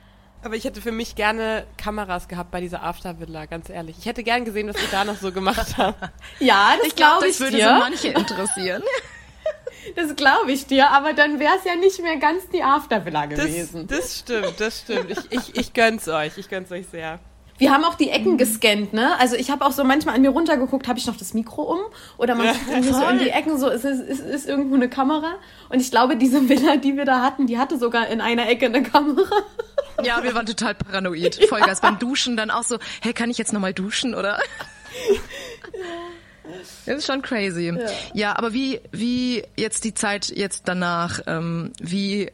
Aber 0.43 0.57
ich 0.57 0.65
hätte 0.65 0.83
für 0.83 0.93
mich 0.93 1.15
gerne 1.15 1.65
Kameras 1.79 2.29
gehabt 2.29 2.51
bei 2.51 2.61
dieser 2.61 2.83
Aftervilla, 2.83 3.47
ganz 3.47 3.71
ehrlich. 3.71 3.97
Ich 3.99 4.05
hätte 4.05 4.23
gern 4.23 4.45
gesehen, 4.45 4.69
was 4.69 4.77
ihr 4.77 4.89
da 4.91 5.05
noch 5.05 5.17
so 5.17 5.33
gemacht 5.33 5.75
habt. 5.79 5.99
Ja, 6.39 6.75
das 6.77 6.89
Ich 6.89 6.97
glaube, 6.97 7.13
glaube 7.21 7.27
das 7.27 7.35
ich 7.37 7.41
würde 7.41 7.57
dir. 7.57 7.69
so 7.69 7.73
manche 7.75 8.09
interessieren. 8.09 8.83
Das 9.97 10.17
glaube 10.17 10.51
ich 10.51 10.65
dir, 10.67 10.91
aber 10.91 11.13
dann 11.13 11.39
wäre 11.39 11.57
es 11.59 11.65
ja 11.65 11.77
nicht 11.77 12.01
mehr 12.01 12.17
ganz 12.17 12.49
die 12.49 12.63
Aftervilla 12.63 13.27
Das, 13.27 13.39
gewesen. 13.45 13.87
das 13.87 14.19
stimmt, 14.19 14.55
das 14.59 14.81
stimmt. 14.81 15.11
Ich, 15.11 15.19
ich, 15.31 15.57
ich 15.59 15.73
gönn's 15.75 16.09
euch, 16.09 16.39
ich 16.39 16.49
gönn's 16.49 16.73
euch 16.73 16.87
sehr. 16.87 17.19
Wir 17.57 17.71
haben 17.71 17.85
auch 17.85 17.95
die 17.95 18.11
Ecken 18.11 18.37
gescannt, 18.37 18.93
ne? 18.93 19.19
Also 19.21 19.37
ich 19.37 19.51
habe 19.51 19.65
auch 19.65 19.71
so 19.71 19.85
manchmal 19.85 20.17
an 20.17 20.23
mir 20.23 20.31
runtergeguckt, 20.31 20.89
habe 20.89 20.99
ich 20.99 21.07
noch 21.07 21.17
das 21.17 21.35
Mikro 21.35 21.63
um? 21.63 21.79
Oder 22.19 22.35
man 22.35 22.47
Ja, 22.47 22.55
so 22.83 23.07
in 23.07 23.19
die 23.21 23.31
Ecken, 23.31 23.59
so 23.59 23.69
ist, 23.69 23.85
ist, 23.85 24.21
ist, 24.21 24.49
irgendwo 24.49 24.75
eine 24.75 24.89
Kamera. 24.89 25.35
Und 25.69 25.81
ich 25.81 25.91
glaube, 25.91 26.17
diese 26.17 26.49
Villa, 26.49 26.77
die 26.77 26.97
wir 26.97 27.05
da 27.05 27.23
hatten, 27.23 27.47
die 27.47 27.59
hatte 27.59 27.79
sogar 27.79 28.09
in 28.09 28.21
einer 28.21 28.49
Ecke 28.49 28.67
eine 28.67 28.83
Kamera. 28.83 29.31
Ja, 30.03 30.23
wir 30.25 30.35
waren 30.35 30.47
total 30.47 30.75
paranoid. 30.75 31.47
Vollgas 31.49 31.81
beim 31.81 32.01
Duschen 32.01 32.37
dann 32.37 32.51
auch 32.51 32.65
so, 32.65 32.79
hey, 33.01 33.13
kann 33.13 33.31
ich 33.31 33.39
jetzt 33.39 33.53
nochmal 33.53 33.73
duschen, 33.73 34.15
oder? 34.15 34.39
Das 36.85 36.99
ist 36.99 37.07
schon 37.07 37.23
crazy. 37.23 37.73
Ja. 38.13 38.37
aber 38.37 38.53
wie, 38.53 38.81
wie 38.93 39.45
jetzt 39.57 39.85
die 39.85 39.95
Zeit 39.95 40.29
jetzt 40.29 40.69
danach, 40.69 41.21
ähm, 41.27 41.73
wie 41.81 42.31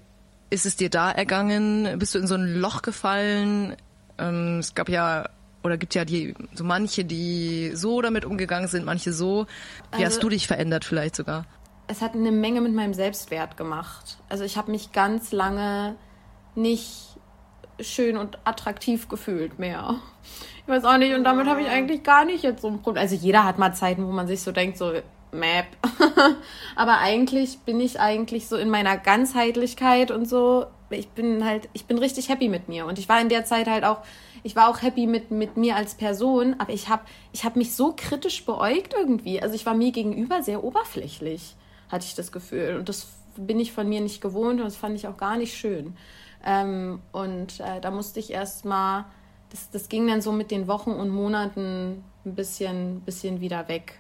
ist 0.51 0.67
es 0.67 0.75
dir 0.75 0.91
da 0.91 1.13
ergangen? 1.13 1.97
Bist 1.99 2.17
du 2.17 2.19
in 2.19 2.27
so 2.27 2.35
ein 2.35 2.57
Loch 2.57 2.83
gefallen? 2.83 3.77
Ähm, 4.21 4.59
es 4.61 4.75
gab 4.75 4.89
ja, 4.89 5.29
oder 5.65 5.77
gibt 5.79 5.95
ja 5.95 6.05
die, 6.05 6.35
so 6.55 6.63
manche, 6.65 7.05
die 7.05 7.73
so 7.75 8.01
damit 8.03 8.25
umgegangen 8.25 8.69
sind, 8.69 8.85
manche 8.85 9.13
so. 9.13 9.47
Wie 9.91 9.97
Also- 9.97 10.07
hast 10.07 10.23
du 10.23 10.29
dich 10.29 10.47
verändert 10.47 10.85
vielleicht 10.85 11.17
sogar? 11.17 11.47
es 11.87 12.01
hat 12.03 12.15
eine 12.15 12.31
Menge 12.31 12.61
mit 12.61 12.73
meinem 12.73 12.95
Selbstwert 12.95 13.57
gemacht. 13.57 14.19
Also 14.29 14.45
ich 14.45 14.57
habe 14.57 14.71
mich 14.71 14.93
ganz 14.93 15.33
lange 15.33 15.97
nicht 16.55 17.17
schön 17.81 18.17
und 18.17 18.39
attraktiv 18.45 19.09
gefühlt 19.09 19.59
mehr. 19.59 19.97
Ich 20.63 20.69
weiß 20.69 20.85
auch 20.85 20.99
nicht, 20.99 21.15
und 21.15 21.25
damit 21.25 21.49
habe 21.49 21.63
ich 21.63 21.69
eigentlich 21.69 22.05
gar 22.05 22.25
nicht 22.25 22.45
jetzt 22.45 22.63
so 22.63 22.69
ein 22.69 22.81
Problem. 22.81 23.03
Also 23.03 23.17
jeder 23.17 23.43
hat 23.45 23.59
mal 23.59 23.73
Zeiten, 23.75 24.07
wo 24.07 24.13
man 24.13 24.29
sich 24.29 24.41
so 24.41 24.53
denkt, 24.53 24.79
so 24.79 24.93
Map. 25.33 25.67
Aber 26.77 26.99
eigentlich 26.99 27.59
bin 27.61 27.81
ich 27.81 27.99
eigentlich 27.99 28.47
so 28.47 28.57
in 28.57 28.71
meiner 28.71 28.97
Ganzheitlichkeit 28.97 30.13
und 30.13 30.29
so. 30.29 30.67
Ich 30.91 31.09
bin 31.09 31.45
halt, 31.45 31.69
ich 31.73 31.87
bin 31.87 31.99
richtig 31.99 32.29
happy 32.29 32.49
mit 32.49 32.69
mir. 32.69 32.87
Und 32.87 32.99
ich 32.99 33.09
war 33.09 33.21
in 33.21 33.29
der 33.29 33.45
Zeit 33.45 33.69
halt 33.69 33.85
auch 33.85 34.03
ich 34.43 34.57
war 34.57 34.69
auch 34.69 34.83
happy 34.83 35.07
mit, 35.07 35.31
mit 35.31 35.57
mir 35.57 35.77
als 35.77 35.95
Person, 35.95 36.57
aber 36.59 36.73
ich 36.73 36.89
habe 36.89 37.03
ich 37.33 37.45
hab 37.45 37.57
mich 37.57 37.75
so 37.75 37.95
kritisch 37.97 38.45
beäugt 38.45 38.95
irgendwie. 38.97 39.43
Also 39.43 39.55
ich 39.55 39.67
war 39.67 39.75
mir 39.75 39.93
gegenüber 39.93 40.43
sehr 40.43 40.65
oberflächlich, 40.65 41.57
hatte 41.89 42.07
ich 42.07 42.15
das 42.15 42.33
Gefühl. 42.33 42.77
Und 42.79 42.89
das 42.89 43.09
bin 43.37 43.61
ich 43.61 43.73
von 43.73 43.89
mir 43.89 44.01
nicht 44.01 44.21
gewohnt 44.21 44.61
und 44.61 44.65
das 44.65 44.77
fand 44.77 44.97
ich 44.97 45.07
auch 45.09 45.17
gar 45.17 45.37
nicht 45.37 45.57
schön. 45.57 45.97
Ähm, 46.45 47.01
und 47.13 47.61
äh, 47.61 47.81
da 47.81 47.91
musste 47.91 48.21
ich 48.21 48.33
erst 48.33 48.65
mal, 48.65 49.07
das, 49.51 49.71
das 49.71 49.89
ging 49.89 50.07
dann 50.07 50.23
so 50.23 50.33
mit 50.33 50.51
den 50.51 50.69
Wochen 50.69 50.93
und 50.93 51.11
Monaten 51.11 52.05
ein 52.25 52.35
bisschen, 52.35 53.01
bisschen 53.01 53.41
wieder 53.41 53.69
weg. 53.69 53.99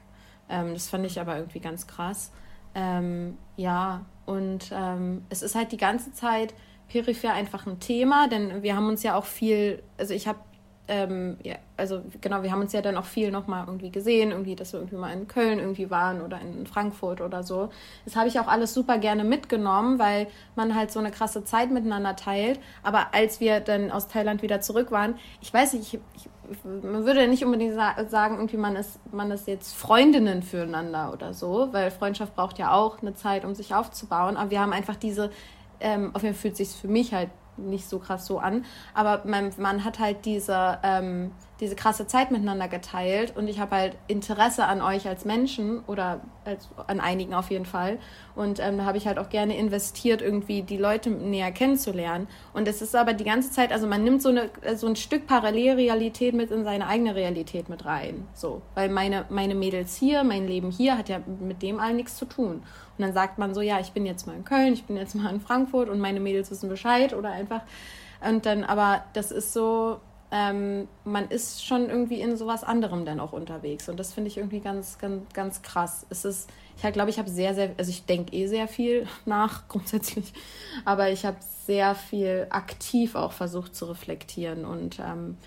Ähm, 0.49 0.73
das 0.73 0.89
fand 0.89 1.05
ich 1.05 1.21
aber 1.21 1.37
irgendwie 1.37 1.61
ganz 1.61 1.87
krass. 1.87 2.33
Ähm, 2.75 3.37
ja, 3.57 4.07
und 4.27 4.71
ähm, 4.73 5.25
es 5.29 5.43
ist 5.43 5.55
halt 5.55 5.73
die 5.73 5.77
ganze 5.77 6.13
Zeit 6.13 6.55
peripher 6.91 7.33
einfach 7.33 7.67
ein 7.67 7.81
Thema, 7.81 8.29
denn 8.29 8.63
wir 8.63 8.77
haben 8.77 8.89
uns 8.89 9.03
ja 9.03 9.17
auch 9.17 9.25
viel, 9.25 9.83
also 9.99 10.13
ich 10.13 10.27
habe 10.27 10.41
ähm, 10.91 11.37
ja, 11.45 11.55
also 11.77 12.03
genau, 12.21 12.43
wir 12.43 12.51
haben 12.51 12.63
uns 12.63 12.73
ja 12.73 12.83
dann 12.83 12.97
auch 12.97 13.05
viel 13.05 13.31
nochmal 13.31 13.65
irgendwie 13.65 13.93
gesehen, 13.93 14.33
irgendwie, 14.33 14.57
dass 14.57 14.73
wir 14.73 14.81
irgendwie 14.81 14.97
mal 14.97 15.13
in 15.13 15.29
Köln 15.29 15.61
irgendwie 15.61 15.89
waren 15.89 16.21
oder 16.21 16.41
in 16.41 16.67
Frankfurt 16.67 17.21
oder 17.21 17.45
so. 17.45 17.69
Das 18.05 18.17
habe 18.17 18.27
ich 18.27 18.41
auch 18.41 18.49
alles 18.49 18.75
super 18.75 18.99
gerne 18.99 19.23
mitgenommen, 19.23 20.01
weil 20.01 20.27
man 20.57 20.75
halt 20.75 20.91
so 20.91 20.99
eine 20.99 21.13
krasse 21.13 21.45
Zeit 21.45 21.71
miteinander 21.71 22.17
teilt. 22.17 22.59
Aber 22.83 23.15
als 23.15 23.39
wir 23.39 23.61
dann 23.61 23.93
aus 23.93 24.09
Thailand 24.09 24.43
wieder 24.43 24.61
zurück 24.61 24.91
waren, 24.91 25.15
ich 25.41 25.55
weiß 25.55 25.75
nicht, 25.75 25.95
ich, 25.95 26.01
ich, 26.17 26.65
man 26.65 27.07
würde 27.07 27.29
nicht 27.29 27.45
unbedingt 27.45 27.77
sagen, 28.09 28.35
irgendwie 28.35 28.57
man 28.57 28.75
ist, 28.75 28.99
man 29.13 29.31
ist 29.31 29.47
jetzt 29.47 29.77
Freundinnen 29.77 30.43
füreinander 30.43 31.13
oder 31.13 31.35
so, 31.35 31.69
weil 31.71 31.93
Freundschaft 31.93 32.35
braucht 32.35 32.59
ja 32.59 32.73
auch 32.73 33.01
eine 33.01 33.15
Zeit, 33.15 33.45
um 33.45 33.55
sich 33.55 33.75
aufzubauen. 33.77 34.37
Aber 34.37 34.51
wir 34.51 34.59
haben 34.59 34.73
einfach 34.73 34.97
diese, 34.97 35.31
ähm, 35.81 36.11
auf 36.15 36.23
jeden 36.23 36.35
Fall 36.35 36.43
fühlt 36.43 36.57
sich 36.57 36.69
für 36.71 36.89
mich 36.89 37.13
halt 37.13 37.31
nicht 37.57 37.89
so 37.89 37.99
krass 37.99 38.27
so 38.27 38.39
an. 38.39 38.65
Aber 38.95 39.23
man, 39.25 39.53
man 39.59 39.85
hat 39.85 39.99
halt 39.99 40.25
diese, 40.25 40.79
ähm, 40.83 41.33
diese 41.61 41.77
krasse 41.77 42.07
Zeit 42.07 42.31
miteinander 42.31 42.69
geteilt 42.69 43.37
und 43.37 43.49
ich 43.49 43.61
habe 43.61 43.77
halt 43.77 43.97
Interesse 44.09 44.65
an 44.65 44.81
euch 44.81 45.07
als 45.07 45.25
Menschen 45.25 45.85
oder 45.87 46.21
als, 46.45 46.71
an 46.87 47.01
einigen 47.01 47.35
auf 47.35 47.51
jeden 47.51 47.67
Fall. 47.67 47.99
Und 48.35 48.61
ähm, 48.61 48.79
da 48.79 48.85
habe 48.85 48.97
ich 48.97 49.07
halt 49.07 49.19
auch 49.19 49.29
gerne 49.29 49.57
investiert, 49.57 50.23
irgendwie 50.23 50.63
die 50.63 50.79
Leute 50.79 51.11
näher 51.11 51.53
kennenzulernen. 51.53 52.29
Und 52.55 52.67
es 52.67 52.81
ist 52.81 52.97
aber 52.97 53.13
die 53.13 53.25
ganze 53.25 53.51
Zeit, 53.51 53.73
also 53.73 53.87
man 53.87 54.03
nimmt 54.05 54.23
so, 54.23 54.31
eine, 54.31 54.51
so 54.77 54.87
ein 54.87 54.97
Stück 54.97 55.27
Parallelrealität 55.27 56.35
mit 56.35 56.51
in 56.51 56.65
seine 56.65 56.87
eigene 56.87 57.15
Realität 57.15 57.69
mit 57.69 57.85
rein. 57.85 58.27
So, 58.33 58.63
weil 58.75 58.89
meine, 58.89 59.27
meine 59.29 59.55
Mädels 59.55 59.97
hier, 59.97 60.25
mein 60.25 60.47
Leben 60.47 60.71
hier 60.71 60.97
hat 60.97 61.09
ja 61.09 61.21
mit 61.41 61.63
dem 61.63 61.79
allen 61.79 61.97
nichts 61.97 62.17
zu 62.17 62.25
tun. 62.25 62.63
Und 63.01 63.07
dann 63.07 63.15
sagt 63.15 63.39
man 63.39 63.55
so, 63.55 63.63
ja, 63.63 63.81
ich 63.81 63.93
bin 63.93 64.05
jetzt 64.05 64.27
mal 64.27 64.37
in 64.37 64.45
Köln, 64.45 64.75
ich 64.75 64.85
bin 64.85 64.99
jetzt 64.99 65.15
mal 65.15 65.33
in 65.33 65.41
Frankfurt 65.41 65.89
und 65.89 66.01
meine 66.01 66.21
Mädels 66.21 66.51
wissen 66.51 66.69
Bescheid 66.69 67.15
oder 67.15 67.31
einfach. 67.31 67.63
Und 68.21 68.45
dann, 68.45 68.63
aber 68.63 69.05
das 69.15 69.33
ist 69.33 69.55
so, 69.55 70.01
ähm, 70.31 70.87
man 71.05 71.29
ist 71.29 71.65
schon 71.65 71.89
irgendwie 71.89 72.21
in 72.21 72.37
sowas 72.37 72.63
anderem 72.63 73.07
dann 73.07 73.19
auch 73.19 73.33
unterwegs. 73.33 73.89
Und 73.89 73.99
das 73.99 74.13
finde 74.13 74.29
ich 74.29 74.37
irgendwie 74.37 74.61
ganz, 74.61 74.99
ganz, 74.99 75.33
ganz 75.33 75.63
krass. 75.63 76.05
Es 76.11 76.27
ist, 76.27 76.51
ich 76.77 76.93
glaube, 76.93 77.09
ich 77.09 77.19
habe 77.19 77.31
sehr, 77.31 77.55
sehr, 77.55 77.71
also 77.79 77.89
ich 77.89 78.05
denke 78.05 78.37
eh 78.37 78.47
sehr 78.49 78.69
viel 78.69 79.07
nach 79.25 79.67
grundsätzlich, 79.69 80.35
aber 80.85 81.11
ich 81.11 81.25
habe 81.25 81.39
sehr 81.65 81.95
viel 81.95 82.49
aktiv 82.51 83.15
auch 83.15 83.33
versucht 83.33 83.75
zu 83.75 83.87
reflektieren 83.87 84.67
und 84.67 84.99
ähm, 84.99 85.39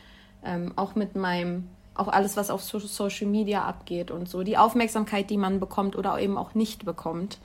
ähm, 0.43 0.74
auch 0.76 0.95
mit 0.95 1.16
meinem 1.16 1.70
auch 1.96 2.08
alles, 2.08 2.38
was 2.38 2.50
auf 2.50 2.62
Social 2.62 3.28
Media 3.28 3.64
abgeht 3.64 4.12
und 4.12 4.28
so, 4.28 4.44
die 4.44 4.58
Aufmerksamkeit, 4.58 5.30
die 5.30 5.38
man 5.38 5.60
bekommt 5.60 5.96
oder 5.96 6.20
eben 6.20 6.38
auch 6.38 6.56
nicht 6.56 6.86
bekommt, 6.86 7.39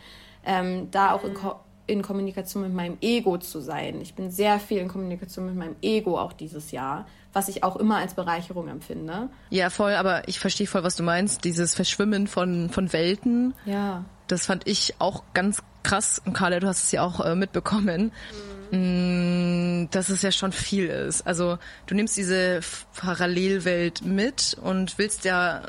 ähm, 0.44 0.90
da 0.90 1.12
auch 1.12 1.24
in, 1.24 1.34
Ko 1.34 1.56
in 1.86 2.02
Kommunikation 2.02 2.62
mit 2.62 2.74
meinem 2.74 2.98
Ego 3.00 3.38
zu 3.38 3.60
sein. 3.60 4.00
Ich 4.02 4.14
bin 4.14 4.30
sehr 4.30 4.60
viel 4.60 4.78
in 4.78 4.88
Kommunikation 4.88 5.46
mit 5.46 5.56
meinem 5.56 5.76
Ego 5.80 6.18
auch 6.18 6.34
dieses 6.34 6.70
Jahr, 6.70 7.06
was 7.32 7.48
ich 7.48 7.64
auch 7.64 7.76
immer 7.76 7.96
als 7.96 8.14
Bereicherung 8.14 8.68
empfinde. 8.68 9.30
Ja, 9.48 9.70
voll, 9.70 9.94
aber 9.94 10.28
ich 10.28 10.38
verstehe 10.38 10.66
voll, 10.66 10.84
was 10.84 10.96
du 10.96 11.02
meinst. 11.02 11.44
Dieses 11.44 11.74
Verschwimmen 11.74 12.26
von, 12.26 12.68
von 12.68 12.92
Welten. 12.92 13.54
Ja. 13.64 14.04
Das 14.26 14.44
fand 14.44 14.66
ich 14.66 14.96
auch 14.98 15.24
ganz 15.32 15.62
krass. 15.82 16.20
Und 16.24 16.34
Carla, 16.34 16.60
du 16.60 16.66
hast 16.66 16.84
es 16.84 16.92
ja 16.92 17.02
auch 17.02 17.20
äh, 17.20 17.34
mitbekommen. 17.34 18.04
Mhm. 18.04 18.57
Dass 18.70 20.08
es 20.08 20.22
ja 20.22 20.30
schon 20.30 20.52
viel 20.52 20.86
ist. 20.86 21.26
Also 21.26 21.58
du 21.86 21.94
nimmst 21.94 22.16
diese 22.16 22.60
Parallelwelt 22.96 24.04
mit 24.04 24.56
und 24.60 24.98
willst 24.98 25.24
ja 25.24 25.62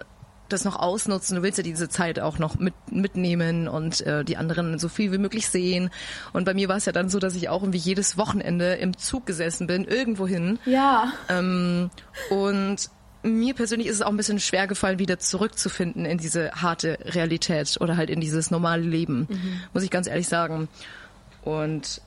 das 0.49 0.65
noch 0.65 0.77
ausnutzen, 0.77 1.35
du 1.35 1.43
willst 1.43 1.57
ja 1.57 1.63
diese 1.63 1.89
Zeit 1.89 2.19
auch 2.19 2.39
noch 2.39 2.57
mit, 2.57 2.73
mitnehmen 2.91 3.67
und 3.67 4.01
äh, 4.01 4.25
die 4.25 4.37
anderen 4.37 4.79
so 4.79 4.89
viel 4.89 5.11
wie 5.11 5.17
möglich 5.17 5.47
sehen. 5.47 5.89
Und 6.33 6.45
bei 6.45 6.53
mir 6.53 6.67
war 6.67 6.77
es 6.77 6.85
ja 6.85 6.91
dann 6.91 7.09
so, 7.09 7.19
dass 7.19 7.35
ich 7.35 7.49
auch 7.49 7.61
irgendwie 7.61 7.77
jedes 7.77 8.17
Wochenende 8.17 8.73
im 8.73 8.97
Zug 8.97 9.25
gesessen 9.25 9.67
bin, 9.67 9.85
irgendwohin. 9.85 10.59
Ja. 10.65 11.13
Ähm, 11.29 11.91
und 12.29 12.89
mir 13.21 13.53
persönlich 13.53 13.87
ist 13.87 13.95
es 13.95 14.01
auch 14.01 14.09
ein 14.09 14.17
bisschen 14.17 14.39
schwer 14.39 14.67
gefallen, 14.67 14.99
wieder 14.99 15.19
zurückzufinden 15.19 16.05
in 16.05 16.17
diese 16.17 16.51
harte 16.51 16.97
Realität 17.03 17.77
oder 17.79 17.97
halt 17.97 18.09
in 18.09 18.21
dieses 18.21 18.49
normale 18.49 18.83
Leben, 18.83 19.27
mhm. 19.29 19.61
muss 19.73 19.83
ich 19.83 19.89
ganz 19.89 20.07
ehrlich 20.07 20.27
sagen. 20.27 20.67
Und 21.43 22.01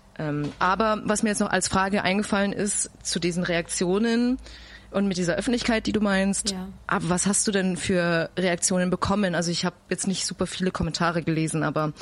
aber 0.59 1.01
was 1.05 1.23
mir 1.23 1.31
jetzt 1.31 1.41
noch 1.41 1.51
als 1.51 1.69
Frage 1.69 2.03
eingefallen 2.03 2.53
ist 2.53 2.91
zu 3.03 3.19
diesen 3.19 3.43
Reaktionen 3.45 4.39
und 4.91 5.09
mit 5.09 5.17
dieser 5.17 5.37
Öffentlichkeit, 5.37 5.87
die 5.87 5.93
du 5.93 6.01
meinst, 6.01 6.51
ja. 6.51 6.69
aber 6.87 7.09
was 7.09 7.27
hast 7.27 7.47
du 7.49 7.53
denn 7.53 7.77
für 7.77 8.31
Reaktionen 8.37 8.91
bekommen? 8.91 9.35
Also 9.35 9.51
ich 9.51 9.65
habe 9.65 9.77
jetzt 9.89 10.07
nicht 10.07 10.27
super 10.27 10.47
viele 10.47 10.71
Kommentare 10.71 11.23
gelesen, 11.23 11.63
aber 11.63 11.93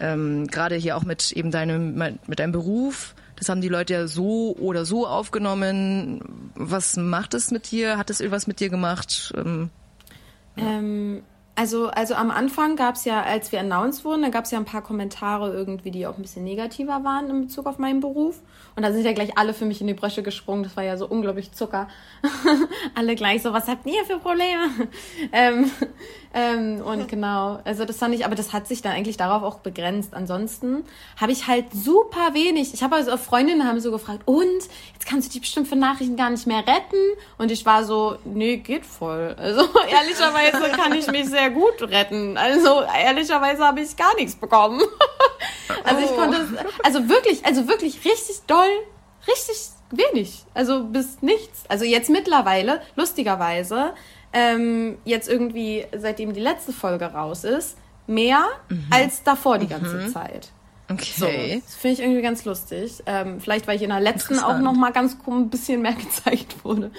ähm, 0.00 0.46
gerade 0.46 0.76
hier 0.76 0.96
auch 0.96 1.02
mit 1.02 1.32
eben 1.32 1.50
deinem 1.50 1.94
mit 2.26 2.38
deinem 2.38 2.52
Beruf, 2.52 3.14
das 3.36 3.48
haben 3.48 3.60
die 3.60 3.68
Leute 3.68 3.92
ja 3.94 4.06
so 4.06 4.56
oder 4.58 4.84
so 4.84 5.06
aufgenommen. 5.06 6.20
Was 6.54 6.96
macht 6.96 7.34
es 7.34 7.50
mit 7.50 7.70
dir? 7.70 7.96
Hat 7.98 8.10
es 8.10 8.20
irgendwas 8.20 8.46
mit 8.46 8.60
dir 8.60 8.68
gemacht? 8.68 9.32
Ähm, 9.36 9.70
ähm, 10.56 11.22
also, 11.58 11.88
also 11.88 12.14
am 12.14 12.30
Anfang 12.30 12.76
gab 12.76 12.94
es 12.94 13.04
ja, 13.04 13.20
als 13.20 13.50
wir 13.50 13.58
announced 13.58 14.04
wurden, 14.04 14.22
da 14.22 14.28
gab 14.28 14.44
es 14.44 14.52
ja 14.52 14.58
ein 14.58 14.64
paar 14.64 14.80
Kommentare 14.80 15.52
irgendwie, 15.52 15.90
die 15.90 16.06
auch 16.06 16.16
ein 16.16 16.22
bisschen 16.22 16.44
negativer 16.44 17.02
waren 17.02 17.28
in 17.28 17.40
Bezug 17.40 17.66
auf 17.66 17.78
meinen 17.78 17.98
Beruf. 17.98 18.40
Und 18.78 18.82
da 18.82 18.92
sind 18.92 19.04
ja 19.04 19.12
gleich 19.12 19.36
alle 19.36 19.54
für 19.54 19.64
mich 19.64 19.80
in 19.80 19.88
die 19.88 19.94
Bresche 19.94 20.22
gesprungen. 20.22 20.62
Das 20.62 20.76
war 20.76 20.84
ja 20.84 20.96
so 20.96 21.08
unglaublich 21.08 21.50
Zucker. 21.50 21.88
alle 22.94 23.16
gleich 23.16 23.42
so, 23.42 23.52
was 23.52 23.66
habt 23.66 23.84
ihr 23.86 24.04
für 24.04 24.20
Probleme? 24.20 24.70
ähm, 25.32 25.68
ähm, 26.32 26.80
und 26.82 27.08
genau, 27.08 27.58
also 27.64 27.84
das 27.84 27.96
fand 27.96 28.14
ich, 28.14 28.24
aber 28.24 28.36
das 28.36 28.52
hat 28.52 28.68
sich 28.68 28.80
dann 28.80 28.92
eigentlich 28.92 29.16
darauf 29.16 29.42
auch 29.42 29.58
begrenzt. 29.58 30.14
Ansonsten 30.14 30.84
habe 31.16 31.32
ich 31.32 31.48
halt 31.48 31.72
super 31.72 32.34
wenig. 32.34 32.72
Ich 32.72 32.84
habe 32.84 32.94
also 32.94 33.16
Freundinnen 33.16 33.66
haben 33.66 33.80
so 33.80 33.90
gefragt, 33.90 34.22
und 34.26 34.60
jetzt 34.92 35.06
kannst 35.06 35.28
du 35.28 35.32
die 35.32 35.40
bestimmt 35.40 35.66
für 35.66 35.74
Nachrichten 35.74 36.16
gar 36.16 36.30
nicht 36.30 36.46
mehr 36.46 36.58
retten. 36.58 37.02
Und 37.36 37.50
ich 37.50 37.66
war 37.66 37.82
so, 37.82 38.16
nee, 38.24 38.58
geht 38.58 38.86
voll. 38.86 39.34
Also 39.38 39.62
ehrlicherweise 39.90 40.70
kann 40.76 40.92
ich 40.92 41.08
mich 41.08 41.26
sehr 41.28 41.50
gut 41.50 41.82
retten. 41.82 42.36
Also 42.36 42.82
ehrlicherweise 42.82 43.64
habe 43.64 43.80
ich 43.80 43.96
gar 43.96 44.14
nichts 44.14 44.36
bekommen. 44.36 44.80
also 45.84 46.04
ich 46.04 46.16
konnte, 46.16 46.46
also 46.84 47.08
wirklich, 47.08 47.44
also 47.44 47.68
wirklich 47.68 48.04
richtig 48.04 48.42
doll, 48.46 48.67
richtig 49.26 49.56
wenig. 49.90 50.44
Also 50.54 50.84
bis 50.84 51.22
nichts. 51.22 51.64
Also 51.68 51.84
jetzt 51.84 52.10
mittlerweile, 52.10 52.80
lustigerweise, 52.96 53.94
ähm, 54.32 54.98
jetzt 55.04 55.28
irgendwie, 55.28 55.86
seitdem 55.96 56.32
die 56.34 56.40
letzte 56.40 56.72
Folge 56.72 57.06
raus 57.06 57.44
ist, 57.44 57.78
mehr 58.06 58.44
mhm. 58.68 58.86
als 58.90 59.22
davor 59.22 59.58
die 59.58 59.68
ganze 59.68 59.96
mhm. 59.96 60.12
Zeit. 60.12 60.50
Okay. 60.90 61.12
So, 61.16 61.26
das 61.26 61.74
finde 61.74 61.94
ich 61.94 62.00
irgendwie 62.00 62.22
ganz 62.22 62.44
lustig. 62.46 63.02
Ähm, 63.04 63.40
vielleicht, 63.40 63.66
weil 63.66 63.76
ich 63.76 63.82
in 63.82 63.90
der 63.90 64.00
letzten 64.00 64.38
auch 64.38 64.58
noch 64.58 64.72
mal 64.72 64.90
ganz 64.90 65.18
ein 65.26 65.50
bisschen 65.50 65.82
mehr 65.82 65.92
gezeigt 65.94 66.64
wurde. 66.64 66.90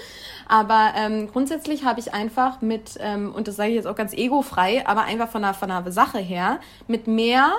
Aber 0.46 0.92
ähm, 0.96 1.28
grundsätzlich 1.30 1.84
habe 1.84 1.98
ich 1.98 2.14
einfach 2.14 2.60
mit, 2.60 2.96
ähm, 3.00 3.34
und 3.34 3.48
das 3.48 3.56
sage 3.56 3.70
ich 3.70 3.76
jetzt 3.76 3.86
auch 3.86 3.96
ganz 3.96 4.12
egofrei, 4.12 4.86
aber 4.86 5.02
einfach 5.02 5.28
von 5.28 5.42
der, 5.42 5.54
von 5.54 5.68
der 5.68 5.90
Sache 5.90 6.18
her, 6.18 6.60
mit 6.86 7.08
mehr 7.08 7.52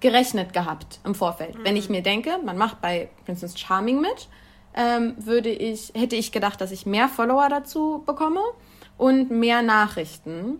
gerechnet 0.00 0.52
gehabt 0.52 1.00
im 1.04 1.14
Vorfeld. 1.14 1.58
Mhm. 1.58 1.64
Wenn 1.64 1.76
ich 1.76 1.88
mir 1.88 2.02
denke, 2.02 2.38
man 2.44 2.56
macht 2.56 2.80
bei 2.80 3.08
Princess 3.24 3.58
Charming 3.58 4.00
mit, 4.00 4.28
ähm, 4.74 5.14
würde 5.18 5.50
ich, 5.50 5.92
hätte 5.94 6.16
ich 6.16 6.32
gedacht, 6.32 6.60
dass 6.60 6.70
ich 6.70 6.86
mehr 6.86 7.08
Follower 7.08 7.48
dazu 7.48 8.02
bekomme 8.06 8.40
und 8.96 9.30
mehr 9.30 9.62
Nachrichten 9.62 10.58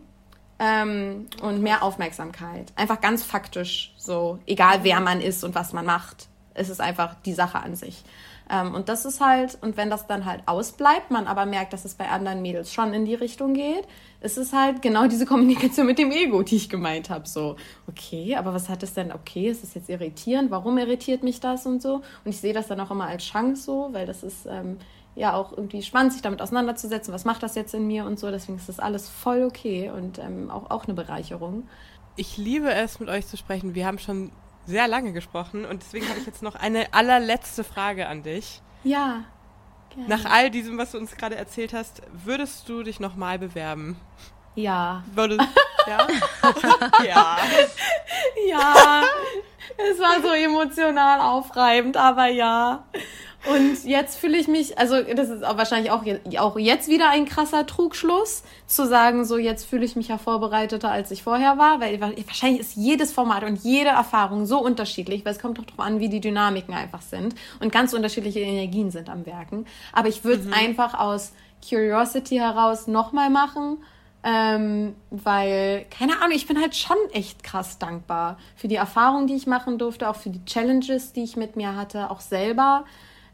ähm, 0.58 1.26
und 1.42 1.62
mehr 1.62 1.82
Aufmerksamkeit. 1.82 2.72
Einfach 2.76 3.00
ganz 3.00 3.22
faktisch 3.22 3.94
so, 3.96 4.38
egal 4.46 4.80
wer 4.82 5.00
man 5.00 5.20
ist 5.20 5.44
und 5.44 5.54
was 5.54 5.72
man 5.72 5.86
macht. 5.86 6.28
Es 6.54 6.68
ist 6.68 6.80
einfach 6.80 7.14
die 7.24 7.34
Sache 7.34 7.58
an 7.58 7.76
sich. 7.76 8.02
Ähm, 8.50 8.74
und 8.74 8.88
das 8.88 9.04
ist 9.04 9.20
halt, 9.20 9.58
und 9.60 9.76
wenn 9.76 9.90
das 9.90 10.06
dann 10.06 10.24
halt 10.24 10.42
ausbleibt, 10.46 11.10
man 11.10 11.26
aber 11.26 11.44
merkt, 11.46 11.72
dass 11.72 11.84
es 11.84 11.94
bei 11.94 12.08
anderen 12.08 12.40
Mädels 12.40 12.72
schon 12.72 12.94
in 12.94 13.04
die 13.04 13.14
Richtung 13.14 13.52
geht, 13.54 13.86
ist 14.20 14.38
es 14.38 14.52
halt 14.52 14.82
genau 14.82 15.06
diese 15.06 15.26
Kommunikation 15.26 15.86
mit 15.86 15.98
dem 15.98 16.10
Ego, 16.10 16.42
die 16.42 16.56
ich 16.56 16.68
gemeint 16.68 17.10
habe. 17.10 17.28
So, 17.28 17.56
okay, 17.86 18.36
aber 18.36 18.54
was 18.54 18.68
hat 18.68 18.82
es 18.82 18.94
denn? 18.94 19.12
Okay, 19.12 19.48
ist 19.48 19.62
das 19.62 19.74
jetzt 19.74 19.88
irritierend? 19.88 20.50
Warum 20.50 20.78
irritiert 20.78 21.22
mich 21.22 21.40
das 21.40 21.66
und 21.66 21.82
so? 21.82 21.96
Und 22.24 22.30
ich 22.30 22.40
sehe 22.40 22.54
das 22.54 22.68
dann 22.68 22.80
auch 22.80 22.90
immer 22.90 23.06
als 23.06 23.24
Chance 23.24 23.62
so, 23.62 23.88
weil 23.92 24.06
das 24.06 24.22
ist 24.22 24.46
ähm, 24.46 24.78
ja 25.14 25.34
auch 25.34 25.52
irgendwie 25.52 25.82
spannend, 25.82 26.14
sich 26.14 26.22
damit 26.22 26.40
auseinanderzusetzen. 26.40 27.12
Was 27.12 27.24
macht 27.24 27.42
das 27.42 27.54
jetzt 27.54 27.74
in 27.74 27.86
mir 27.86 28.06
und 28.06 28.18
so? 28.18 28.30
Deswegen 28.30 28.56
ist 28.56 28.68
das 28.68 28.80
alles 28.80 29.08
voll 29.08 29.42
okay 29.42 29.90
und 29.90 30.18
ähm, 30.18 30.50
auch, 30.50 30.70
auch 30.70 30.86
eine 30.86 30.94
Bereicherung. 30.94 31.68
Ich 32.16 32.36
liebe 32.36 32.72
es, 32.72 32.98
mit 32.98 33.08
euch 33.08 33.26
zu 33.26 33.36
sprechen. 33.36 33.74
Wir 33.74 33.86
haben 33.86 33.98
schon 33.98 34.32
sehr 34.68 34.86
lange 34.86 35.12
gesprochen 35.12 35.64
und 35.64 35.82
deswegen 35.82 36.08
habe 36.08 36.20
ich 36.20 36.26
jetzt 36.26 36.42
noch 36.42 36.54
eine 36.54 36.92
allerletzte 36.92 37.64
Frage 37.64 38.06
an 38.06 38.22
dich. 38.22 38.60
Ja. 38.84 39.24
Gerne. 39.88 40.08
Nach 40.08 40.24
all 40.26 40.50
diesem, 40.50 40.76
was 40.76 40.92
du 40.92 40.98
uns 40.98 41.16
gerade 41.16 41.36
erzählt 41.36 41.72
hast, 41.72 42.02
würdest 42.12 42.68
du 42.68 42.82
dich 42.82 43.00
nochmal 43.00 43.38
bewerben? 43.38 43.96
Ja. 44.54 45.02
Würdest, 45.14 45.40
ja? 45.86 46.06
ja. 47.04 47.38
Ja, 48.46 49.02
es 49.76 49.98
war 49.98 50.20
so 50.20 50.32
emotional 50.34 51.20
aufreibend, 51.20 51.96
aber 51.96 52.26
ja. 52.26 52.84
Und 53.48 53.84
jetzt 53.84 54.18
fühle 54.18 54.36
ich 54.36 54.48
mich, 54.48 54.78
also 54.78 55.02
das 55.02 55.28
ist 55.30 55.42
wahrscheinlich 55.42 55.90
auch, 55.90 56.02
auch 56.38 56.58
jetzt 56.58 56.88
wieder 56.88 57.10
ein 57.10 57.24
krasser 57.24 57.66
Trugschluss, 57.66 58.42
zu 58.66 58.86
sagen, 58.86 59.24
so 59.24 59.38
jetzt 59.38 59.64
fühle 59.64 59.84
ich 59.84 59.96
mich 59.96 60.08
ja 60.08 60.18
vorbereiteter, 60.18 60.90
als 60.90 61.10
ich 61.10 61.22
vorher 61.22 61.56
war, 61.56 61.80
weil 61.80 62.00
wa- 62.00 62.12
wahrscheinlich 62.26 62.60
ist 62.60 62.76
jedes 62.76 63.12
Format 63.12 63.44
und 63.44 63.64
jede 63.64 63.90
Erfahrung 63.90 64.44
so 64.46 64.58
unterschiedlich, 64.62 65.24
weil 65.24 65.32
es 65.32 65.38
kommt 65.38 65.58
doch 65.58 65.64
darauf 65.64 65.80
an, 65.86 66.00
wie 66.00 66.08
die 66.08 66.20
Dynamiken 66.20 66.74
einfach 66.74 67.02
sind. 67.02 67.34
Und 67.60 67.72
ganz 67.72 67.92
unterschiedliche 67.92 68.40
Energien 68.40 68.90
sind 68.90 69.08
am 69.08 69.24
Werken. 69.24 69.66
Aber 69.92 70.08
ich 70.08 70.24
würde 70.24 70.42
es 70.42 70.52
einfach 70.52 70.98
aus 70.98 71.32
Curiosity 71.66 72.36
heraus 72.36 72.86
nochmal 72.86 73.30
machen, 73.30 73.78
ähm, 74.24 74.94
weil, 75.10 75.86
keine 75.96 76.20
Ahnung, 76.20 76.32
ich 76.32 76.46
bin 76.46 76.60
halt 76.60 76.74
schon 76.74 76.96
echt 77.12 77.42
krass 77.44 77.78
dankbar 77.78 78.36
für 78.56 78.68
die 78.68 78.74
Erfahrung, 78.74 79.26
die 79.26 79.34
ich 79.34 79.46
machen 79.46 79.78
durfte, 79.78 80.08
auch 80.08 80.16
für 80.16 80.30
die 80.30 80.44
Challenges, 80.44 81.12
die 81.12 81.22
ich 81.22 81.36
mit 81.36 81.56
mir 81.56 81.76
hatte, 81.76 82.10
auch 82.10 82.20
selber, 82.20 82.84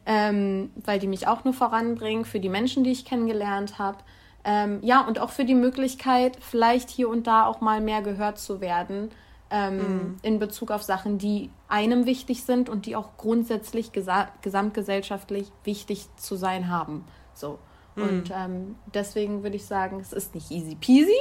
ähm, 0.06 0.70
weil 0.76 0.98
die 0.98 1.06
mich 1.06 1.26
auch 1.26 1.44
nur 1.44 1.54
voranbringen, 1.54 2.24
für 2.24 2.40
die 2.40 2.48
Menschen, 2.48 2.84
die 2.84 2.92
ich 2.92 3.04
kennengelernt 3.04 3.78
habe. 3.78 3.98
Ähm, 4.44 4.80
ja, 4.82 5.00
und 5.06 5.18
auch 5.18 5.30
für 5.30 5.44
die 5.44 5.54
Möglichkeit, 5.54 6.36
vielleicht 6.40 6.90
hier 6.90 7.08
und 7.08 7.26
da 7.26 7.46
auch 7.46 7.60
mal 7.60 7.80
mehr 7.80 8.02
gehört 8.02 8.38
zu 8.38 8.60
werden 8.60 9.10
ähm, 9.50 10.16
in 10.22 10.38
Bezug 10.38 10.70
auf 10.70 10.82
Sachen, 10.82 11.18
die 11.18 11.50
einem 11.68 12.06
wichtig 12.06 12.44
sind 12.44 12.68
und 12.68 12.86
die 12.86 12.96
auch 12.96 13.16
grundsätzlich 13.16 13.92
gesa 13.92 14.28
gesamtgesellschaftlich 14.42 15.50
wichtig 15.64 16.08
zu 16.16 16.36
sein 16.36 16.68
haben. 16.68 17.04
So. 17.34 17.58
Und 17.96 18.32
ähm, 18.34 18.74
deswegen 18.92 19.44
würde 19.44 19.54
ich 19.54 19.66
sagen, 19.66 20.00
es 20.00 20.12
ist 20.12 20.34
nicht 20.34 20.50
easy 20.50 20.74
peasy, 20.74 21.14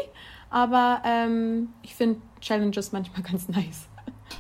aber 0.50 1.04
ähm, 1.06 1.70
ich 1.84 1.94
finde 1.94 2.20
Challenges 2.42 2.92
manchmal 2.92 3.22
ganz 3.32 3.48
nice. 3.48 3.88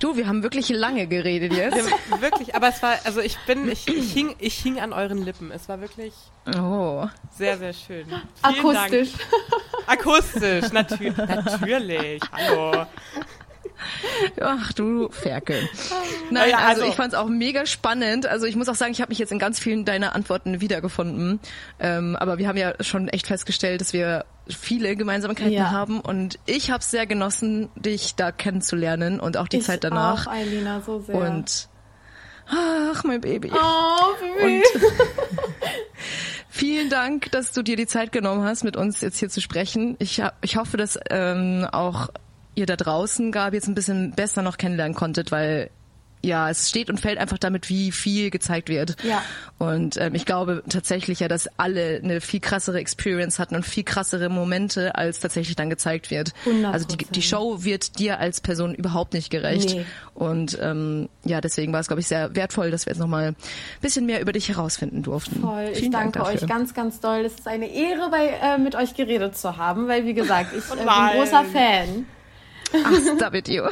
Du, 0.03 0.17
wir 0.17 0.27
haben 0.27 0.43
wirklich 0.43 0.67
lange 0.67 1.07
geredet 1.07 1.53
jetzt. 1.53 1.77
Ja, 1.77 2.19
wirklich, 2.21 2.53
aber 2.55 2.67
es 2.67 2.83
war, 2.83 2.95
also 3.05 3.21
ich 3.21 3.37
bin, 3.47 3.69
ich, 3.71 3.87
ich, 3.87 4.11
hing, 4.11 4.35
ich 4.37 4.55
hing 4.55 4.81
an 4.81 4.91
euren 4.91 5.23
Lippen. 5.23 5.49
Es 5.49 5.69
war 5.69 5.79
wirklich 5.79 6.13
Oh. 6.57 7.07
sehr, 7.37 7.57
sehr 7.57 7.71
schön. 7.71 8.05
Vielen 8.07 8.19
Akustisch. 8.75 9.11
Dank. 9.13 9.99
Akustisch, 10.01 10.71
natür 10.73 11.13
natürlich. 11.15 12.21
Hallo. 12.33 12.85
Ach 14.41 14.71
du 14.73 15.09
Ferkel. 15.09 15.67
Nein, 16.31 16.49
Ja, 16.49 16.57
also, 16.57 16.81
also- 16.81 16.85
ich 16.85 16.95
fand 16.95 17.13
es 17.13 17.19
auch 17.19 17.27
mega 17.27 17.65
spannend. 17.65 18.25
Also 18.25 18.45
ich 18.45 18.55
muss 18.55 18.69
auch 18.69 18.75
sagen, 18.75 18.91
ich 18.91 19.01
habe 19.01 19.09
mich 19.09 19.19
jetzt 19.19 19.31
in 19.31 19.39
ganz 19.39 19.59
vielen 19.59 19.85
deiner 19.85 20.15
Antworten 20.15 20.61
wiedergefunden. 20.61 21.39
Ähm, 21.79 22.15
aber 22.15 22.37
wir 22.37 22.47
haben 22.47 22.57
ja 22.57 22.73
schon 22.81 23.07
echt 23.07 23.27
festgestellt, 23.27 23.81
dass 23.81 23.93
wir 23.93 24.25
viele 24.49 24.95
Gemeinsamkeiten 24.95 25.53
Ja. 25.53 25.71
haben. 25.71 25.99
Und 26.01 26.39
ich 26.45 26.69
habe 26.71 26.79
es 26.81 26.91
sehr 26.91 27.05
genossen, 27.05 27.69
dich 27.75 28.15
da 28.15 28.31
kennenzulernen 28.31 29.19
und 29.19 29.37
auch 29.37 29.47
die 29.47 29.57
ich 29.57 29.63
Zeit 29.65 29.83
danach. 29.83 30.27
Auch, 30.27 30.31
Eilina, 30.31 30.81
so 30.81 30.99
sehr. 30.99 31.15
Und 31.15 31.69
ach, 32.49 33.03
mein 33.05 33.21
Baby. 33.21 33.51
oh, 33.53 34.13
Baby. 34.19 34.55
Und 34.57 34.63
vielen 36.49 36.89
Dank, 36.89 37.31
dass 37.31 37.51
du 37.51 37.61
dir 37.63 37.75
die 37.75 37.87
Zeit 37.87 38.11
genommen 38.11 38.43
hast, 38.43 38.63
mit 38.63 38.75
uns 38.77 39.01
jetzt 39.01 39.17
hier 39.19 39.29
zu 39.29 39.41
sprechen. 39.41 39.95
Ich, 39.99 40.21
ich 40.41 40.57
hoffe, 40.57 40.77
dass 40.77 40.99
ähm, 41.09 41.67
auch 41.71 42.09
ihr 42.55 42.65
da 42.65 42.75
draußen, 42.75 43.31
Gabi, 43.31 43.57
jetzt 43.57 43.67
ein 43.67 43.75
bisschen 43.75 44.11
besser 44.11 44.41
noch 44.41 44.57
kennenlernen 44.57 44.95
konntet, 44.95 45.31
weil 45.31 45.69
ja, 46.25 46.49
es 46.49 46.69
steht 46.69 46.89
und 46.89 47.01
fällt 47.01 47.17
einfach 47.17 47.37
damit, 47.37 47.67
wie 47.67 47.91
viel 47.91 48.29
gezeigt 48.29 48.69
wird. 48.69 48.95
Ja. 49.03 49.21
Und 49.57 49.97
ähm, 49.97 50.15
ich 50.15 50.25
glaube 50.25 50.63
tatsächlich 50.69 51.19
ja, 51.19 51.27
dass 51.27 51.49
alle 51.57 51.99
eine 52.01 52.21
viel 52.21 52.39
krassere 52.39 52.79
Experience 52.79 53.39
hatten 53.39 53.55
und 53.55 53.65
viel 53.65 53.83
krassere 53.83 54.29
Momente, 54.29 54.95
als 54.95 55.19
tatsächlich 55.19 55.57
dann 55.57 55.69
gezeigt 55.69 56.11
wird. 56.11 56.31
100%. 56.45 56.71
Also 56.71 56.87
die, 56.87 57.05
die 57.05 57.21
Show 57.21 57.65
wird 57.65 57.99
dir 57.99 58.19
als 58.19 58.39
Person 58.39 58.73
überhaupt 58.73 59.13
nicht 59.13 59.31
gerecht. 59.31 59.71
Nee. 59.71 59.85
Und 60.13 60.57
ähm, 60.61 61.09
ja, 61.25 61.41
deswegen 61.41 61.73
war 61.73 61.81
es, 61.81 61.87
glaube 61.87 61.99
ich, 61.99 62.07
sehr 62.07 62.33
wertvoll, 62.35 62.71
dass 62.71 62.85
wir 62.85 62.91
jetzt 62.91 62.99
nochmal 62.99 63.29
ein 63.29 63.35
bisschen 63.81 64.05
mehr 64.05 64.21
über 64.21 64.31
dich 64.31 64.47
herausfinden 64.47 65.03
durften. 65.03 65.41
Toll, 65.41 65.71
ich 65.73 65.79
Vielen 65.79 65.91
Dank 65.91 66.13
danke 66.13 66.31
dafür. 66.31 66.43
euch 66.43 66.47
ganz, 66.47 66.73
ganz 66.73 67.01
doll. 67.01 67.25
Es 67.25 67.33
ist 67.33 67.47
eine 67.47 67.67
Ehre, 67.67 68.09
bei, 68.09 68.27
äh, 68.41 68.57
mit 68.57 68.75
euch 68.75 68.95
geredet 68.95 69.35
zu 69.37 69.57
haben, 69.57 69.89
weil, 69.89 70.05
wie 70.05 70.13
gesagt, 70.13 70.55
ich 70.57 70.63
äh, 70.71 70.77
bin 70.77 70.85
großer 70.85 71.43
Fan. 71.51 72.05
Ach, 72.73 72.91
you. 73.47 73.63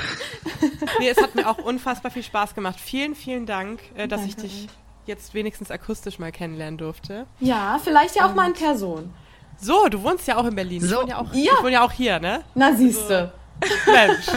Nee, 0.99 1.09
es 1.09 1.17
hat 1.21 1.35
mir 1.35 1.47
auch 1.47 1.57
unfassbar 1.57 2.11
viel 2.11 2.23
Spaß 2.23 2.53
gemacht. 2.55 2.79
Vielen, 2.79 3.15
vielen 3.15 3.45
Dank, 3.45 3.79
äh, 3.95 4.07
dass 4.07 4.21
ich 4.25 4.35
Danke 4.35 4.49
dich 4.49 4.67
jetzt 5.07 5.33
wenigstens 5.33 5.71
akustisch 5.71 6.19
mal 6.19 6.31
kennenlernen 6.31 6.77
durfte. 6.77 7.25
Ja, 7.39 7.79
vielleicht 7.83 8.15
ja 8.15 8.27
auch 8.29 8.35
mal 8.35 8.47
in 8.47 8.53
Person. 8.53 9.13
So, 9.59 9.87
du 9.89 10.01
wohnst 10.03 10.27
ja 10.27 10.37
auch 10.37 10.45
in 10.45 10.55
Berlin. 10.55 10.83
Ich 10.83 10.89
So. 10.89 10.97
wohne 11.01 11.09
ja 11.09 11.17
auch, 11.19 11.33
Ja. 11.33 11.53
Ich 11.57 11.63
wohne 11.63 11.71
ja 11.73 11.81
auch 11.85 11.91
hier, 11.91 12.19
ne? 12.19 12.43
Na, 12.55 12.73
siehste. 12.75 13.31
Mensch. 13.85 14.27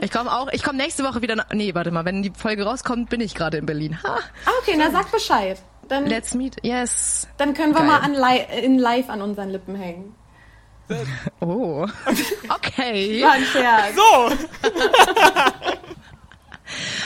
Ich 0.00 0.10
komme 0.10 0.32
auch, 0.32 0.48
ich 0.52 0.62
komme 0.62 0.78
nächste 0.78 1.04
Woche 1.04 1.20
wieder 1.20 1.36
nach, 1.36 1.50
nee, 1.52 1.74
warte 1.74 1.90
mal, 1.90 2.04
wenn 2.06 2.22
die 2.22 2.32
Folge 2.34 2.64
rauskommt, 2.64 3.10
bin 3.10 3.20
ich 3.20 3.34
gerade 3.34 3.58
in 3.58 3.66
Berlin. 3.66 3.98
Ha, 4.02 4.16
Ah, 4.46 4.50
okay, 4.62 4.74
na 4.78 4.90
sag 4.90 5.10
Bescheid. 5.12 5.58
Dann, 5.88 6.06
let's 6.06 6.32
meet, 6.34 6.56
yes. 6.64 7.28
dann 7.36 7.52
können 7.52 7.72
wir 7.74 7.80
Geil. 7.80 7.88
mal 7.88 7.98
an 7.98 8.14
li 8.14 8.64
in 8.64 8.78
live 8.78 9.10
an 9.10 9.20
unseren 9.20 9.50
Lippen 9.50 9.74
hängen. 9.74 10.14
Oh, 11.40 11.86
okay. 12.48 13.22
War 13.22 13.32
ein 13.32 13.44
Scherz. 13.44 13.94
So, 13.94 14.32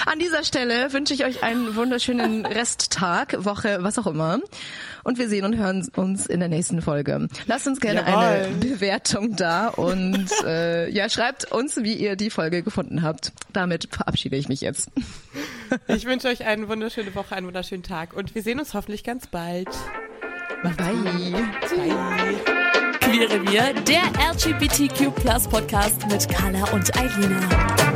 An 0.07 0.19
dieser 0.19 0.45
Stelle 0.45 0.93
wünsche 0.93 1.15
ich 1.15 1.25
euch 1.25 1.43
einen 1.43 1.75
wunderschönen 1.77 2.47
Resttag, 2.47 3.45
Woche, 3.45 3.79
was 3.81 3.99
auch 3.99 4.07
immer. 4.07 4.39
Und 5.03 5.19
wir 5.19 5.29
sehen 5.29 5.45
und 5.45 5.57
hören 5.57 5.89
uns 5.97 6.27
in 6.27 6.41
der 6.41 6.49
nächsten 6.49 6.83
Folge. 6.83 7.29
Lasst 7.47 7.67
uns 7.67 7.81
gerne 7.81 8.05
eine 8.05 8.49
Jawohl. 8.49 8.57
Bewertung 8.59 9.37
da 9.37 9.69
und 9.69 10.27
äh, 10.45 10.89
ja, 10.91 11.09
schreibt 11.09 11.51
uns, 11.53 11.77
wie 11.83 11.95
ihr 11.95 12.17
die 12.17 12.31
Folge 12.31 12.63
gefunden 12.63 13.03
habt. 13.03 13.33
Damit 13.53 13.89
verabschiede 13.93 14.37
ich 14.37 14.49
mich 14.49 14.61
jetzt. 14.61 14.91
ich 15.89 16.07
wünsche 16.07 16.29
euch 16.29 16.45
eine 16.45 16.69
wunderschöne 16.69 17.15
Woche, 17.15 17.35
einen 17.37 17.47
wunderschönen 17.47 17.83
Tag 17.83 18.15
und 18.15 18.35
wir 18.35 18.43
sehen 18.43 18.59
uns 18.59 18.75
hoffentlich 18.75 19.05
ganz 19.05 19.27
bald. 19.27 19.69
Bye. 20.63 20.75
Bye. 21.69 22.66
Queerrevier, 23.17 23.73
der 23.73 24.03
LGBTQ 24.31 25.11
Podcast 25.49 26.07
mit 26.07 26.29
Carla 26.29 26.71
und 26.73 26.95
Eilina. 26.99 27.96